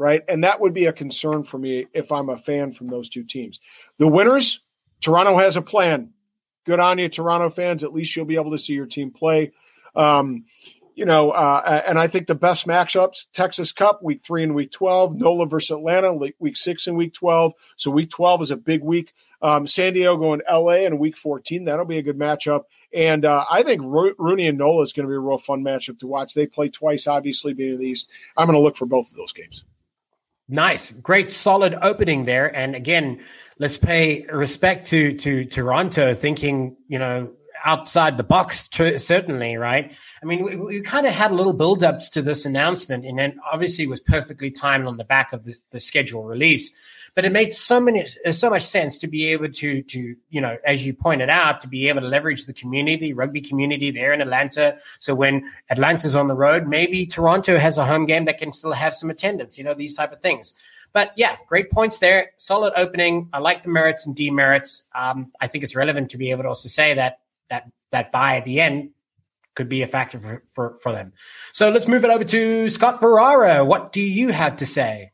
Right. 0.00 0.22
And 0.28 0.44
that 0.44 0.62
would 0.62 0.72
be 0.72 0.86
a 0.86 0.94
concern 0.94 1.44
for 1.44 1.58
me 1.58 1.84
if 1.92 2.10
I'm 2.10 2.30
a 2.30 2.38
fan 2.38 2.72
from 2.72 2.88
those 2.88 3.10
two 3.10 3.22
teams. 3.22 3.60
The 3.98 4.08
winners, 4.08 4.60
Toronto 5.02 5.36
has 5.36 5.58
a 5.58 5.62
plan. 5.62 6.14
Good 6.64 6.80
on 6.80 6.98
you, 6.98 7.10
Toronto 7.10 7.50
fans. 7.50 7.84
At 7.84 7.92
least 7.92 8.16
you'll 8.16 8.24
be 8.24 8.36
able 8.36 8.52
to 8.52 8.58
see 8.58 8.72
your 8.72 8.86
team 8.86 9.10
play. 9.10 9.52
Um, 9.94 10.46
you 10.94 11.04
know, 11.04 11.32
uh, 11.32 11.82
and 11.86 11.98
I 11.98 12.06
think 12.06 12.28
the 12.28 12.34
best 12.34 12.66
matchups 12.66 13.26
Texas 13.34 13.72
Cup 13.72 14.02
week 14.02 14.22
three 14.24 14.42
and 14.42 14.54
week 14.54 14.72
12, 14.72 15.16
NOLA 15.16 15.44
versus 15.44 15.72
Atlanta 15.72 16.14
week 16.14 16.56
six 16.56 16.86
and 16.86 16.96
week 16.96 17.12
12. 17.12 17.52
So 17.76 17.90
week 17.90 18.08
12 18.08 18.40
is 18.40 18.50
a 18.52 18.56
big 18.56 18.82
week. 18.82 19.12
Um, 19.42 19.66
San 19.66 19.92
Diego 19.92 20.32
and 20.32 20.42
LA 20.50 20.86
in 20.86 20.98
week 20.98 21.18
14. 21.18 21.66
That'll 21.66 21.84
be 21.84 21.98
a 21.98 22.02
good 22.02 22.18
matchup. 22.18 22.64
And 22.94 23.26
uh, 23.26 23.44
I 23.50 23.64
think 23.64 23.82
Ro- 23.84 24.14
RUNY 24.14 24.48
and 24.48 24.56
NOLA 24.56 24.82
is 24.84 24.94
going 24.94 25.06
to 25.06 25.10
be 25.10 25.16
a 25.16 25.20
real 25.20 25.36
fun 25.36 25.62
matchup 25.62 25.98
to 25.98 26.06
watch. 26.06 26.32
They 26.32 26.46
play 26.46 26.70
twice, 26.70 27.06
obviously, 27.06 27.52
being 27.52 27.74
in 27.74 27.80
the 27.80 27.86
East. 27.86 28.08
I'm 28.34 28.46
going 28.46 28.56
to 28.56 28.62
look 28.62 28.78
for 28.78 28.86
both 28.86 29.10
of 29.10 29.16
those 29.18 29.34
games. 29.34 29.62
Nice, 30.50 30.90
great, 30.90 31.30
solid 31.30 31.76
opening 31.80 32.24
there. 32.24 32.54
And 32.54 32.74
again, 32.74 33.20
let's 33.58 33.78
pay 33.78 34.26
respect 34.26 34.88
to 34.88 35.16
to 35.18 35.44
Toronto, 35.44 36.12
thinking 36.12 36.76
you 36.88 36.98
know 36.98 37.30
outside 37.64 38.16
the 38.16 38.24
box, 38.24 38.68
certainly, 38.72 39.56
right? 39.56 39.92
I 40.22 40.26
mean, 40.26 40.44
we, 40.44 40.56
we 40.56 40.80
kind 40.80 41.06
of 41.06 41.12
had 41.12 41.30
little 41.30 41.52
build-ups 41.52 42.10
to 42.10 42.22
this 42.22 42.44
announcement, 42.46 43.04
and 43.04 43.18
then 43.18 43.38
obviously 43.52 43.86
was 43.86 44.00
perfectly 44.00 44.50
timed 44.50 44.86
on 44.86 44.96
the 44.96 45.04
back 45.04 45.32
of 45.32 45.44
the, 45.44 45.54
the 45.70 45.80
schedule 45.80 46.24
release. 46.24 46.74
But 47.14 47.24
it 47.24 47.32
made 47.32 47.52
so 47.52 47.80
many 47.80 48.04
uh, 48.24 48.32
so 48.32 48.50
much 48.50 48.64
sense 48.64 48.98
to 48.98 49.06
be 49.06 49.26
able 49.28 49.50
to 49.50 49.82
to 49.82 50.16
you 50.28 50.40
know, 50.40 50.56
as 50.64 50.86
you 50.86 50.94
pointed 50.94 51.30
out, 51.30 51.60
to 51.62 51.68
be 51.68 51.88
able 51.88 52.00
to 52.00 52.08
leverage 52.08 52.46
the 52.46 52.52
community, 52.52 53.12
rugby 53.12 53.40
community 53.40 53.90
there 53.90 54.12
in 54.12 54.20
Atlanta. 54.20 54.78
So 54.98 55.14
when 55.14 55.50
Atlanta's 55.70 56.14
on 56.14 56.28
the 56.28 56.34
road, 56.34 56.66
maybe 56.66 57.06
Toronto 57.06 57.58
has 57.58 57.78
a 57.78 57.84
home 57.84 58.06
game 58.06 58.26
that 58.26 58.38
can 58.38 58.52
still 58.52 58.72
have 58.72 58.94
some 58.94 59.10
attendance. 59.10 59.58
You 59.58 59.64
know, 59.64 59.74
these 59.74 59.94
type 59.94 60.12
of 60.12 60.20
things. 60.20 60.54
But 60.92 61.12
yeah, 61.16 61.36
great 61.46 61.70
points 61.70 61.98
there. 61.98 62.32
Solid 62.38 62.72
opening. 62.76 63.28
I 63.32 63.38
like 63.38 63.62
the 63.62 63.68
merits 63.68 64.06
and 64.06 64.16
demerits. 64.16 64.88
Um, 64.94 65.32
I 65.40 65.46
think 65.46 65.62
it's 65.64 65.76
relevant 65.76 66.10
to 66.10 66.18
be 66.18 66.30
able 66.30 66.42
to 66.42 66.48
also 66.48 66.68
say 66.68 66.94
that 66.94 67.20
that 67.48 67.70
that 67.90 68.12
buy 68.12 68.36
at 68.36 68.44
the 68.44 68.60
end 68.60 68.90
could 69.54 69.68
be 69.68 69.82
a 69.82 69.86
factor 69.86 70.18
for, 70.18 70.42
for, 70.50 70.76
for 70.82 70.92
them. 70.92 71.12
So 71.52 71.70
let's 71.70 71.88
move 71.88 72.04
it 72.04 72.10
over 72.10 72.24
to 72.24 72.68
Scott 72.70 73.00
Ferrara. 73.00 73.64
What 73.64 73.92
do 73.92 74.00
you 74.00 74.28
have 74.28 74.56
to 74.56 74.66
say? 74.66 75.12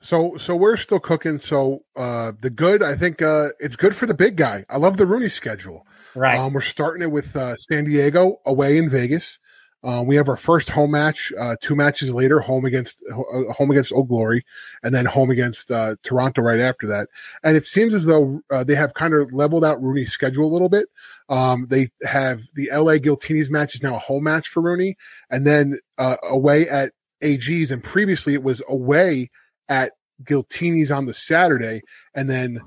So 0.00 0.36
so 0.36 0.54
we're 0.54 0.76
still 0.76 1.00
cooking. 1.00 1.38
So 1.38 1.84
uh 1.96 2.32
the 2.40 2.50
good, 2.50 2.82
I 2.82 2.96
think 2.96 3.22
uh 3.22 3.48
it's 3.58 3.76
good 3.76 3.94
for 3.94 4.06
the 4.06 4.14
big 4.14 4.36
guy. 4.36 4.64
I 4.68 4.76
love 4.76 4.96
the 4.96 5.04
RUNY 5.04 5.30
schedule. 5.30 5.86
Right. 6.14 6.38
Um, 6.38 6.54
we're 6.54 6.62
starting 6.62 7.02
it 7.02 7.10
with 7.10 7.36
uh, 7.36 7.56
San 7.56 7.84
Diego 7.84 8.40
away 8.46 8.78
in 8.78 8.88
Vegas. 8.88 9.38
Uh, 9.84 10.02
we 10.02 10.16
have 10.16 10.28
our 10.28 10.36
first 10.36 10.70
home 10.70 10.90
match. 10.90 11.32
Uh, 11.38 11.54
two 11.60 11.76
matches 11.76 12.14
later, 12.14 12.40
home 12.40 12.64
against 12.64 13.04
uh, 13.08 13.52
home 13.52 13.70
against 13.70 13.92
Old 13.92 14.08
Glory, 14.08 14.44
and 14.82 14.92
then 14.92 15.04
home 15.04 15.30
against 15.30 15.70
uh, 15.70 15.94
Toronto 16.02 16.42
right 16.42 16.58
after 16.58 16.88
that. 16.88 17.08
And 17.44 17.56
it 17.56 17.64
seems 17.64 17.94
as 17.94 18.06
though 18.06 18.40
uh, 18.50 18.64
they 18.64 18.74
have 18.74 18.94
kind 18.94 19.14
of 19.14 19.32
leveled 19.32 19.64
out 19.64 19.80
RUNY's 19.80 20.10
schedule 20.10 20.46
a 20.46 20.52
little 20.52 20.70
bit. 20.70 20.88
Um, 21.28 21.66
they 21.68 21.90
have 22.02 22.40
the 22.54 22.70
LA 22.72 22.94
Giltinis 22.94 23.50
match 23.50 23.74
is 23.74 23.82
now 23.82 23.94
a 23.94 24.00
home 24.00 24.24
match 24.24 24.48
for 24.48 24.62
RUNY, 24.62 24.94
and 25.30 25.46
then 25.46 25.78
uh, 25.98 26.16
away 26.22 26.68
at 26.68 26.92
AG's, 27.20 27.70
and 27.70 27.84
previously 27.84 28.32
it 28.34 28.42
was 28.42 28.62
away 28.68 29.30
at 29.68 29.92
Giltini's 30.22 30.90
on 30.90 31.06
the 31.06 31.14
Saturday, 31.14 31.82
and 32.14 32.28
then 32.28 32.60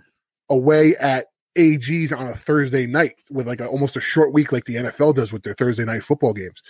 away 0.49 0.95
at 0.95 1.27
AGs 1.57 2.17
on 2.17 2.27
a 2.27 2.35
Thursday 2.35 2.87
night 2.87 3.15
with 3.29 3.47
like 3.47 3.59
a, 3.59 3.67
almost 3.67 3.97
a 3.97 4.01
short 4.01 4.33
week 4.33 4.51
like 4.51 4.65
the 4.65 4.75
NFL 4.75 5.15
does 5.15 5.33
with 5.33 5.43
their 5.43 5.53
Thursday 5.53 5.85
night 5.85 6.03
football 6.03 6.33
games. 6.33 6.61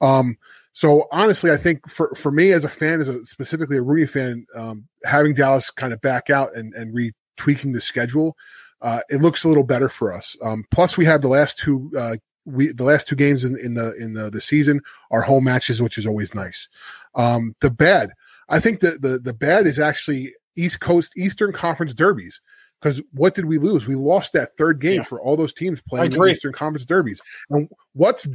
Um, 0.00 0.36
so 0.72 1.08
honestly, 1.10 1.50
I 1.50 1.56
think 1.56 1.88
for, 1.88 2.14
for 2.14 2.30
me 2.30 2.52
as 2.52 2.64
a 2.64 2.68
fan, 2.68 3.00
as 3.00 3.08
a 3.08 3.24
specifically 3.24 3.78
a 3.78 3.82
RUNY 3.82 4.08
fan, 4.08 4.46
um, 4.54 4.86
having 5.04 5.34
Dallas 5.34 5.70
kind 5.70 5.92
of 5.92 6.00
back 6.00 6.28
out 6.28 6.54
and, 6.54 6.74
and 6.74 6.94
retweaking 6.94 7.72
the 7.72 7.80
schedule, 7.80 8.36
uh, 8.82 9.00
it 9.08 9.22
looks 9.22 9.44
a 9.44 9.48
little 9.48 9.64
better 9.64 9.88
for 9.88 10.12
us. 10.12 10.36
Um, 10.42 10.64
plus 10.70 10.98
we 10.98 11.06
have 11.06 11.22
the 11.22 11.28
last 11.28 11.58
two, 11.58 11.90
uh, 11.98 12.16
we, 12.44 12.72
the 12.72 12.84
last 12.84 13.08
two 13.08 13.16
games 13.16 13.42
in, 13.42 13.58
in 13.58 13.74
the, 13.74 13.94
in 13.96 14.12
the, 14.12 14.30
the 14.30 14.40
season 14.40 14.82
are 15.10 15.22
home 15.22 15.44
matches, 15.44 15.80
which 15.80 15.98
is 15.98 16.06
always 16.06 16.34
nice. 16.34 16.68
Um, 17.14 17.56
the 17.60 17.70
bad, 17.70 18.10
I 18.48 18.60
think 18.60 18.80
the, 18.80 18.98
the, 18.98 19.18
the 19.18 19.34
bad 19.34 19.66
is 19.66 19.78
actually 19.78 20.34
East 20.56 20.80
Coast 20.80 21.12
Eastern 21.16 21.52
Conference 21.52 21.94
derbies. 21.94 22.40
Because 22.80 23.02
what 23.12 23.34
did 23.34 23.46
we 23.46 23.56
lose? 23.56 23.86
We 23.86 23.94
lost 23.94 24.34
that 24.34 24.56
third 24.58 24.80
game 24.80 24.96
yeah. 24.96 25.02
for 25.02 25.20
all 25.20 25.34
those 25.34 25.54
teams 25.54 25.80
playing 25.88 26.10
the 26.10 26.24
Eastern 26.24 26.52
Conference 26.52 26.84
derbies. 26.84 27.22
And 27.48 27.68
what's 27.94 28.28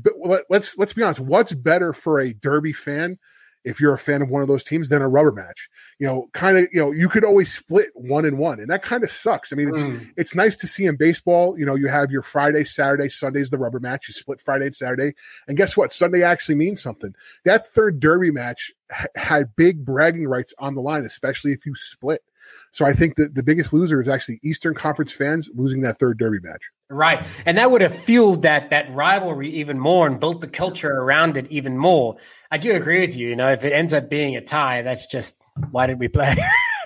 let's 0.50 0.78
let's 0.78 0.94
be 0.94 1.04
honest, 1.04 1.20
what's 1.20 1.54
better 1.54 1.94
for 1.94 2.20
a 2.20 2.34
derby 2.34 2.74
fan 2.74 3.20
if 3.64 3.80
you're 3.80 3.94
a 3.94 3.98
fan 3.98 4.22
of 4.22 4.30
one 4.30 4.42
of 4.42 4.48
those 4.48 4.64
teams, 4.64 4.90
than 4.90 5.02
a 5.02 5.08
rubber 5.08 5.32
match. 5.32 5.70
You 6.00 6.08
know, 6.08 6.30
kind 6.34 6.58
of, 6.58 6.68
you 6.72 6.80
know, 6.80 6.92
you 6.92 7.10
could 7.10 7.24
always 7.24 7.54
split 7.54 7.90
one 7.94 8.26
and 8.26 8.38
one, 8.38 8.60
and 8.60 8.70
that 8.70 8.84
kind 8.84 9.04
of 9.04 9.12
sucks. 9.12 9.54
I 9.54 9.56
mean, 9.56 9.70
it's 9.70 9.84
mm. 9.84 10.12
it's 10.18 10.36
nice 10.36 10.58
to 10.58 10.68
see 10.68 10.86
in 10.86 10.96
baseball. 10.96 11.58
You 11.58 11.66
know, 11.66 11.76
you 11.76 11.88
have 11.88 12.12
your 12.12 12.22
Friday, 12.22 12.64
Saturday, 12.64 13.10
Sunday's 13.10 13.50
the 13.50 13.58
rubber 13.58 13.80
match. 13.80 14.08
You 14.08 14.14
split 14.14 14.40
Friday 14.40 14.66
and 14.66 14.76
Saturday, 14.76 15.14
and 15.48 15.58
guess 15.58 15.78
what? 15.78 15.92
Sunday 15.92 16.24
actually 16.24 16.56
means 16.56 16.82
something. 16.82 17.14
That 17.46 17.68
third 17.68 18.00
Derby 18.00 18.32
match 18.32 18.72
ha- 18.92 19.08
had 19.16 19.56
big 19.56 19.86
bragging 19.86 20.28
rights 20.28 20.54
on 20.58 20.76
the 20.76 20.82
line, 20.82 21.06
especially 21.06 21.52
if 21.52 21.66
you 21.66 21.76
split. 21.76 22.24
So 22.72 22.86
I 22.86 22.94
think 22.94 23.16
that 23.16 23.36
the 23.36 23.44
biggest 23.44 23.74
loser 23.74 24.00
is 24.00 24.08
actually 24.08 24.40
Eastern 24.44 24.74
Conference 24.74 25.12
fans 25.12 25.50
losing 25.54 25.82
that 25.82 26.00
third 26.00 26.18
Derby 26.18 26.40
match. 26.42 26.70
Right, 26.90 27.26
and 27.46 27.58
that 27.58 27.72
would 27.72 27.82
have 27.82 27.96
fueled 27.96 28.44
that 28.44 28.70
that 28.70 28.94
rivalry 28.94 29.50
even 29.50 29.80
more 29.80 30.08
and 30.08 30.20
built 30.20 30.42
the 30.42 30.48
culture 30.48 30.92
around 30.92 31.38
it 31.38 31.52
even 31.52 31.78
more. 31.78 32.18
I 32.50 32.58
do 32.58 32.74
agree 32.74 33.02
with 33.02 33.16
you. 33.16 33.30
You 33.30 33.36
know, 33.36 33.52
if 33.52 33.64
it 33.64 33.74
ends 33.74 33.94
up 33.94 34.10
being 34.10 34.36
a 34.36 34.42
tie, 34.42 34.82
that's 34.82 35.08
just 35.08 35.42
why 35.72 35.88
did 35.88 36.00
we 36.00 36.08
play? 36.08 36.36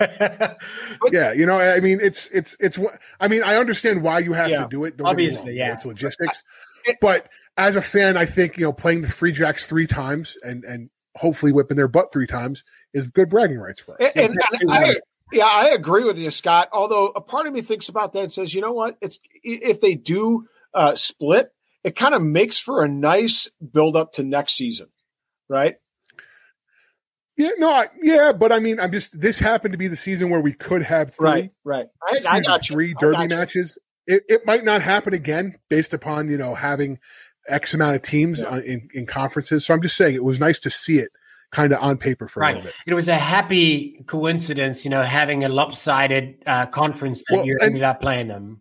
yeah, 1.10 1.32
you 1.32 1.46
know, 1.46 1.58
I 1.58 1.80
mean, 1.80 1.98
it's 2.02 2.28
it's 2.30 2.56
it's. 2.60 2.78
I 3.20 3.28
mean, 3.28 3.42
I 3.42 3.56
understand 3.56 4.02
why 4.02 4.18
you 4.20 4.32
have 4.32 4.50
yeah, 4.50 4.62
to 4.62 4.68
do 4.68 4.84
it. 4.84 4.96
Don't 4.96 5.06
obviously, 5.06 5.56
yeah, 5.56 5.72
it's 5.72 5.86
logistics. 5.86 6.42
But 7.00 7.28
as 7.56 7.76
a 7.76 7.82
fan, 7.82 8.16
I 8.16 8.26
think 8.26 8.58
you 8.58 8.64
know, 8.64 8.72
playing 8.72 9.02
the 9.02 9.08
Free 9.08 9.32
Jacks 9.32 9.66
three 9.66 9.86
times 9.86 10.36
and 10.42 10.64
and 10.64 10.90
hopefully 11.16 11.52
whipping 11.52 11.76
their 11.76 11.88
butt 11.88 12.12
three 12.12 12.26
times 12.26 12.62
is 12.92 13.06
good 13.06 13.30
bragging 13.30 13.58
rights 13.58 13.80
for 13.80 14.00
us. 14.00 14.12
And, 14.14 14.38
and 14.60 14.70
I, 14.70 14.96
yeah, 15.32 15.46
I 15.46 15.70
agree 15.70 16.04
with 16.04 16.18
you, 16.18 16.30
Scott. 16.30 16.68
Although 16.72 17.08
a 17.08 17.20
part 17.20 17.46
of 17.46 17.52
me 17.52 17.62
thinks 17.62 17.88
about 17.88 18.12
that 18.12 18.22
and 18.24 18.32
says, 18.32 18.54
you 18.54 18.60
know 18.60 18.72
what? 18.72 18.96
It's 19.00 19.18
if 19.42 19.80
they 19.80 19.94
do 19.94 20.46
uh, 20.74 20.94
split, 20.94 21.50
it 21.84 21.96
kind 21.96 22.14
of 22.14 22.22
makes 22.22 22.58
for 22.58 22.84
a 22.84 22.88
nice 22.88 23.48
build 23.72 23.96
up 23.96 24.14
to 24.14 24.22
next 24.22 24.54
season 24.54 24.88
right? 25.48 25.76
Yeah, 27.36 27.50
no, 27.58 27.70
I, 27.70 27.88
yeah, 28.00 28.32
but 28.32 28.50
I 28.50 28.60
mean, 28.60 28.80
I'm 28.80 28.90
just 28.90 29.18
this 29.18 29.38
happened 29.38 29.72
to 29.72 29.78
be 29.78 29.88
the 29.88 29.96
season 29.96 30.30
where 30.30 30.40
we 30.40 30.54
could 30.54 30.82
have 30.82 31.14
three, 31.14 31.28
right, 31.28 31.50
right. 31.64 31.86
I, 32.02 32.18
I 32.36 32.40
got 32.40 32.64
three 32.64 32.88
you. 32.88 32.94
derby 32.94 33.28
matches. 33.28 33.78
It, 34.06 34.22
it 34.28 34.46
might 34.46 34.64
not 34.64 34.80
happen 34.80 35.12
again 35.12 35.58
based 35.68 35.92
upon 35.92 36.30
you 36.30 36.38
know 36.38 36.54
having 36.54 36.98
X 37.46 37.74
amount 37.74 37.96
of 37.96 38.02
teams 38.02 38.40
yeah. 38.40 38.58
in, 38.60 38.88
in 38.94 39.04
conferences. 39.04 39.66
So 39.66 39.74
I'm 39.74 39.82
just 39.82 39.96
saying 39.96 40.14
it 40.14 40.24
was 40.24 40.40
nice 40.40 40.60
to 40.60 40.70
see 40.70 40.98
it 40.98 41.10
kind 41.50 41.72
of 41.72 41.82
on 41.82 41.96
paper 41.96 42.28
for 42.28 42.40
right. 42.40 42.64
It 42.86 42.94
was 42.94 43.08
a 43.08 43.16
happy 43.16 44.02
coincidence, 44.06 44.84
you 44.84 44.90
know, 44.90 45.02
having 45.02 45.44
a 45.44 45.48
lopsided 45.48 46.42
uh, 46.46 46.66
conference 46.66 47.24
that 47.28 47.36
well, 47.36 47.46
you 47.46 47.58
ended 47.60 47.82
up 47.82 48.00
playing 48.00 48.28
them. 48.28 48.60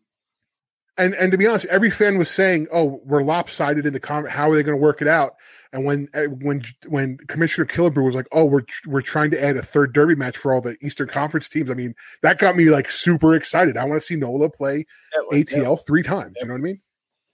And 0.97 1.13
and 1.15 1.31
to 1.31 1.37
be 1.37 1.45
honest, 1.45 1.65
every 1.65 1.89
fan 1.89 2.17
was 2.17 2.29
saying, 2.29 2.67
"Oh, 2.71 3.01
we're 3.03 3.21
lopsided 3.21 3.85
in 3.85 3.91
the 3.91 3.99
con. 3.99 4.25
How 4.25 4.49
are 4.49 4.55
they 4.55 4.63
going 4.63 4.77
to 4.77 4.81
work 4.81 5.01
it 5.01 5.09
out?" 5.09 5.35
And 5.73 5.83
when 5.83 6.07
uh, 6.13 6.23
when 6.23 6.63
when 6.87 7.17
Commissioner 7.27 7.65
Killebrew 7.65 8.05
was 8.05 8.15
like, 8.15 8.27
"Oh, 8.31 8.45
we're 8.45 8.63
we're 8.87 9.01
trying 9.01 9.29
to 9.31 9.43
add 9.43 9.57
a 9.57 9.61
third 9.61 9.93
Derby 9.93 10.15
match 10.15 10.37
for 10.37 10.53
all 10.53 10.61
the 10.61 10.77
Eastern 10.81 11.09
Conference 11.09 11.49
teams," 11.49 11.69
I 11.69 11.73
mean, 11.73 11.95
that 12.21 12.39
got 12.39 12.55
me 12.55 12.69
like 12.69 12.89
super 12.89 13.35
excited. 13.35 13.75
I 13.75 13.83
want 13.83 14.01
to 14.01 14.05
see 14.05 14.15
Nola 14.15 14.49
play 14.49 14.85
ATL 15.33 15.85
three 15.85 16.01
times. 16.01 16.35
You 16.39 16.47
know 16.47 16.53
what 16.53 16.59
I 16.59 16.63
mean? 16.63 16.81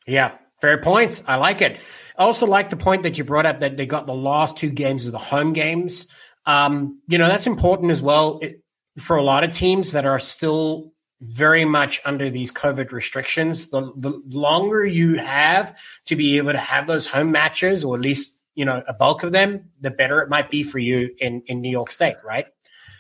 Yeah, 0.08 0.32
fair 0.62 0.82
points. 0.82 1.24
I 1.28 1.36
like 1.36 1.62
it. 1.62 1.80
I 2.18 2.24
also 2.24 2.46
like 2.46 2.70
the 2.70 2.78
point 2.78 3.04
that 3.04 3.18
you 3.18 3.24
brought 3.24 3.46
up 3.46 3.60
that 3.62 3.78
they 3.78 3.86
got 3.86 4.06
the 4.06 4.14
last 4.14 4.58
two 4.58 4.70
games 4.70 5.08
of 5.08 5.12
the 5.12 5.18
home 5.18 5.54
games. 5.54 6.08
Um, 6.46 7.02
you 7.08 7.18
know, 7.18 7.28
that's 7.28 7.48
important 7.48 7.92
as 7.92 8.02
well 8.02 8.40
it, 8.42 8.62
for 8.98 9.16
a 9.16 9.24
lot 9.24 9.44
of 9.44 9.52
teams 9.52 9.94
that 9.94 10.06
are 10.06 10.20
still 10.20 10.92
very 11.22 11.66
much 11.66 12.02
under 12.04 12.30
these 12.30 12.52
COVID 12.52 12.92
restrictions. 12.92 13.70
The, 13.70 13.92
the 13.96 14.22
longer 14.30 14.86
you 14.86 15.18
have 15.18 15.76
to 16.06 16.16
be 16.16 16.38
able 16.38 16.52
to 16.52 16.58
have 16.58 16.88
those 16.88 17.08
home 17.08 17.32
matches, 17.32 17.84
or 17.84 17.96
at 17.96 18.02
least 18.02 18.38
you 18.56 18.66
know 18.66 18.84
a 18.88 18.94
bulk 18.94 19.24
of 19.24 19.32
them, 19.32 19.70
the 19.80 19.92
better 19.92 20.22
it 20.22 20.30
might 20.30 20.50
be 20.50 20.64
for 20.64 20.80
you 20.80 21.12
in 21.20 21.42
in 21.46 21.62
New 21.62 21.70
York 21.70 21.92
State, 21.92 22.18
right? 22.24 22.48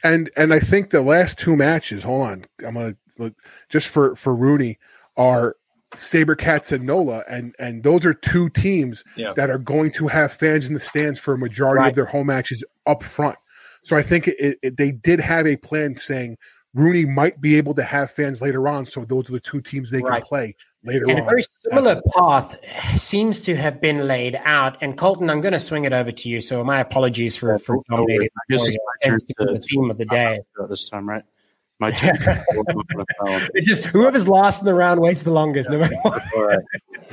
And 0.03 0.29
and 0.35 0.53
I 0.53 0.59
think 0.59 0.91
the 0.91 1.01
last 1.01 1.39
two 1.39 1.55
matches, 1.55 2.03
hold 2.03 2.27
on, 2.27 2.45
I'm 2.65 2.75
gonna 2.75 2.95
look 3.17 3.33
just 3.69 3.87
for 3.87 4.15
for 4.15 4.35
RUNY 4.35 4.77
are 5.17 5.55
Sabercats 5.95 6.71
and 6.71 6.85
NOLA, 6.85 7.23
and 7.27 7.53
and 7.59 7.83
those 7.83 8.05
are 8.05 8.13
two 8.13 8.49
teams 8.49 9.03
yeah. 9.15 9.33
that 9.35 9.49
are 9.49 9.57
going 9.57 9.91
to 9.91 10.07
have 10.07 10.31
fans 10.31 10.67
in 10.67 10.73
the 10.73 10.79
stands 10.79 11.19
for 11.19 11.33
a 11.33 11.37
majority 11.37 11.79
right. 11.79 11.89
of 11.89 11.95
their 11.95 12.05
home 12.05 12.27
matches 12.27 12.63
up 12.85 13.03
front. 13.03 13.37
So 13.83 13.97
I 13.97 14.03
think 14.03 14.27
it, 14.27 14.57
it, 14.61 14.77
they 14.77 14.91
did 14.91 15.19
have 15.19 15.47
a 15.47 15.57
plan 15.57 15.97
saying 15.97 16.37
RUNY 16.75 17.07
might 17.07 17.41
be 17.41 17.55
able 17.55 17.73
to 17.75 17.83
have 17.83 18.11
fans 18.11 18.41
later 18.41 18.67
on. 18.67 18.85
So 18.85 19.03
those 19.03 19.29
are 19.29 19.33
the 19.33 19.39
two 19.39 19.61
teams 19.61 19.91
they 19.91 20.01
right. 20.01 20.21
can 20.21 20.21
play 20.21 20.55
later 20.83 21.05
and 21.09 21.19
on. 21.19 21.25
a 21.25 21.25
very 21.25 21.43
similar 21.43 22.01
path 22.15 22.57
seems 22.99 23.41
to 23.41 23.55
have 23.55 23.81
been 23.81 24.07
laid 24.07 24.39
out. 24.43 24.77
And 24.81 24.97
Colton, 24.97 25.29
I'm 25.29 25.41
going 25.41 25.53
to 25.53 25.59
swing 25.59 25.85
it 25.85 25.93
over 25.93 26.11
to 26.11 26.29
you. 26.29 26.39
So 26.39 26.63
my 26.63 26.79
apologies 26.79 27.35
for, 27.35 27.57
for 27.59 27.77
dominating 27.89 28.29
the 28.49 29.65
theme 29.69 29.89
of 29.89 29.97
the 29.97 30.05
day. 30.05 30.39
This 30.69 30.89
time, 30.89 31.09
right? 31.09 31.23
My 31.81 31.89
turn. 31.97 32.15
it 33.55 33.65
just 33.65 33.85
whoever's 33.85 34.29
last 34.29 34.61
in 34.61 34.65
the 34.67 34.73
round 34.73 35.01
waits 35.01 35.23
the 35.23 35.31
longest, 35.31 35.67
yeah. 35.67 35.77
no 35.77 35.81
matter 35.81 35.95
what. 36.03 36.21
All 36.35 36.45
right. 36.45 36.59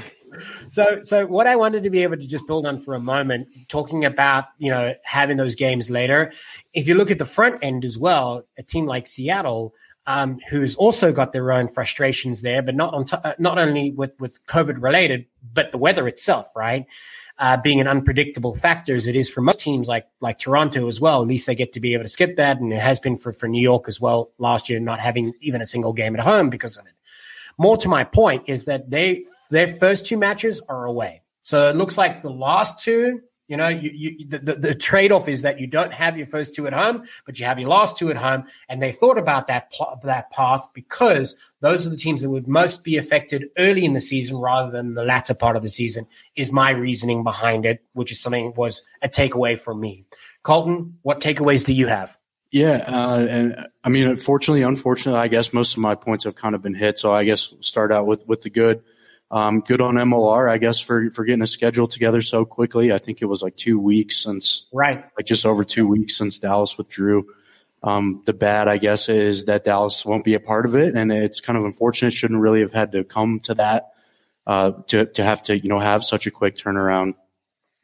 so 0.69 1.03
so 1.03 1.27
what 1.27 1.47
I 1.47 1.57
wanted 1.57 1.85
to 1.85 1.91
be 1.91 2.03
able 2.03 2.19
to 2.19 2.27
just 2.27 2.47
build 2.47 2.67
on 2.67 2.79
for 2.79 2.95
a 2.95 3.01
moment, 3.01 3.49
talking 3.69 4.05
about 4.05 4.45
you 4.59 4.71
know 4.71 4.95
having 5.03 5.39
those 5.39 5.55
games 5.55 5.89
later. 5.89 6.33
If 6.75 6.87
you 6.87 6.95
look 6.97 7.11
at 7.11 7.19
the 7.19 7.25
front 7.25 7.65
end 7.65 7.87
as 7.87 7.97
well, 7.99 8.45
a 8.57 8.63
team 8.63 8.87
like 8.87 9.09
Seattle. 9.09 9.75
Um, 10.07 10.39
who's 10.49 10.75
also 10.75 11.13
got 11.13 11.35
their 11.35 11.53
own 11.53 11.69
frustrations 11.69 12.41
there, 12.41 12.63
but 12.63 12.75
not 12.75 12.95
on 12.95 13.05
t- 13.05 13.19
uh, 13.23 13.35
not 13.39 13.59
only 13.59 13.91
with 13.91 14.19
with 14.19 14.43
COVID 14.47 14.83
related, 14.83 15.27
but 15.53 15.71
the 15.71 15.77
weather 15.77 16.09
itself, 16.09 16.51
right? 16.57 16.87
Uh, 17.41 17.57
being 17.57 17.81
an 17.81 17.87
unpredictable 17.87 18.53
factor 18.53 18.97
as 18.97 19.07
it 19.07 19.15
is 19.15 19.31
for 19.31 19.41
most 19.41 19.61
teams 19.61 19.87
like 19.87 20.09
like 20.21 20.41
Toronto 20.41 20.89
as 20.89 21.01
well. 21.01 21.23
At 21.23 21.29
least 21.29 21.47
they 21.47 21.55
get 21.55 21.73
to 21.75 21.81
be 21.81 21.95
able 21.95 22.03
to 22.03 22.09
skip 22.09 22.37
that, 22.37 22.59
and 22.59 22.73
it 22.73 22.81
has 22.81 22.99
been 22.99 23.17
for 23.17 23.33
for 23.33 23.49
New 23.49 23.63
York 23.63 23.87
as 23.87 24.01
well 24.01 24.33
last 24.39 24.69
year, 24.69 24.81
not 24.81 24.99
having 24.99 25.33
even 25.41 25.63
a 25.63 25.67
single 25.67 25.93
game 25.93 26.17
at 26.17 26.21
home 26.21 26.51
because 26.51 26.77
of 26.77 26.87
it. 26.87 26.93
More 27.57 27.77
to 27.77 27.89
my 27.89 28.03
point 28.03 28.49
is 28.49 28.65
that 28.65 28.91
they 28.91 29.25
their 29.51 29.69
first 29.69 30.07
two 30.07 30.17
matches 30.17 30.61
are 30.69 30.85
away. 30.85 31.23
So 31.43 31.69
it 31.69 31.77
looks 31.77 31.97
like 31.97 32.23
the 32.23 32.31
last 32.31 32.85
two, 32.85 33.23
you 33.49 33.57
know, 33.57 33.69
you, 33.69 33.91
you 33.91 34.29
the, 34.29 34.39
the, 34.39 34.55
the 34.55 34.75
trade 34.75 35.11
off 35.11 35.27
is 35.27 35.43
that 35.43 35.59
you 35.59 35.67
don't 35.67 35.93
have 35.93 36.17
your 36.19 36.27
first 36.27 36.55
two 36.55 36.67
at 36.67 36.75
home, 36.75 37.05
but 37.25 37.39
you 37.41 37.47
have 37.47 37.59
your 37.59 37.71
last 37.71 37.97
two 37.97 38.11
at 38.11 38.17
home. 38.17 38.45
And 38.69 38.83
they 38.83 38.93
thought 38.93 39.19
about 39.19 39.47
that 39.47 39.73
that 40.03 40.31
path 40.31 40.69
because 40.75 41.37
those 41.61 41.87
are 41.87 41.91
the 41.91 41.97
teams 41.97 42.21
that 42.21 42.29
would 42.29 42.47
most 42.47 42.85
be 42.85 42.99
affected 42.99 43.49
early 43.57 43.87
in 43.87 43.95
the 43.95 44.01
season 44.01 44.37
rather 44.37 44.71
than 44.71 44.95
the 44.95 45.03
latter 45.03 45.33
part 45.33 45.57
of 45.57 45.63
the 45.63 45.71
season. 45.71 46.07
Is 46.37 46.53
my 46.53 46.71
reasoning 46.71 47.25
behind 47.25 47.65
it, 47.65 47.83
which 47.95 48.13
is 48.13 48.21
something 48.21 48.53
was 48.55 48.83
a 49.03 49.09
takeaway 49.09 49.59
from 49.59 49.81
me. 49.81 50.05
Colton, 50.43 50.99
what 51.03 51.21
takeaways 51.21 51.65
do 51.65 51.73
you 51.73 51.87
have? 51.87 52.17
Yeah, 52.51 52.85
uh, 52.87 53.27
and 53.29 53.69
I 53.85 53.89
mean, 53.89 54.17
fortunately, 54.17 54.63
unfortunately, 54.63 55.21
I 55.21 55.29
guess 55.29 55.53
most 55.53 55.73
of 55.73 55.79
my 55.79 55.95
points 55.95 56.25
have 56.25 56.35
kind 56.35 56.55
of 56.55 56.63
been 56.63 56.75
hit. 56.75 56.99
So 56.99 57.13
I 57.13 57.25
guess 57.25 57.55
start 57.61 57.93
out 57.93 58.07
with 58.07 58.27
with 58.27 58.43
the 58.43 58.51
good. 58.51 58.83
Um, 59.31 59.61
good 59.61 59.83
on 59.83 59.95
MLR, 59.95 60.51
I 60.51 60.59
guess, 60.59 60.81
for 60.81 61.11
for 61.11 61.25
getting 61.25 61.43
a 61.43 61.47
schedule 61.47 61.87
together 61.87 62.23
so 62.23 62.45
quickly. 62.45 62.93
I 62.93 62.99
think 62.99 63.21
it 63.21 63.27
was 63.27 63.43
like 63.43 63.57
two 63.57 63.79
weeks 63.79 64.17
since, 64.17 64.67
right? 64.73 65.05
Like 65.17 65.27
just 65.27 65.45
over 65.45 65.65
two 65.65 65.87
weeks 65.87 66.17
since 66.17 66.39
Dallas 66.39 66.79
withdrew. 66.79 67.27
Um, 67.83 68.23
the 68.25 68.33
bad, 68.33 68.69
I 68.69 68.79
guess, 68.79 69.09
is 69.09 69.45
that 69.45 69.65
Dallas 69.65 70.05
won't 70.05 70.25
be 70.25 70.35
a 70.35 70.41
part 70.41 70.67
of 70.67 70.75
it, 70.75 70.97
and 70.97 71.13
it's 71.13 71.41
kind 71.41 71.59
of 71.59 71.65
unfortunate. 71.65 72.13
Shouldn't 72.13 72.41
really 72.41 72.61
have 72.61 72.73
had 72.73 72.93
to 72.93 73.05
come 73.05 73.39
to 73.41 73.55
that 73.55 73.91
uh, 74.47 74.73
to 74.89 75.05
to 75.07 75.23
have 75.23 75.43
to 75.43 75.59
you 75.59 75.69
know 75.69 75.79
have 75.79 76.03
such 76.03 76.27
a 76.27 76.31
quick 76.31 76.57
turnaround. 76.57 77.13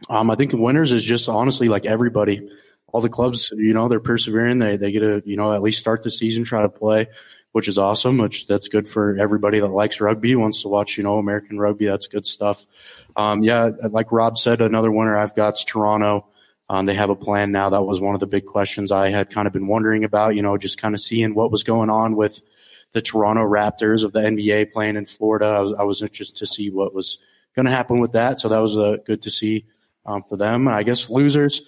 Um, 0.09 0.31
I 0.31 0.35
think 0.35 0.51
the 0.51 0.57
winners 0.57 0.93
is 0.93 1.05
just 1.05 1.29
honestly 1.29 1.69
like 1.69 1.85
everybody 1.85 2.49
all 2.95 3.01
the 3.01 3.09
clubs, 3.09 3.53
you 3.57 3.75
know, 3.75 3.89
they're 3.89 3.99
persevering. 3.99 4.61
They 4.61 4.77
they 4.77 4.93
get 4.93 5.01
to 5.01 5.21
you 5.27 5.37
know 5.37 5.53
at 5.53 5.63
least 5.63 5.81
start 5.81 6.05
the 6.05 6.11
season, 6.11 6.45
try 6.45 6.63
to 6.63 6.69
play, 6.69 7.09
which 7.55 7.69
is 7.69 7.79
awesome. 7.79 8.19
Which 8.19 8.49
that's 8.49 8.67
good 8.67 8.89
for 8.89 9.17
everybody 9.17 9.61
that 9.61 9.69
likes 9.69 10.01
rugby, 10.01 10.35
wants 10.35 10.63
to 10.63 10.69
watch 10.69 10.99
you 10.99 11.05
know 11.05 11.19
American 11.19 11.57
rugby. 11.57 11.87
That's 11.87 12.09
good 12.09 12.27
stuff. 12.27 12.67
Um, 13.15 13.45
yeah, 13.45 13.71
like 13.91 14.11
Rob 14.11 14.37
said, 14.37 14.61
another 14.61 14.91
winner 14.91 15.17
I've 15.17 15.37
got's 15.37 15.65
Toronto. 15.65 16.27
Um, 16.69 16.85
they 16.85 16.95
have 16.95 17.11
a 17.11 17.17
plan 17.17 17.53
now. 17.53 17.71
That 17.71 17.85
was 17.85 18.01
one 18.01 18.15
of 18.15 18.21
the 18.21 18.27
big 18.27 18.45
questions 18.45 18.91
I 18.91 19.09
had 19.11 19.31
kind 19.31 19.47
of 19.47 19.53
been 19.53 19.69
wondering 19.69 20.03
about. 20.03 20.35
You 20.35 20.43
know, 20.43 20.59
just 20.59 20.79
kind 20.79 20.97
of 20.97 21.01
seeing 21.01 21.37
what 21.37 21.53
was 21.53 21.63
going 21.63 21.91
on 21.91 22.17
with 22.17 22.43
the 22.91 23.01
Toronto 23.01 23.43
Raptors 23.43 24.03
of 24.03 24.13
the 24.13 24.21
NBA 24.21 24.73
playing 24.73 24.97
in 24.97 25.05
Florida. 25.05 25.47
I 25.47 25.61
was, 25.61 25.75
I 25.79 25.83
was 25.85 26.03
interested 26.03 26.39
to 26.39 26.47
see 26.47 26.71
what 26.71 26.93
was 26.93 27.19
going 27.55 27.67
to 27.67 27.73
happen 27.73 28.01
with 28.01 28.13
that. 28.13 28.41
So 28.41 28.49
that 28.49 28.59
was 28.59 28.77
uh, 28.77 28.97
good 29.07 29.23
to 29.23 29.31
see 29.31 29.65
um, 30.05 30.25
for 30.29 30.37
them. 30.37 30.67
I 30.67 30.83
guess 30.83 31.09
losers. 31.09 31.63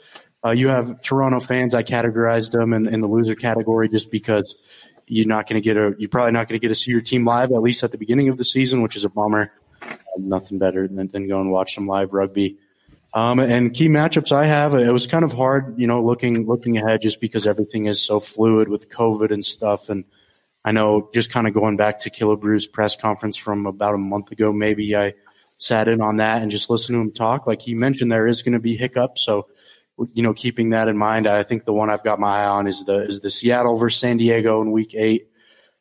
Uh, 0.44 0.50
you 0.50 0.66
have 0.66 1.00
Toronto 1.00 1.38
fans. 1.38 1.74
I 1.74 1.84
categorized 1.84 2.50
them 2.50 2.72
in, 2.72 2.88
in 2.88 3.02
the 3.02 3.06
loser 3.06 3.36
category 3.36 3.88
just 3.88 4.10
because 4.10 4.56
you're 5.06 5.26
not 5.26 5.48
going 5.48 5.60
to 5.60 5.64
get 5.64 5.76
a, 5.76 5.94
you're 5.98 6.08
probably 6.08 6.32
not 6.32 6.48
going 6.48 6.58
to 6.58 6.62
get 6.62 6.68
to 6.68 6.74
see 6.74 6.90
your 6.90 7.00
team 7.00 7.24
live 7.24 7.52
at 7.52 7.62
least 7.62 7.82
at 7.82 7.92
the 7.92 7.98
beginning 7.98 8.28
of 8.28 8.36
the 8.36 8.44
season, 8.44 8.82
which 8.82 8.96
is 8.96 9.04
a 9.04 9.08
bummer. 9.08 9.52
Uh, 9.82 9.96
nothing 10.18 10.58
better 10.58 10.88
than, 10.88 11.08
than 11.08 11.28
go 11.28 11.40
and 11.40 11.50
watch 11.50 11.74
some 11.74 11.86
live 11.86 12.12
rugby. 12.12 12.58
Um, 13.14 13.38
and 13.38 13.72
key 13.72 13.88
matchups 13.88 14.30
I 14.30 14.44
have, 14.44 14.74
it 14.74 14.92
was 14.92 15.06
kind 15.06 15.24
of 15.24 15.32
hard, 15.32 15.78
you 15.78 15.86
know, 15.86 16.02
looking 16.02 16.46
looking 16.46 16.76
ahead 16.76 17.00
just 17.00 17.20
because 17.20 17.46
everything 17.46 17.86
is 17.86 18.02
so 18.02 18.20
fluid 18.20 18.68
with 18.68 18.90
COVID 18.90 19.30
and 19.30 19.42
stuff. 19.42 19.88
And 19.88 20.04
I 20.64 20.72
know 20.72 21.08
just 21.14 21.30
kind 21.30 21.46
of 21.46 21.54
going 21.54 21.78
back 21.78 22.00
to 22.00 22.10
Killebrew's 22.10 22.66
press 22.66 22.94
conference 22.94 23.36
from 23.36 23.64
about 23.64 23.94
a 23.94 23.98
month 23.98 24.32
ago, 24.32 24.52
maybe 24.52 24.94
I 24.94 25.14
sat 25.56 25.88
in 25.88 26.02
on 26.02 26.16
that 26.16 26.42
and 26.42 26.50
just 26.50 26.68
listened 26.68 26.96
to 26.96 27.00
him 27.00 27.12
talk. 27.12 27.46
Like 27.46 27.62
he 27.62 27.74
mentioned, 27.74 28.12
there 28.12 28.26
is 28.26 28.42
going 28.42 28.52
to 28.52 28.58
be 28.58 28.76
hiccups, 28.76 29.22
so 29.22 29.46
you 30.12 30.22
know, 30.22 30.34
keeping 30.34 30.70
that 30.70 30.88
in 30.88 30.96
mind, 30.96 31.26
I 31.26 31.42
think 31.42 31.64
the 31.64 31.72
one 31.72 31.90
I've 31.90 32.04
got 32.04 32.20
my 32.20 32.42
eye 32.42 32.46
on 32.46 32.66
is 32.66 32.84
the 32.84 32.98
is 33.04 33.20
the 33.20 33.30
Seattle 33.30 33.76
versus 33.76 34.00
San 34.00 34.16
Diego 34.16 34.60
in 34.60 34.72
Week 34.72 34.94
Eight. 34.94 35.28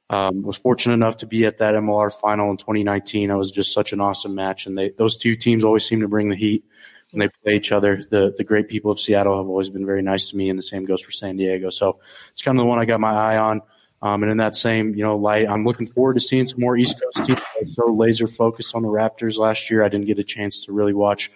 Um, 0.10 0.44
was 0.44 0.58
fortunate 0.58 0.94
enough 0.94 1.18
to 1.18 1.26
be 1.26 1.46
at 1.46 1.58
that 1.58 1.74
MLR 1.74 2.14
final 2.14 2.52
in 2.52 2.58
2019. 2.58 3.32
It 3.32 3.36
was 3.36 3.52
just 3.52 3.74
such 3.74 3.92
an 3.92 4.00
awesome 4.00 4.36
match, 4.36 4.68
and 4.68 4.78
they 4.78 4.92
those 4.92 5.18
two 5.18 5.36
teams 5.36 5.64
always 5.64 5.86
seem 5.86 6.00
to 6.02 6.08
bring 6.08 6.30
the 6.30 6.36
heat 6.36 6.64
when 7.12 7.20
they 7.20 7.30
play 7.44 7.56
each 7.56 7.72
other. 7.72 8.04
The 8.10 8.34
the 8.38 8.44
great 8.44 8.68
people 8.68 8.92
of 8.92 9.00
Seattle 9.00 9.38
have 9.38 9.48
always 9.48 9.70
been 9.70 9.86
very 9.86 10.02
nice 10.02 10.30
to 10.30 10.38
me, 10.38 10.50
and 10.50 10.58
the 10.58 10.64
same 10.64 10.86
goes 10.86 11.02
for 11.02 11.12
San 11.12 11.38
Diego. 11.38 11.70
So 11.70 12.00
it's 12.32 12.42
kind 12.42 12.58
of 12.58 12.64
the 12.64 12.68
one 12.68 12.80
I 12.80 12.86
got 12.86 13.00
my 13.00 13.12
eye 13.12 13.38
on. 13.38 13.62
Um, 14.06 14.22
and 14.22 14.32
in 14.32 14.38
that 14.38 14.54
same 14.54 14.94
you 14.94 15.02
know 15.02 15.18
light, 15.18 15.50
I'm 15.50 15.64
looking 15.64 15.88
forward 15.88 16.14
to 16.14 16.20
seeing 16.20 16.46
some 16.46 16.60
more 16.60 16.78
East 16.78 17.02
Coast 17.02 17.26
teams. 17.26 17.40
I 17.40 17.64
was 17.64 17.74
so 17.74 17.88
laser 17.88 18.28
focused 18.28 18.76
on 18.76 18.84
the 18.84 18.88
Raptors 18.88 19.40
last 19.40 19.72
year, 19.72 19.84
I 19.84 19.90
didn't 19.90 20.06
get 20.06 20.20
a 20.20 20.24
chance 20.24 20.64
to 20.66 20.72
really 20.72 20.94
watch 20.94 21.32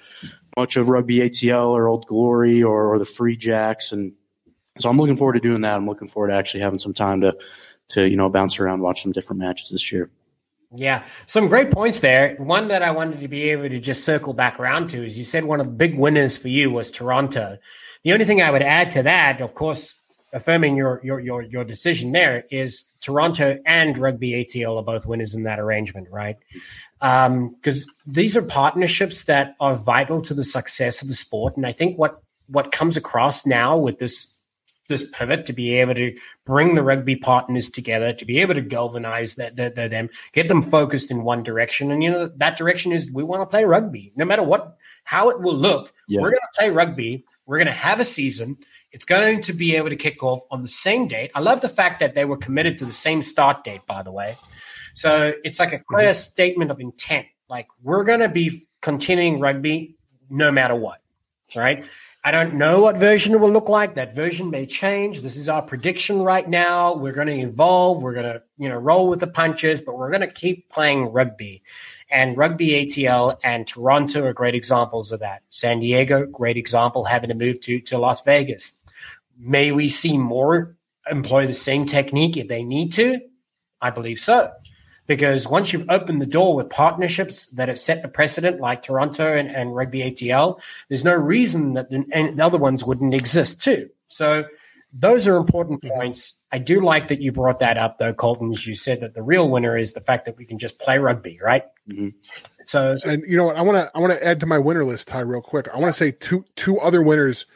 much 0.56 0.78
of 0.78 0.88
Rugby 0.88 1.18
ATL 1.18 1.72
or 1.72 1.88
Old 1.88 2.06
Glory 2.06 2.62
or, 2.62 2.94
or 2.94 3.00
the 3.00 3.06
Free 3.06 3.36
Jacks, 3.36 3.92
and 3.92 4.14
so 4.78 4.88
I'm 4.88 4.98
looking 4.98 5.18
forward 5.18 5.34
to 5.34 5.40
doing 5.40 5.62
that. 5.62 5.78
I'm 5.78 5.88
looking 5.88 6.08
forward 6.08 6.28
to 6.28 6.36
actually 6.36 6.60
having 6.60 6.78
some 6.78 6.94
time 6.94 7.22
to 7.22 7.36
to 7.90 8.08
you 8.08 8.16
know 8.16 8.30
bounce 8.30 8.60
around, 8.60 8.82
watch 8.82 9.02
some 9.02 9.14
different 9.14 9.40
matches 9.40 9.72
this 9.72 9.92
year. 9.92 10.12
Yeah, 10.76 11.04
some 11.26 11.48
great 11.48 11.72
points 11.72 12.02
there. 12.02 12.36
One 12.36 12.68
that 12.68 12.84
I 12.84 12.92
wanted 12.92 13.22
to 13.22 13.28
be 13.28 13.50
able 13.50 13.68
to 13.70 13.80
just 13.80 14.04
circle 14.04 14.34
back 14.34 14.60
around 14.60 14.90
to 14.90 15.04
is 15.04 15.18
you 15.18 15.24
said 15.24 15.44
one 15.44 15.60
of 15.60 15.66
the 15.66 15.74
big 15.74 15.98
winners 15.98 16.38
for 16.38 16.50
you 16.50 16.70
was 16.70 16.92
Toronto. 16.92 17.58
The 18.04 18.14
only 18.14 18.26
thing 18.26 18.44
I 18.44 18.52
would 18.52 18.62
add 18.62 18.92
to 18.92 19.02
that, 19.04 19.42
of 19.42 19.56
course, 19.56 19.96
affirming 20.34 20.76
your 20.76 21.02
your 21.04 21.20
your 21.20 21.42
your 21.42 21.64
decision 21.64 22.12
there 22.12 22.46
is 22.50 22.86
Toronto 23.02 23.60
and 23.66 23.98
Rugby 23.98 24.32
ATL 24.32 24.78
are 24.78 24.84
both 24.84 25.06
winners 25.06 25.36
in 25.36 25.44
that 25.44 25.60
arrangement, 25.60 26.08
right? 26.12 26.38
Because 27.00 27.88
um, 27.88 27.96
these 28.06 28.36
are 28.36 28.42
partnerships 28.42 29.24
that 29.26 29.56
are 29.60 29.76
vital 29.76 30.22
to 30.24 30.34
the 30.34 30.44
success 30.44 31.02
of 31.02 31.08
the 31.08 31.14
sport, 31.14 31.58
and 31.58 31.66
I 31.66 31.72
think 31.72 31.98
what 31.98 32.22
what 32.48 32.72
comes 32.72 32.98
across 32.98 33.46
now 33.46 33.78
with 33.78 34.00
this 34.00 34.28
this 34.90 35.08
pivot 35.14 35.46
to 35.46 35.54
be 35.54 35.76
able 35.76 35.94
to 35.94 36.18
bring 36.46 36.76
the 36.76 36.84
rugby 36.84 37.16
partners 37.16 37.70
together, 37.70 38.12
to 38.12 38.26
be 38.26 38.40
able 38.40 38.56
to 38.56 38.62
galvanize 38.62 39.36
that, 39.36 39.56
that, 39.56 39.76
that, 39.76 39.92
them, 39.92 40.10
get 40.34 40.48
them 40.48 40.64
focused 40.64 41.12
in 41.12 41.24
one 41.24 41.44
direction. 41.44 41.92
And 41.92 42.04
you 42.04 42.12
know 42.12 42.28
that 42.38 42.58
direction 42.58 42.92
is 42.92 43.10
we 43.10 43.24
want 43.24 43.44
to 43.44 43.46
play 43.46 43.64
rugby, 43.64 44.12
no 44.16 44.26
matter 44.26 44.44
what 44.44 44.78
how 45.04 45.30
it 45.30 45.40
will 45.40 45.56
look. 45.56 45.94
Yeah. 46.08 46.22
We're 46.22 46.32
going 46.32 46.42
to 46.42 46.60
play 46.60 46.70
rugby. 46.72 47.26
We're 47.46 47.58
going 47.58 47.68
to 47.68 47.72
have 47.72 48.00
a 48.00 48.06
season. 48.06 48.58
It's 48.92 49.06
going 49.06 49.42
to 49.44 49.54
be 49.54 49.76
able 49.76 49.90
to 49.90 49.96
kick 49.96 50.24
off 50.24 50.42
on 50.50 50.62
the 50.62 50.68
same 50.68 51.08
date. 51.08 51.32
I 51.36 51.42
love 51.42 51.62
the 51.62 51.70
fact 51.70 52.00
that 52.00 52.16
they 52.16 52.26
were 52.26 52.38
committed 52.38 52.80
to 52.80 52.86
the 52.86 52.92
same 52.92 53.22
start 53.22 53.64
date, 53.64 53.82
by 53.86 54.02
the 54.02 54.12
way. 54.12 54.36
So 54.96 55.34
it's 55.44 55.60
like 55.60 55.74
a 55.74 55.80
clear 55.80 56.10
mm-hmm. 56.10 56.14
statement 56.14 56.72
of 56.72 56.80
intent. 56.80 57.28
Like 57.50 57.68
we're 57.84 58.04
going 58.04 58.20
to 58.20 58.30
be 58.30 58.68
continuing 58.82 59.40
rugby 59.40 59.96
no 60.30 60.52
matter 60.52 60.76
what. 60.76 61.02
Right. 61.56 61.86
I 62.24 62.32
don't 62.32 62.56
know 62.56 62.82
what 62.82 62.98
version 62.98 63.34
it 63.34 63.40
will 63.40 63.52
look 63.52 63.70
like. 63.70 63.96
That 63.96 64.14
version 64.14 64.50
may 64.50 64.66
change. 64.66 65.22
This 65.22 65.38
is 65.38 65.48
our 65.48 65.62
prediction 65.62 66.22
right 66.22 66.48
now. 66.48 66.94
We're 66.94 67.14
going 67.14 67.28
to 67.28 67.40
evolve. 67.40 68.04
We're 68.04 68.14
going 68.14 68.26
to, 68.26 68.44
you 68.58 68.68
know, 68.68 68.76
roll 68.76 69.08
with 69.08 69.22
the 69.22 69.28
punches, 69.28 69.80
but 69.80 69.98
we're 69.98 70.10
going 70.10 70.22
to 70.22 70.28
keep 70.28 70.70
playing 70.70 71.06
rugby. 71.06 71.64
And 72.12 72.36
rugby 72.36 72.72
ATL 72.72 73.38
and 73.42 73.66
Toronto 73.66 74.26
are 74.26 74.34
great 74.34 74.54
examples 74.54 75.14
of 75.14 75.22
that. 75.22 75.44
San 75.50 75.80
Diego, 75.80 76.26
great 76.26 76.58
example, 76.58 77.06
having 77.06 77.30
to 77.30 77.36
move 77.36 77.62
to, 77.62 77.80
to 77.82 77.98
Las 77.98 78.22
Vegas. 78.22 78.74
May 79.40 79.72
we 79.72 79.90
see 79.90 80.18
more 80.18 80.76
employ 81.10 81.48
the 81.48 81.54
same 81.54 81.86
technique 81.86 82.38
if 82.38 82.48
they 82.48 82.64
need 82.64 82.94
to? 82.94 83.20
I 83.82 83.90
believe 83.90 84.20
so 84.20 84.52
because 85.10 85.48
once 85.48 85.74
you've 85.74 85.90
opened 85.90 86.22
the 86.22 86.28
door 86.28 86.56
with 86.56 86.70
partnerships 86.70 87.48
that 87.48 87.68
have 87.68 87.80
set 87.80 88.04
the 88.04 88.08
precedent, 88.08 88.62
like 88.62 88.84
Toronto 88.84 89.36
and, 89.36 89.50
and 89.50 89.76
Rugby 89.76 90.02
ATL, 90.02 90.60
there's 90.88 91.04
no 91.04 91.16
reason 91.16 91.74
that 91.74 91.90
the, 91.90 92.06
the, 92.36 92.46
other 92.46 92.60
ones 92.60 92.86
wouldn't 92.86 93.16
exist 93.16 93.60
too. 93.60 93.90
So 94.08 94.46
those 94.94 95.28
are 95.28 95.36
important 95.38 95.82
points. 95.82 96.40
I 96.52 96.60
do 96.60 96.80
like 96.82 97.08
that 97.08 97.22
you 97.22 97.32
brought 97.32 97.58
that 97.58 97.76
up, 97.76 97.98
though, 97.98 98.14
Colton. 98.14 98.52
As 98.52 98.68
you 98.68 98.76
said 98.76 99.02
that 99.02 99.16
the 99.16 99.24
real 99.24 99.50
winner 99.50 99.76
is 99.76 99.94
the 99.94 100.02
fact 100.02 100.26
that 100.26 100.38
we 100.38 100.46
can 100.46 100.60
just 100.60 100.78
play 100.78 101.00
rugby, 101.00 101.40
right? 101.42 101.66
Mm-hmm. 101.90 102.10
So, 102.66 102.96
and 103.04 103.24
you 103.28 103.36
know 103.36 103.46
what? 103.46 103.56
I 103.56 103.64
want 103.64 103.78
to 103.78 103.92
I 103.96 104.00
want 104.00 104.14
to 104.14 104.24
add 104.24 104.40
to 104.42 104.46
my 104.46 104.60
winner 104.60 104.86
list, 104.86 105.08
Ty, 105.08 105.22
real 105.22 105.42
quick. 105.42 105.68
I 105.74 105.80
want 105.80 105.94
to 105.94 105.98
say 105.98 106.12
two 106.12 106.46
two 106.56 106.80
other 106.80 107.02
winners 107.02 107.48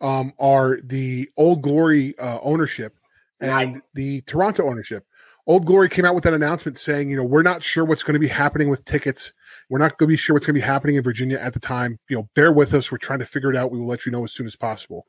um, 0.00 0.32
are 0.38 0.78
the 0.82 1.30
Old 1.36 1.62
Glory 1.62 2.18
uh, 2.18 2.38
ownership 2.42 2.98
and 3.40 3.74
right. 3.74 3.82
the 3.94 4.20
Toronto 4.22 4.68
ownership. 4.68 5.04
Old 5.46 5.64
Glory 5.64 5.88
came 5.88 6.04
out 6.04 6.14
with 6.14 6.26
an 6.26 6.34
announcement 6.34 6.76
saying, 6.76 7.08
you 7.08 7.16
know, 7.16 7.24
we're 7.24 7.42
not 7.42 7.62
sure 7.62 7.84
what's 7.84 8.02
going 8.02 8.14
to 8.14 8.20
be 8.20 8.28
happening 8.28 8.68
with 8.68 8.84
tickets. 8.84 9.32
We're 9.70 9.78
not 9.78 9.96
going 9.96 10.08
to 10.08 10.12
be 10.12 10.16
sure 10.18 10.34
what's 10.34 10.44
going 10.44 10.54
to 10.54 10.60
be 10.60 10.66
happening 10.66 10.96
in 10.96 11.02
Virginia 11.02 11.38
at 11.38 11.54
the 11.54 11.60
time. 11.60 11.98
You 12.08 12.18
know, 12.18 12.28
bear 12.34 12.52
with 12.52 12.74
us. 12.74 12.92
We're 12.92 12.98
trying 12.98 13.20
to 13.20 13.26
figure 13.26 13.50
it 13.50 13.56
out. 13.56 13.70
We 13.70 13.78
will 13.78 13.86
let 13.86 14.04
you 14.04 14.12
know 14.12 14.24
as 14.24 14.32
soon 14.32 14.46
as 14.46 14.56
possible. 14.56 15.06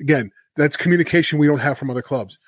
Again, 0.00 0.30
that's 0.54 0.76
communication 0.76 1.38
we 1.38 1.48
don't 1.48 1.58
have 1.58 1.76
from 1.76 1.90
other 1.90 2.02
clubs. 2.02 2.38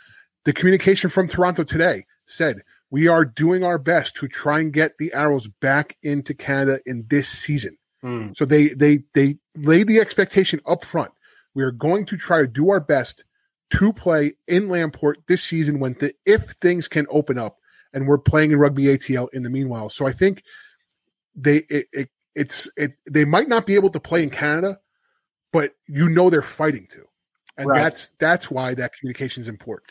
The 0.45 0.53
communication 0.53 1.11
from 1.11 1.28
Toronto 1.28 1.64
today 1.64 2.05
said, 2.26 2.62
we 2.90 3.09
are 3.09 3.24
doing 3.24 3.64
our 3.64 3.78
best 3.78 4.16
to 4.16 4.28
try 4.28 4.61
and 4.61 4.72
get 4.72 4.99
the 4.99 5.12
Arrows 5.14 5.49
back 5.49 5.97
into 6.03 6.34
Canada 6.34 6.78
in 6.86 7.07
this 7.09 7.28
season. 7.28 7.76
Mm. 8.05 8.36
So 8.36 8.45
they 8.45 8.68
they 8.68 9.05
they 9.14 9.38
laid 9.57 9.86
the 9.86 9.99
expectation 9.99 10.61
up 10.66 10.84
front. 10.84 11.11
We 11.55 11.62
are 11.62 11.70
going 11.70 12.07
to 12.07 12.16
try 12.16 12.40
to 12.40 12.46
do 12.46 12.70
our 12.70 12.80
best 12.80 13.24
to 13.70 13.92
play 13.92 14.34
in 14.46 14.68
Lamport 14.68 15.16
this 15.26 15.42
season 15.42 15.80
when 15.80 15.94
the 15.94 16.14
if 16.26 16.50
things 16.61 16.88
can 16.88 17.07
open 17.11 17.38
up 17.38 17.59
and 17.92 18.07
we're 18.07 18.18
playing 18.18 18.53
in 18.53 18.59
rugby 18.59 18.84
ATL 18.84 19.28
in 19.32 19.42
the 19.42 19.50
meanwhile. 19.50 19.88
So 19.88 20.07
I 20.07 20.12
think 20.12 20.42
they 21.34 21.59
it, 21.68 21.86
it 21.92 22.09
it's 22.34 22.68
it 22.76 22.94
they 23.11 23.24
might 23.24 23.48
not 23.48 23.66
be 23.66 23.74
able 23.74 23.90
to 23.90 24.00
play 24.00 24.22
in 24.22 24.30
Canada, 24.30 24.78
but 25.53 25.74
you 25.86 26.09
know 26.09 26.30
they're 26.30 26.42
fighting 26.42 26.86
to. 26.90 27.05
And 27.57 27.68
right. 27.68 27.82
that's 27.82 28.11
that's 28.18 28.50
why 28.50 28.74
that 28.74 28.92
communication 28.98 29.42
is 29.42 29.48
important. 29.48 29.90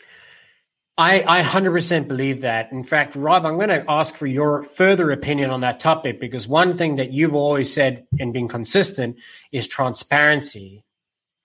I, 0.98 1.40
I 1.40 1.42
100% 1.42 2.06
believe 2.06 2.42
that. 2.42 2.70
In 2.70 2.84
fact, 2.84 3.16
Rob, 3.16 3.46
I'm 3.46 3.56
going 3.56 3.68
to 3.68 3.84
ask 3.88 4.14
for 4.14 4.26
your 4.26 4.62
further 4.62 5.10
opinion 5.10 5.50
on 5.50 5.62
that 5.62 5.80
topic 5.80 6.20
because 6.20 6.46
one 6.46 6.76
thing 6.76 6.96
that 6.96 7.12
you've 7.12 7.34
always 7.34 7.72
said 7.72 8.06
and 8.20 8.32
been 8.32 8.46
consistent 8.46 9.16
is 9.50 9.66
transparency. 9.66 10.84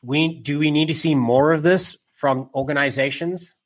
We 0.07 0.39
do 0.39 0.57
we 0.57 0.71
need 0.71 0.87
to 0.87 0.95
see 0.95 1.15
more 1.15 1.51
of 1.51 1.63
this 1.63 1.97
from 2.15 2.49
organizations? 2.55 3.57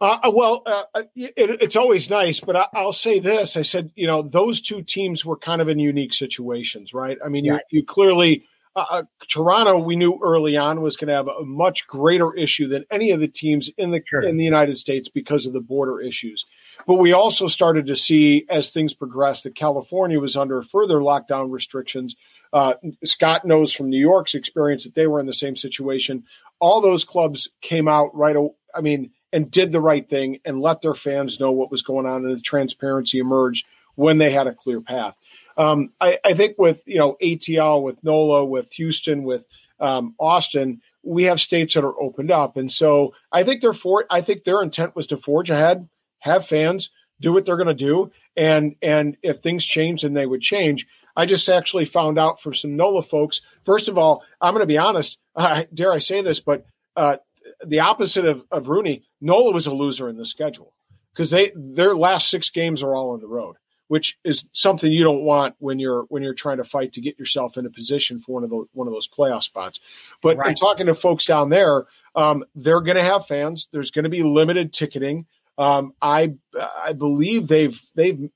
Uh, 0.00 0.18
uh, 0.24 0.30
well, 0.34 0.62
uh, 0.66 0.82
uh, 0.96 1.02
it, 1.14 1.34
it's 1.36 1.76
always 1.76 2.10
nice, 2.10 2.40
but 2.40 2.56
I, 2.56 2.82
will 2.82 2.92
say 2.92 3.20
this: 3.20 3.56
I 3.56 3.62
said, 3.62 3.92
you 3.94 4.08
know, 4.08 4.22
those 4.22 4.60
two 4.60 4.82
teams 4.82 5.24
were 5.24 5.36
kind 5.36 5.62
of 5.62 5.68
in 5.68 5.78
unique 5.78 6.12
situations, 6.12 6.92
right? 6.92 7.16
I 7.24 7.28
mean, 7.28 7.44
you, 7.44 7.60
you 7.70 7.84
clearly 7.84 8.44
uh, 8.74 8.84
uh, 8.90 9.02
Toronto, 9.28 9.78
we 9.78 9.96
knew 9.96 10.18
early 10.22 10.56
on 10.56 10.80
was 10.80 10.96
going 10.96 11.08
to 11.08 11.14
have 11.14 11.28
a 11.28 11.44
much 11.44 11.86
greater 11.86 12.34
issue 12.34 12.66
than 12.66 12.84
any 12.90 13.10
of 13.10 13.20
the 13.20 13.28
teams 13.28 13.70
in 13.76 13.90
the 13.90 14.02
sure. 14.04 14.22
in 14.22 14.38
the 14.38 14.44
United 14.44 14.78
States 14.78 15.08
because 15.08 15.46
of 15.46 15.52
the 15.52 15.60
border 15.60 16.00
issues. 16.00 16.46
But 16.86 16.96
we 16.96 17.12
also 17.12 17.48
started 17.48 17.86
to 17.86 17.96
see 17.96 18.44
as 18.48 18.70
things 18.70 18.94
progressed 18.94 19.44
that 19.44 19.54
California 19.54 20.18
was 20.18 20.36
under 20.36 20.62
further 20.62 20.98
lockdown 20.98 21.50
restrictions. 21.50 22.16
Uh, 22.52 22.74
Scott 23.04 23.44
knows 23.44 23.72
from 23.72 23.88
New 23.88 24.00
York's 24.00 24.34
experience 24.34 24.84
that 24.84 24.94
they 24.94 25.06
were 25.06 25.20
in 25.20 25.26
the 25.26 25.32
same 25.32 25.56
situation. 25.56 26.24
All 26.58 26.80
those 26.80 27.04
clubs 27.04 27.48
came 27.60 27.88
out 27.88 28.14
right. 28.14 28.36
I 28.74 28.80
mean, 28.80 29.10
and 29.32 29.50
did 29.50 29.72
the 29.72 29.80
right 29.80 30.08
thing 30.08 30.40
and 30.44 30.60
let 30.60 30.82
their 30.82 30.94
fans 30.94 31.40
know 31.40 31.52
what 31.52 31.70
was 31.70 31.82
going 31.82 32.06
on, 32.06 32.24
and 32.24 32.36
the 32.36 32.40
transparency 32.40 33.18
emerged 33.18 33.66
when 33.94 34.18
they 34.18 34.30
had 34.30 34.46
a 34.46 34.54
clear 34.54 34.80
path. 34.80 35.14
Um, 35.56 35.90
I, 36.00 36.18
I, 36.24 36.34
think 36.34 36.58
with 36.58 36.82
you 36.86 36.98
know 36.98 37.16
ATL, 37.22 37.82
with 37.82 38.02
NOLA, 38.02 38.44
with 38.44 38.72
Houston, 38.72 39.24
with 39.24 39.46
um, 39.80 40.14
Austin, 40.18 40.80
we 41.02 41.24
have 41.24 41.40
states 41.40 41.74
that 41.74 41.84
are 41.84 42.00
opened 42.00 42.30
up, 42.30 42.56
and 42.56 42.70
so 42.70 43.14
I 43.30 43.44
think 43.44 43.60
they're 43.60 43.72
for. 43.72 44.04
I 44.10 44.20
think 44.20 44.44
their 44.44 44.62
intent 44.62 44.96
was 44.96 45.06
to 45.08 45.16
forge 45.16 45.50
ahead, 45.50 45.88
have 46.22 46.46
fans 46.46 46.90
do 47.20 47.32
what 47.32 47.46
they're 47.46 47.56
going 47.56 47.68
to 47.68 47.74
do, 47.74 48.10
and 48.36 48.74
and 48.82 49.16
if 49.22 49.38
things 49.38 49.64
change, 49.64 50.02
then 50.02 50.14
they 50.14 50.26
would 50.26 50.40
change. 50.40 50.86
I 51.16 51.26
just 51.26 51.48
actually 51.48 51.84
found 51.84 52.18
out 52.18 52.40
from 52.40 52.54
some 52.54 52.76
NOLA 52.76 53.02
folks. 53.02 53.40
First 53.64 53.88
of 53.88 53.98
all, 53.98 54.22
I'm 54.40 54.54
going 54.54 54.62
to 54.62 54.66
be 54.66 54.78
honest. 54.78 55.18
Uh, 55.36 55.64
dare 55.72 55.92
I 55.92 55.98
say 55.98 56.22
this, 56.22 56.40
but 56.40 56.66
uh, 56.96 57.18
the 57.64 57.80
opposite 57.80 58.24
of, 58.24 58.44
of 58.50 58.66
RUNY, 58.66 59.02
NOLA 59.20 59.52
was 59.52 59.66
a 59.66 59.74
loser 59.74 60.08
in 60.08 60.16
the 60.16 60.26
schedule 60.26 60.72
because 61.12 61.30
they 61.30 61.52
their 61.54 61.96
last 61.96 62.28
six 62.28 62.50
games 62.50 62.82
are 62.82 62.94
all 62.94 63.10
on 63.10 63.20
the 63.20 63.28
road 63.28 63.56
which 63.92 64.18
is 64.24 64.46
something 64.54 64.90
you 64.90 65.04
don't 65.04 65.20
want 65.20 65.54
when 65.58 65.78
you're 65.78 66.04
when 66.04 66.22
you're 66.22 66.32
trying 66.32 66.56
to 66.56 66.64
fight 66.64 66.94
to 66.94 67.00
get 67.02 67.18
yourself 67.18 67.58
in 67.58 67.66
a 67.66 67.70
position 67.70 68.18
for 68.18 68.32
one 68.32 68.42
of 68.42 68.48
those 68.48 68.66
one 68.72 68.88
of 68.88 68.94
those 68.94 69.06
playoff 69.06 69.42
spots. 69.42 69.80
But 70.22 70.38
right. 70.38 70.48
in 70.48 70.54
talking 70.54 70.86
to 70.86 70.94
folks 70.94 71.26
down 71.26 71.50
there, 71.50 71.84
um, 72.14 72.42
they're 72.54 72.80
going 72.80 72.96
to 72.96 73.02
have 73.02 73.26
fans. 73.26 73.68
There's 73.70 73.90
going 73.90 74.04
to 74.04 74.08
be 74.08 74.22
limited 74.22 74.72
ticketing. 74.72 75.26
Um, 75.58 75.92
I 76.00 76.34
I 76.56 76.92
believe 76.92 77.48
they've 77.48 77.80
they've. 77.94 78.30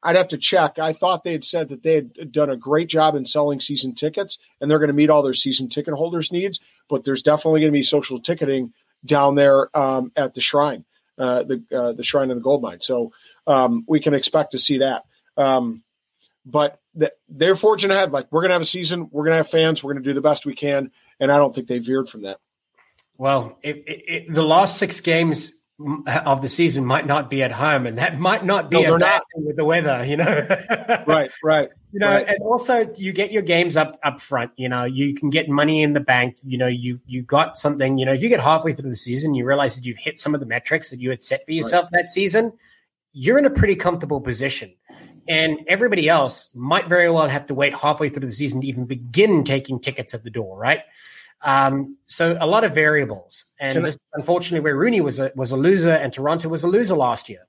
I'd 0.00 0.16
have 0.16 0.28
to 0.28 0.38
check. 0.38 0.78
I 0.78 0.92
thought 0.92 1.24
they 1.24 1.32
had 1.32 1.44
said 1.44 1.70
that 1.70 1.82
they 1.82 1.94
had 1.94 2.30
done 2.30 2.50
a 2.50 2.56
great 2.56 2.88
job 2.88 3.16
in 3.16 3.26
selling 3.26 3.58
season 3.58 3.94
tickets, 3.94 4.38
and 4.60 4.70
they're 4.70 4.78
going 4.78 4.88
to 4.88 4.94
meet 4.94 5.10
all 5.10 5.22
their 5.22 5.34
season 5.34 5.68
ticket 5.68 5.94
holders' 5.94 6.30
needs. 6.30 6.60
But 6.88 7.04
there's 7.04 7.22
definitely 7.22 7.60
going 7.60 7.72
to 7.72 7.78
be 7.78 7.82
social 7.82 8.20
ticketing 8.20 8.72
down 9.04 9.34
there 9.34 9.76
um, 9.76 10.12
at 10.16 10.34
the 10.34 10.40
shrine, 10.40 10.84
uh, 11.18 11.42
the 11.42 11.64
uh, 11.76 11.92
the 11.92 12.04
shrine 12.04 12.30
and 12.30 12.38
the 12.38 12.44
gold 12.44 12.62
mine. 12.62 12.80
So 12.80 13.12
um, 13.46 13.84
we 13.88 14.00
can 14.00 14.14
expect 14.14 14.52
to 14.52 14.58
see 14.58 14.78
that. 14.78 15.04
Um, 15.36 15.82
but 16.44 16.80
they're 17.28 17.56
fortunate 17.56 17.94
ahead. 17.94 18.12
Like 18.12 18.32
we're 18.32 18.40
going 18.40 18.50
to 18.50 18.54
have 18.54 18.62
a 18.62 18.66
season, 18.66 19.08
we're 19.10 19.24
going 19.24 19.32
to 19.32 19.38
have 19.38 19.50
fans, 19.50 19.82
we're 19.82 19.92
going 19.92 20.02
to 20.02 20.10
do 20.10 20.14
the 20.14 20.20
best 20.20 20.46
we 20.46 20.54
can, 20.54 20.90
and 21.20 21.30
I 21.30 21.36
don't 21.36 21.54
think 21.54 21.68
they 21.68 21.78
veered 21.78 22.08
from 22.08 22.22
that. 22.22 22.38
Well, 23.16 23.58
it, 23.62 23.76
it, 23.86 24.02
it, 24.08 24.32
the 24.32 24.42
last 24.42 24.78
six 24.78 25.00
games 25.00 25.52
of 26.26 26.42
the 26.42 26.48
season 26.48 26.84
might 26.84 27.06
not 27.06 27.30
be 27.30 27.42
at 27.42 27.52
home, 27.52 27.86
and 27.86 27.98
that 27.98 28.18
might 28.18 28.44
not 28.44 28.68
be 28.68 28.82
No, 28.82 28.96
a 28.96 28.98
bad 28.98 29.22
with 29.36 29.56
the 29.56 29.64
weather, 29.64 30.04
you 30.04 30.16
know. 30.16 30.46
Right, 31.06 31.30
right. 31.44 31.70
You 31.92 32.00
know, 32.00 32.10
Right. 32.10 32.26
and 32.28 32.42
also 32.42 32.92
you 32.96 33.12
get 33.12 33.30
your 33.30 33.42
games 33.42 33.76
up 33.76 33.98
up 34.02 34.20
front. 34.20 34.50
You 34.56 34.68
know, 34.68 34.84
you 34.84 35.14
can 35.14 35.30
get 35.30 35.48
money 35.48 35.82
in 35.82 35.92
the 35.92 36.00
bank. 36.00 36.36
You 36.42 36.58
know, 36.58 36.66
you 36.66 37.00
you 37.06 37.22
got 37.22 37.58
something. 37.58 37.96
You 37.98 38.06
know, 38.06 38.12
if 38.12 38.22
you 38.22 38.28
get 38.28 38.40
halfway 38.40 38.72
through 38.72 38.90
the 38.90 38.96
season, 38.96 39.34
you 39.34 39.46
realize 39.46 39.76
that 39.76 39.84
you've 39.84 39.98
hit 39.98 40.18
some 40.18 40.34
of 40.34 40.40
the 40.40 40.46
metrics 40.46 40.90
that 40.90 41.00
you 41.00 41.10
had 41.10 41.22
set 41.22 41.44
for 41.46 41.52
yourself 41.52 41.90
that 41.92 42.08
season. 42.08 42.52
You're 43.12 43.38
in 43.38 43.46
a 43.46 43.50
pretty 43.50 43.76
comfortable 43.76 44.20
position, 44.20 44.74
and 45.28 45.60
everybody 45.68 46.08
else 46.08 46.50
might 46.54 46.88
very 46.88 47.10
well 47.10 47.28
have 47.28 47.46
to 47.46 47.54
wait 47.54 47.74
halfway 47.74 48.08
through 48.08 48.26
the 48.28 48.34
season 48.34 48.60
to 48.62 48.66
even 48.66 48.84
begin 48.84 49.44
taking 49.44 49.78
tickets 49.80 50.12
at 50.12 50.24
the 50.24 50.30
door, 50.30 50.58
right? 50.58 50.80
Um, 51.40 51.96
so 52.06 52.36
a 52.40 52.46
lot 52.46 52.64
of 52.64 52.74
variables, 52.74 53.46
and 53.60 53.76
Can 53.76 53.82
this, 53.84 53.98
unfortunately, 54.12 54.60
where 54.60 54.76
RUNY 54.76 55.00
was 55.02 55.20
a 55.20 55.30
was 55.36 55.52
a 55.52 55.56
loser 55.56 55.90
and 55.90 56.12
Toronto 56.12 56.48
was 56.48 56.64
a 56.64 56.68
loser 56.68 56.96
last 56.96 57.28
year. 57.28 57.46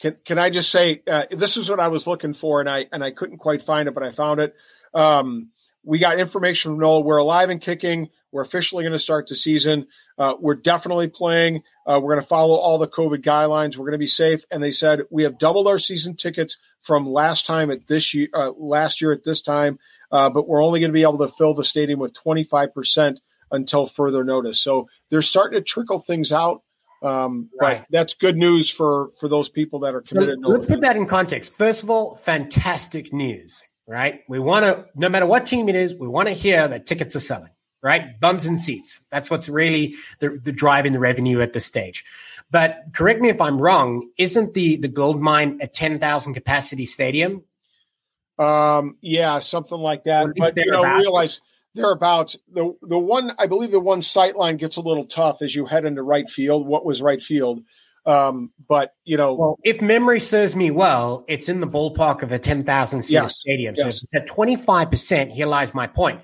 Can 0.00 0.16
can 0.24 0.38
I 0.38 0.50
just 0.50 0.70
say 0.70 1.02
uh, 1.10 1.24
this 1.30 1.56
is 1.56 1.70
what 1.70 1.80
I 1.80 1.88
was 1.88 2.06
looking 2.06 2.34
for, 2.34 2.60
and 2.60 2.68
I 2.68 2.86
and 2.92 3.02
I 3.02 3.12
couldn't 3.12 3.38
quite 3.38 3.62
find 3.62 3.88
it, 3.88 3.94
but 3.94 4.02
I 4.02 4.12
found 4.12 4.40
it. 4.40 4.54
Um, 4.92 5.50
we 5.86 6.00
got 6.00 6.18
information 6.18 6.72
from 6.72 6.80
NOLA. 6.80 7.00
We're 7.00 7.16
alive 7.18 7.48
and 7.48 7.60
kicking. 7.60 8.08
We're 8.32 8.42
officially 8.42 8.82
going 8.82 8.92
to 8.92 8.98
start 8.98 9.28
the 9.28 9.36
season. 9.36 9.86
Uh, 10.18 10.34
we're 10.38 10.56
definitely 10.56 11.06
playing. 11.06 11.62
Uh, 11.86 12.00
we're 12.02 12.14
going 12.14 12.22
to 12.22 12.28
follow 12.28 12.56
all 12.56 12.78
the 12.78 12.88
COVID 12.88 13.22
guidelines. 13.22 13.76
We're 13.76 13.86
going 13.86 13.92
to 13.92 13.98
be 13.98 14.08
safe. 14.08 14.44
And 14.50 14.62
they 14.62 14.72
said 14.72 15.02
we 15.10 15.22
have 15.22 15.38
doubled 15.38 15.68
our 15.68 15.78
season 15.78 16.16
tickets 16.16 16.58
from 16.82 17.08
last 17.08 17.46
time 17.46 17.70
at 17.70 17.86
this 17.86 18.12
year, 18.12 18.28
uh, 18.34 18.50
last 18.58 19.00
year 19.00 19.12
at 19.12 19.24
this 19.24 19.40
time, 19.40 19.78
uh, 20.12 20.30
but 20.30 20.48
we're 20.48 20.62
only 20.62 20.80
going 20.80 20.90
to 20.90 20.94
be 20.94 21.02
able 21.02 21.18
to 21.18 21.28
fill 21.28 21.54
the 21.54 21.64
stadium 21.64 21.98
with 21.98 22.14
twenty 22.14 22.44
five 22.44 22.74
percent 22.74 23.20
until 23.50 23.86
further 23.86 24.24
notice. 24.24 24.60
So 24.60 24.88
they're 25.10 25.22
starting 25.22 25.58
to 25.58 25.64
trickle 25.64 26.00
things 26.00 26.32
out. 26.32 26.62
Um, 27.02 27.50
Right. 27.60 27.80
But 27.80 27.86
that's 27.90 28.14
good 28.14 28.36
news 28.36 28.70
for 28.70 29.10
for 29.20 29.28
those 29.28 29.48
people 29.48 29.80
that 29.80 29.94
are 29.94 30.00
committed. 30.00 30.38
So 30.42 30.48
let's 30.48 30.66
put 30.66 30.80
that 30.80 30.96
in 30.96 31.06
context. 31.06 31.56
First 31.56 31.82
of 31.82 31.90
all, 31.90 32.14
fantastic 32.16 33.12
news, 33.12 33.62
right? 33.86 34.20
We 34.28 34.38
want 34.38 34.64
to, 34.64 34.86
no 34.94 35.08
matter 35.08 35.26
what 35.26 35.46
team 35.46 35.68
it 35.68 35.74
is, 35.74 35.94
we 35.94 36.08
want 36.08 36.28
to 36.28 36.34
hear 36.34 36.66
that 36.66 36.86
tickets 36.86 37.14
are 37.14 37.20
selling, 37.20 37.52
right? 37.82 38.18
Bums 38.18 38.46
and 38.46 38.58
seats. 38.58 39.02
That's 39.10 39.30
what's 39.30 39.48
really 39.48 39.96
the, 40.20 40.40
the 40.42 40.52
driving 40.52 40.92
the 40.92 40.98
revenue 40.98 41.40
at 41.42 41.52
this 41.52 41.66
stage. 41.66 42.04
But 42.50 42.78
correct 42.92 43.20
me 43.20 43.28
if 43.28 43.40
I'm 43.40 43.60
wrong. 43.60 44.08
Isn't 44.16 44.54
the 44.54 44.76
the 44.76 44.88
gold 44.88 45.20
mine 45.20 45.58
a 45.60 45.66
10,000 45.66 46.34
capacity 46.34 46.86
stadium? 46.86 47.42
Um, 48.38 48.96
yeah, 49.00 49.38
something 49.38 49.78
like 49.78 50.04
that. 50.04 50.26
But 50.36 50.56
you 50.56 50.70
know, 50.70 50.84
realize 50.98 51.40
thereabouts. 51.74 52.36
The 52.52 52.74
the 52.82 52.98
one 52.98 53.32
I 53.38 53.46
believe 53.46 53.70
the 53.70 53.80
one 53.80 54.02
sight 54.02 54.36
line 54.36 54.56
gets 54.56 54.76
a 54.76 54.80
little 54.80 55.06
tough 55.06 55.42
as 55.42 55.54
you 55.54 55.66
head 55.66 55.84
into 55.84 56.02
right 56.02 56.28
field. 56.28 56.66
What 56.66 56.84
was 56.84 57.00
right 57.02 57.22
field? 57.22 57.62
Um, 58.04 58.52
but 58.68 58.94
you 59.04 59.16
know, 59.16 59.34
Well, 59.34 59.58
if 59.64 59.80
memory 59.82 60.20
serves 60.20 60.54
me 60.54 60.70
well, 60.70 61.24
it's 61.26 61.48
in 61.48 61.60
the 61.60 61.66
ballpark 61.66 62.22
of 62.22 62.30
a 62.30 62.38
10,000 62.38 63.02
seat 63.02 63.14
Yes. 63.14 63.34
stadium. 63.40 63.74
So 63.74 63.86
Yes. 63.86 64.00
at 64.14 64.28
25%, 64.28 65.32
here 65.32 65.46
lies 65.46 65.74
my 65.74 65.88
point. 65.88 66.20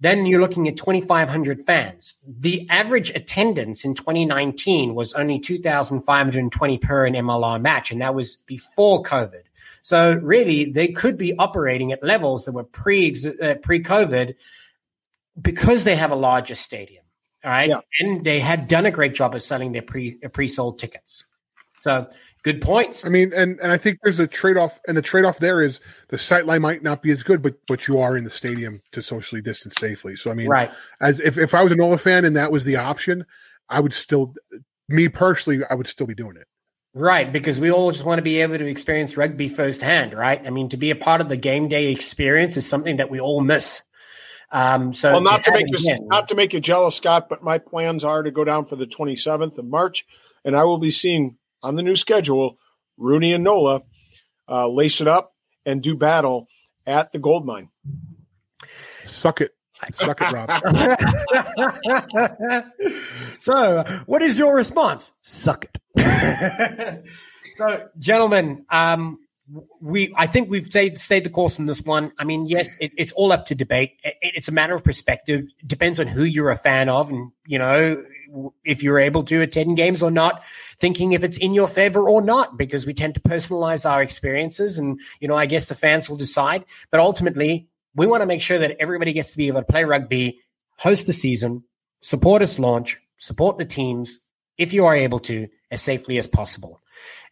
Then 0.00 0.26
you're 0.26 0.40
looking 0.40 0.66
at 0.66 0.76
2,500 0.76 1.62
fans. 1.62 2.16
The 2.26 2.66
average 2.70 3.10
attendance 3.10 3.84
in 3.84 3.94
2019 3.94 4.96
was 4.96 5.14
only 5.14 5.38
2,520 5.38 6.78
per 6.78 7.06
an 7.06 7.14
MLR 7.14 7.60
match, 7.60 7.92
and 7.92 8.00
that 8.00 8.16
was 8.16 8.34
before 8.34 9.04
COVID. 9.04 9.42
So 9.82 10.14
really, 10.14 10.70
they 10.70 10.88
could 10.88 11.18
be 11.18 11.34
operating 11.36 11.92
at 11.92 12.02
levels 12.02 12.44
that 12.44 12.52
were 12.52 12.64
pre 12.64 13.10
uh, 13.42 13.54
pre 13.62 13.82
COVID 13.82 14.34
because 15.40 15.84
they 15.84 15.96
have 15.96 16.12
a 16.12 16.16
larger 16.16 16.54
stadium. 16.54 17.04
All 17.44 17.50
right, 17.50 17.68
Yeah. 17.68 17.80
and 17.98 18.24
they 18.24 18.38
had 18.38 18.68
done 18.68 18.86
a 18.86 18.90
great 18.92 19.14
job 19.14 19.34
of 19.34 19.42
selling 19.42 19.72
their 19.72 19.82
pre 19.82 20.12
pre 20.14 20.46
sold 20.48 20.78
tickets. 20.78 21.24
So 21.80 22.08
good 22.44 22.60
points. 22.60 23.04
I 23.04 23.08
mean, 23.08 23.32
and 23.34 23.58
and 23.58 23.72
I 23.72 23.76
think 23.76 23.98
there's 24.04 24.20
a 24.20 24.28
trade 24.28 24.56
off, 24.56 24.78
and 24.86 24.96
the 24.96 25.02
trade 25.02 25.24
off 25.24 25.38
there 25.38 25.60
is 25.60 25.80
the 26.08 26.18
sight 26.18 26.46
line 26.46 26.62
might 26.62 26.84
not 26.84 27.02
be 27.02 27.10
as 27.10 27.24
good, 27.24 27.42
but 27.42 27.54
but 27.66 27.88
you 27.88 27.98
are 28.00 28.16
in 28.16 28.22
the 28.22 28.30
stadium 28.30 28.80
to 28.92 29.02
socially 29.02 29.42
distance 29.42 29.74
safely. 29.80 30.14
So 30.14 30.30
I 30.30 30.34
mean, 30.34 30.48
Right. 30.48 30.70
as 31.00 31.18
if 31.18 31.36
if 31.36 31.54
I 31.54 31.62
was 31.64 31.72
a 31.72 31.76
Nola 31.76 31.98
fan 31.98 32.24
and 32.24 32.36
that 32.36 32.52
was 32.52 32.62
the 32.62 32.76
option, 32.76 33.26
I 33.68 33.80
would 33.80 33.92
still, 33.92 34.32
me 34.88 35.08
personally, 35.08 35.64
I 35.68 35.74
would 35.74 35.88
still 35.88 36.06
be 36.06 36.14
doing 36.14 36.36
it. 36.36 36.46
Right, 36.94 37.32
because 37.32 37.58
we 37.58 37.70
all 37.70 37.90
just 37.90 38.04
want 38.04 38.18
to 38.18 38.22
be 38.22 38.42
able 38.42 38.58
to 38.58 38.66
experience 38.66 39.16
rugby 39.16 39.48
firsthand, 39.48 40.12
right? 40.12 40.46
I 40.46 40.50
mean, 40.50 40.68
to 40.70 40.76
be 40.76 40.90
a 40.90 40.96
part 40.96 41.22
of 41.22 41.28
the 41.30 41.38
game 41.38 41.68
day 41.68 41.90
experience 41.90 42.58
is 42.58 42.68
something 42.68 42.98
that 42.98 43.10
we 43.10 43.18
all 43.18 43.40
miss. 43.40 43.82
Um, 44.50 44.92
so, 44.92 45.12
well, 45.12 45.22
not 45.22 45.44
to 45.44 45.50
have 45.50 45.54
make 45.54 45.68
you 45.68 45.78
again- 45.78 46.06
not 46.08 46.28
to 46.28 46.34
make 46.34 46.52
you 46.52 46.60
jealous, 46.60 46.96
Scott, 46.96 47.30
but 47.30 47.42
my 47.42 47.56
plans 47.56 48.04
are 48.04 48.22
to 48.22 48.30
go 48.30 48.44
down 48.44 48.66
for 48.66 48.76
the 48.76 48.84
27th 48.84 49.56
of 49.56 49.64
March, 49.64 50.04
and 50.44 50.54
I 50.54 50.64
will 50.64 50.76
be 50.76 50.90
seeing 50.90 51.38
on 51.62 51.76
the 51.76 51.82
new 51.82 51.96
schedule 51.96 52.58
RUNY 53.00 53.34
and 53.34 53.44
Nola 53.44 53.80
uh, 54.50 54.68
lace 54.68 55.00
it 55.00 55.08
up 55.08 55.34
and 55.64 55.82
do 55.82 55.96
battle 55.96 56.48
at 56.86 57.12
the 57.12 57.18
gold 57.18 57.46
mine. 57.46 57.70
Suck 59.06 59.40
it, 59.40 59.54
suck 59.92 60.20
it, 60.20 60.32
Rob. 60.32 60.50
so, 63.38 63.84
what 64.06 64.22
is 64.22 64.38
your 64.38 64.54
response? 64.54 65.12
Suck 65.22 65.66
it. 65.66 65.78
so, 67.58 67.88
gentlemen, 67.98 68.64
um, 68.70 69.18
we 69.80 70.14
I 70.16 70.26
think 70.26 70.50
we've 70.50 70.66
stayed 70.66 70.98
stayed 70.98 71.24
the 71.24 71.30
course 71.30 71.58
in 71.58 71.66
this 71.66 71.82
one. 71.82 72.12
I 72.18 72.24
mean, 72.24 72.46
yes, 72.46 72.74
it, 72.80 72.92
it's 72.96 73.12
all 73.12 73.32
up 73.32 73.46
to 73.46 73.54
debate. 73.54 73.98
It, 74.02 74.14
it's 74.22 74.48
a 74.48 74.52
matter 74.52 74.74
of 74.74 74.84
perspective. 74.84 75.46
It 75.58 75.68
depends 75.68 76.00
on 76.00 76.06
who 76.06 76.24
you're 76.24 76.50
a 76.50 76.56
fan 76.56 76.88
of, 76.88 77.10
and 77.10 77.32
you 77.46 77.58
know 77.58 78.02
if 78.64 78.82
you're 78.82 78.98
able 78.98 79.24
to 79.24 79.42
attend 79.42 79.76
games 79.76 80.02
or 80.02 80.10
not. 80.10 80.42
Thinking 80.80 81.12
if 81.12 81.22
it's 81.24 81.36
in 81.36 81.54
your 81.54 81.68
favor 81.68 82.08
or 82.08 82.22
not, 82.22 82.56
because 82.56 82.86
we 82.86 82.94
tend 82.94 83.14
to 83.14 83.20
personalize 83.20 83.88
our 83.88 84.02
experiences, 84.02 84.78
and 84.78 85.00
you 85.20 85.28
know, 85.28 85.36
I 85.36 85.46
guess 85.46 85.66
the 85.66 85.74
fans 85.74 86.08
will 86.08 86.16
decide. 86.16 86.64
But 86.90 87.00
ultimately, 87.00 87.68
we 87.94 88.06
want 88.06 88.22
to 88.22 88.26
make 88.26 88.42
sure 88.42 88.58
that 88.58 88.76
everybody 88.80 89.12
gets 89.12 89.32
to 89.32 89.36
be 89.36 89.48
able 89.48 89.60
to 89.60 89.66
play 89.66 89.84
rugby, 89.84 90.40
host 90.78 91.06
the 91.06 91.12
season, 91.12 91.64
support 92.00 92.42
its 92.42 92.58
launch, 92.58 92.98
support 93.18 93.58
the 93.58 93.64
teams 93.64 94.20
if 94.58 94.72
you 94.72 94.86
are 94.86 94.96
able 94.96 95.20
to 95.20 95.48
as 95.70 95.82
safely 95.82 96.18
as 96.18 96.26
possible. 96.26 96.80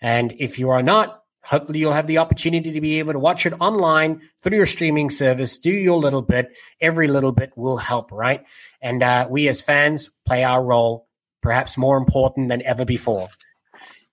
And 0.01 0.35
if 0.39 0.59
you 0.59 0.71
are 0.71 0.83
not, 0.83 1.23
hopefully 1.43 1.79
you'll 1.79 1.93
have 1.93 2.07
the 2.07 2.19
opportunity 2.19 2.73
to 2.73 2.81
be 2.81 2.99
able 2.99 3.13
to 3.13 3.19
watch 3.19 3.47
it 3.47 3.55
online 3.61 4.23
through 4.43 4.57
your 4.57 4.67
streaming 4.67 5.11
service. 5.11 5.59
Do 5.59 5.71
your 5.71 5.99
little 5.99 6.23
bit. 6.23 6.51
Every 6.81 7.09
little 7.09 7.33
bit 7.33 7.53
will 7.57 7.77
help, 7.77 8.13
right? 8.13 8.45
And 8.81 9.03
uh, 9.03 9.27
we 9.31 9.49
as 9.49 9.61
fans 9.61 10.11
play 10.27 10.45
our 10.45 10.63
role, 10.63 11.07
perhaps 11.43 11.77
more 11.77 11.97
important 11.97 12.49
than 12.49 12.63
ever 12.63 12.85
before. 12.85 13.29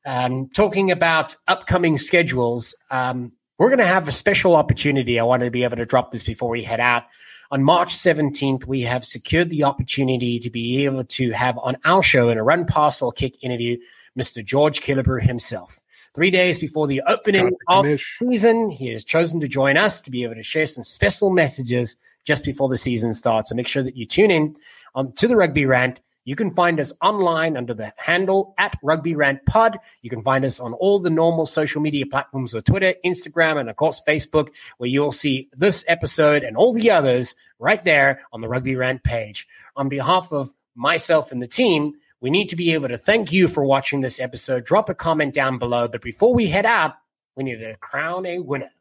Um, 0.06 0.50
talking 0.50 0.92
about 0.92 1.36
upcoming 1.48 1.98
schedules, 1.98 2.76
um, 2.90 3.34
we're 3.58 3.70
going 3.70 3.80
to 3.80 3.86
have 3.86 4.08
a 4.08 4.12
special 4.12 4.56
opportunity. 4.56 5.20
I 5.20 5.24
wanted 5.24 5.46
to 5.46 5.52
be 5.52 5.64
able 5.64 5.78
to 5.78 5.86
drop 5.86 6.12
this 6.12 6.24
before 6.24 6.50
we 6.50 6.64
head 6.64 6.80
out. 6.80 7.04
On 7.50 7.64
March 7.64 7.96
17th, 7.96 8.66
we 8.66 8.82
have 8.82 9.06
secured 9.06 9.50
the 9.50 9.64
opportunity 9.64 10.40
to 10.40 10.50
be 10.50 10.86
able 10.86 11.06
to 11.06 11.32
have 11.32 11.58
on 11.58 11.78
our 11.86 12.04
show 12.04 12.30
in 12.30 12.38
a 12.38 12.44
run 12.44 12.66
pass 12.66 13.02
or 13.02 13.12
kick 13.12 13.42
interview, 13.44 13.78
Mr. 14.20 14.44
George 14.44 14.82
Killebrew 14.82 15.22
himself. 15.22 15.80
Three 16.14 16.32
days 16.32 16.60
before 16.60 16.88
the 16.88 17.04
opening 17.08 17.56
of 17.68 17.86
the 17.86 17.98
season, 17.98 18.70
he 18.70 18.90
has 18.90 19.04
chosen 19.04 19.40
to 19.42 19.48
join 19.48 19.78
us 19.78 20.02
to 20.02 20.12
be 20.12 20.24
able 20.24 20.36
to 20.36 20.44
share 20.44 20.66
some 20.66 20.84
special 20.84 21.30
messages 21.30 21.96
just 22.26 22.44
before 22.44 22.68
the 22.70 22.78
season 22.78 23.14
starts. 23.14 23.50
So 23.50 23.56
make 23.56 23.68
sure 23.68 23.84
that 23.84 23.96
you 23.96 24.06
tune 24.06 24.32
in 24.32 24.56
um, 24.96 25.14
to 25.14 25.28
the 25.28 25.36
Rugby 25.36 25.66
Rant. 25.66 26.02
You 26.28 26.36
can 26.36 26.52
find 26.52 26.78
us 26.82 26.92
online 27.02 27.56
under 27.56 27.74
the 27.74 27.94
handle 27.96 28.54
at 28.58 28.78
Rugby 28.84 29.16
Rant 29.16 29.46
Pod. 29.46 29.80
You 30.02 30.10
can 30.10 30.24
find 30.24 30.44
us 30.44 30.60
on 30.60 30.74
all 30.74 31.00
the 31.00 31.10
normal 31.10 31.46
social 31.46 31.82
media 31.82 32.06
platforms 32.06 32.54
of 32.54 32.66
Twitter, 32.66 32.96
Instagram, 33.06 33.58
and 33.58 33.70
of 33.70 33.78
course 33.78 34.02
Facebook, 34.06 34.50
where 34.78 34.90
you'll 34.90 35.14
see 35.14 35.48
this 35.54 35.86
episode 35.88 36.44
and 36.44 36.58
all 36.58 36.74
the 36.74 36.92
others 36.92 37.34
right 37.60 37.82
there 37.86 38.24
on 38.34 38.42
the 38.42 38.50
Rugby 38.50 38.76
Rant 38.76 39.06
page. 39.06 39.48
On 39.78 39.88
behalf 39.88 40.34
of 40.34 40.54
myself 40.76 41.32
and 41.32 41.42
the 41.42 41.48
team, 41.48 41.94
we 42.20 42.30
need 42.30 42.50
to 42.50 42.58
be 42.58 42.74
able 42.74 42.90
to 42.90 42.98
thank 42.98 43.32
you 43.32 43.48
for 43.48 43.64
watching 43.64 44.02
this 44.02 44.20
episode. 44.20 44.66
Drop 44.66 44.90
a 44.90 44.96
comment 44.96 45.34
down 45.34 45.60
below. 45.60 45.88
But 45.88 46.02
before 46.02 46.36
we 46.36 46.48
head 46.48 46.66
out, 46.66 46.96
we 47.38 47.46
need 47.46 47.60
to 47.60 47.78
crown 47.78 48.26
a 48.26 48.40
winner. 48.40 48.72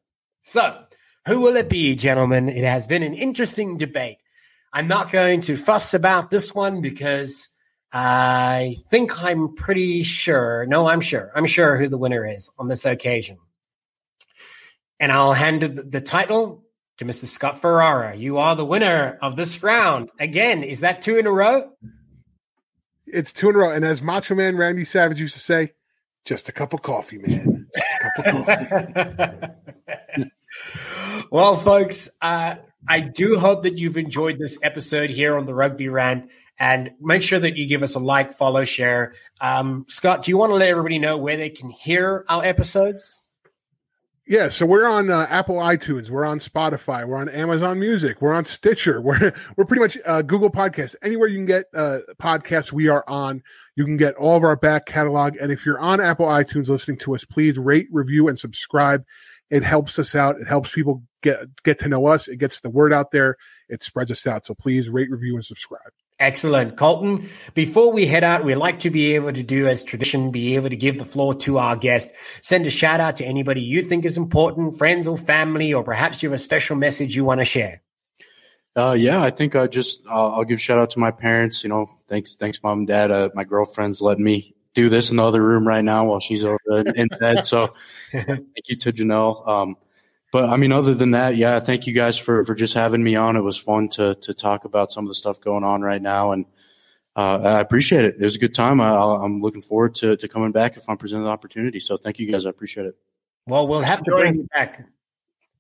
So, 0.43 0.83
who 1.29 1.39
will 1.39 1.55
it 1.55 1.69
be, 1.69 1.95
gentlemen? 1.95 2.49
It 2.49 2.65
has 2.65 2.89
been 2.89 3.05
an 3.05 3.15
interesting 3.15 3.77
debate. 3.77 4.19
I'm 4.73 4.89
not 4.89 5.11
going 5.11 5.41
to 5.43 5.57
fuss 5.57 5.95
about 5.95 6.31
this 6.31 6.55
one 6.55 6.81
because 6.81 7.49
I 7.93 8.77
think 8.91 9.23
I'm 9.23 9.55
pretty 9.55 10.03
sure. 10.03 10.67
No, 10.67 10.87
I'm 10.87 11.01
sure. 11.01 11.33
I'm 11.35 11.47
sure 11.47 11.77
who 11.77 11.89
the 11.89 11.97
winner 11.97 12.27
is 12.27 12.51
on 12.59 12.69
this 12.69 12.85
occasion. 12.85 13.39
And 15.01 15.13
I'll 15.13 15.33
hand 15.33 15.63
the, 15.63 16.01
title 16.01 16.65
to 16.99 17.05
Mr. 17.05 17.27
Scott 17.27 17.59
Ferrara. 17.61 18.15
You 18.15 18.39
are 18.39 18.57
the 18.57 18.65
winner 18.65 19.19
of 19.23 19.37
this 19.37 19.63
round. 19.63 20.11
Again, 20.19 20.63
is 20.63 20.81
that 20.81 21.03
two 21.03 21.17
in 21.17 21.27
a 21.27 21.33
row? 21.33 21.73
It's 23.07 23.33
two 23.33 23.51
in 23.51 23.55
a 23.55 23.59
row, 23.59 23.71
and 23.71 23.85
as 23.85 24.03
Macho 24.03 24.35
Man 24.35 24.57
Randy 24.57 24.85
Savage 24.85 25.21
used 25.21 25.35
to 25.35 25.41
say, 25.41 25.73
"Just 26.25 26.49
a 26.49 26.53
cup 26.53 26.73
of 26.73 26.83
coffee, 26.83 27.19
man. 27.19 27.69
Just 27.75 27.95
a 27.95 28.23
cup 28.23 28.27
of 28.27 28.47
coffee." 28.47 30.31
well, 31.31 31.57
folks, 31.57 32.11
uh, 32.21 32.57
I 32.89 33.01
do 33.01 33.39
hope 33.39 33.63
that 33.65 33.79
you've 33.79 33.97
enjoyed 33.97 34.39
this 34.39 34.59
episode 34.63 35.11
here 35.11 35.37
on 35.37 35.47
the 35.47 35.55
Rugby 35.55 35.89
Rant. 35.89 36.31
And 36.59 36.91
make 37.01 37.23
sure 37.23 37.39
that 37.39 37.57
you 37.57 37.67
give 37.67 37.83
us 37.83 37.97
a 37.97 37.99
like, 37.99 38.33
follow, 38.33 38.65
share. 38.65 39.15
Um, 39.41 39.85
Scott, 39.89 40.23
do 40.23 40.31
you 40.31 40.39
want 40.39 40.51
to 40.51 40.57
let 40.57 40.69
everybody 40.69 40.99
know 40.99 41.19
where 41.19 41.37
they 41.37 41.51
can 41.51 41.69
hear 41.69 42.25
our 42.29 42.45
episodes? 42.45 43.21
Yeah, 44.29 44.49
so 44.49 44.67
we're 44.67 44.89
on 44.89 45.09
uh, 45.09 45.29
Apple 45.31 45.55
iTunes, 45.57 46.11
we're 46.11 46.25
on 46.25 46.41
Spotify, 46.41 47.07
we're 47.07 47.19
on 47.19 47.29
Amazon 47.29 47.79
Music, 47.79 48.21
we're 48.21 48.35
on 48.35 48.45
Stitcher, 48.45 49.01
we're 49.03 49.33
we're 49.57 49.65
pretty 49.65 49.81
much 49.81 49.97
uh, 50.05 50.23
Google 50.23 50.51
Podcasts. 50.51 50.97
Anywhere 51.01 51.29
you 51.29 51.37
can 51.37 51.47
get 51.47 51.67
uh, 51.75 52.01
podcasts, 52.21 52.73
we 52.73 52.89
are 52.89 53.05
on. 53.07 53.41
You 53.77 53.85
can 53.85 53.97
get 53.97 54.17
all 54.17 54.37
of 54.37 54.43
our 54.43 54.57
back 54.57 54.87
catalog, 54.87 55.37
and 55.37 55.53
if 55.53 55.65
you're 55.65 55.79
on 55.79 56.01
Apple 56.01 56.27
iTunes 56.27 56.69
listening 56.69 56.99
to 56.99 57.15
us, 57.15 57.25
please 57.25 57.57
rate, 57.57 57.87
review, 57.93 58.27
and 58.27 58.37
subscribe. 58.37 59.05
It 59.51 59.63
helps 59.63 59.99
us 59.99 60.15
out. 60.15 60.37
It 60.37 60.49
helps 60.49 60.73
people 60.73 61.03
get 61.23 61.39
get 61.63 61.79
to 61.79 61.89
know 61.89 62.07
us. 62.07 62.29
It 62.29 62.39
gets 62.39 62.61
the 62.61 62.71
word 62.71 62.93
out 62.93 63.11
there. 63.11 63.37
It 63.69 63.83
spreads 63.83 64.11
us 64.11 64.27
out. 64.27 64.47
So 64.47 64.55
please 64.55 64.89
rate, 64.89 65.11
review, 65.11 65.35
and 65.35 65.45
subscribe. 65.45 65.93
Excellent. 66.19 66.77
Colton, 66.77 67.29
before 67.53 67.93
we 67.93 68.07
head 68.07 68.25
out, 68.25 68.43
we 68.43 68.55
like 68.55 68.79
to 68.81 68.91
be 68.91 69.15
able 69.17 69.33
to 69.33 69.43
do 69.43 69.67
as 69.67 69.83
tradition, 69.83 70.31
be 70.31 70.55
able 70.55 70.71
to 70.71 70.77
give 70.77 70.99
the 70.99 71.05
floor 71.05 71.35
to 71.35 71.59
our 71.59 71.77
guest. 71.77 72.11
Send 72.41 72.65
a 72.65 72.71
shout 72.71 73.01
out 73.01 73.17
to 73.19 73.25
anybody 73.25 73.61
you 73.61 73.83
think 73.83 74.07
is 74.07 74.17
important, 74.17 74.79
friends 74.79 75.07
or 75.07 75.19
family, 75.19 75.75
or 75.75 75.85
perhaps 75.85 76.23
you 76.23 76.31
have 76.31 76.37
a 76.37 76.43
special 76.43 76.75
message 76.75 77.15
you 77.15 77.25
want 77.25 77.41
to 77.41 77.45
share. 77.45 77.83
Uh, 78.75 78.93
yeah, 78.93 79.23
I 79.23 79.31
think 79.31 79.57
I 79.57 79.67
just 79.67 80.01
uh, 80.07 80.33
I'll 80.33 80.45
give 80.45 80.61
shout 80.61 80.79
out 80.79 80.91
to 80.91 80.99
my 80.99 81.11
parents. 81.11 81.63
You 81.63 81.69
know, 81.69 81.87
thanks, 82.09 82.37
thanks, 82.37 82.63
mom 82.63 82.79
and 82.81 82.87
dad. 82.87 83.11
Uh, 83.11 83.29
my 83.35 83.45
girlfriend's 83.45 84.01
letting 84.01 84.25
me 84.25 84.55
do 84.77 84.91
this 84.91 85.11
in 85.11 85.17
the 85.17 85.25
other 85.25 85.43
room 85.43 85.67
right 85.67 85.83
now 85.83 86.05
while 86.05 86.21
she's 86.21 86.45
over 86.45 86.59
in 86.95 87.09
bed. 87.19 87.47
So, 87.47 87.75
thank 88.13 88.69
you 88.69 88.77
to 88.77 88.93
Janelle. 88.93 89.49
Um, 89.49 89.77
but 90.31 90.45
I 90.45 90.57
mean, 90.57 90.71
other 90.71 90.93
than 90.93 91.13
that, 91.13 91.37
yeah, 91.37 91.59
thank 91.61 91.87
you 91.87 91.95
guys 91.95 92.19
for 92.19 92.45
for 92.45 92.55
just 92.55 92.75
having 92.75 93.03
me 93.03 93.17
on. 93.17 93.37
It 93.37 93.41
was 93.41 93.57
fun 93.57 93.89
to 93.91 94.15
to 94.17 94.35
talk 94.35 94.67
about 94.67 94.93
some 94.93 95.05
of 95.05 95.09
the 95.09 95.15
stuff 95.15 95.41
going 95.41 95.65
on 95.65 95.81
right 95.81 96.03
now, 96.03 96.33
and 96.33 96.45
uh, 97.17 97.39
I 97.39 97.61
appreciate 97.61 98.05
it. 98.05 98.17
It 98.19 98.25
was 98.25 98.37
a 98.37 98.39
good 98.39 98.55
time. 98.55 98.81
I, 98.81 99.25
am 99.25 99.41
looking 99.41 99.63
forward 99.63 99.95
to 99.97 100.17
to 100.17 100.29
coming 100.29 100.53
back 100.53 100.77
if 100.77 100.89
I'm 100.91 100.99
presented 100.99 101.25
the 101.25 101.31
opportunity. 101.31 101.81
So 101.81 101.97
thank 101.97 102.19
you 102.19 102.31
guys. 102.31 102.45
I 102.45 102.51
appreciate 102.51 102.87
it. 102.87 102.97
Well, 103.47 103.67
we'll 103.67 103.81
have 103.81 104.03
to 104.05 104.11
bring 104.11 104.35
you 104.35 104.49
back. 104.53 104.87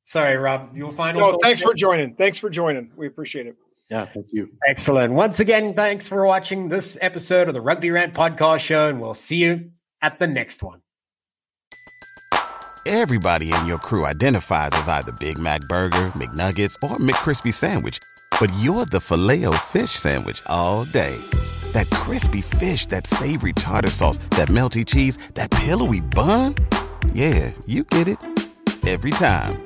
Sorry, 0.05 0.37
Rob. 0.37 0.77
You'll 0.77 0.93
find. 0.93 1.17
No, 1.17 1.39
thanks 1.43 1.63
for 1.63 1.73
joining. 1.73 2.15
Thanks 2.15 2.37
for 2.37 2.51
joining. 2.51 2.93
We 2.97 3.07
appreciate 3.07 3.47
it. 3.47 3.57
Yeah, 3.91 4.07
thank 4.07 4.27
you. 4.33 4.49
Excellent. 4.69 5.13
Once 5.13 5.39
again, 5.39 5.75
thanks 5.75 6.09
for 6.09 6.27
watching 6.27 6.69
this 6.69 6.99
episode 7.01 7.49
of 7.49 7.55
the 7.55 7.61
Rugby 7.61 7.91
Rant 7.91 8.15
Podcast 8.15 8.61
Show, 8.61 8.89
and 8.89 9.01
we'll 9.01 9.15
see 9.15 9.37
you 9.37 9.71
at 10.03 10.19
the 10.19 10.27
next 10.27 10.63
one. 10.63 10.81
Everybody 12.85 13.53
in 13.53 13.67
your 13.67 13.79
crew 13.79 14.05
identifies 14.05 14.71
as 14.75 14.89
either 14.89 15.11
Big 15.19 15.39
Mac 15.39 15.61
Burger, 15.63 16.07
McNuggets, 16.15 16.75
or 16.89 16.97
McCrispy 16.99 17.53
Sandwich, 17.53 17.99
but 18.41 18.53
you're 18.61 18.85
the 18.87 19.01
filet 19.01 19.45
fish 19.65 19.91
Sandwich 19.91 20.41
all 20.47 20.85
day. 20.85 21.17
That 21.73 21.91
crispy 21.91 22.43
fish, 22.43 22.87
that 22.87 23.07
savory 23.07 23.53
tartar 23.55 23.91
sauce, 23.91 24.19
that 24.31 24.49
melty 24.49 24.87
cheese, 24.87 25.17
that 25.35 25.51
pillowy 25.51 26.01
bun. 26.01 26.55
Yeah, 27.13 27.53
you 27.67 27.83
get 27.85 28.07
it 28.07 28.19
every 28.87 29.11
time. 29.11 29.66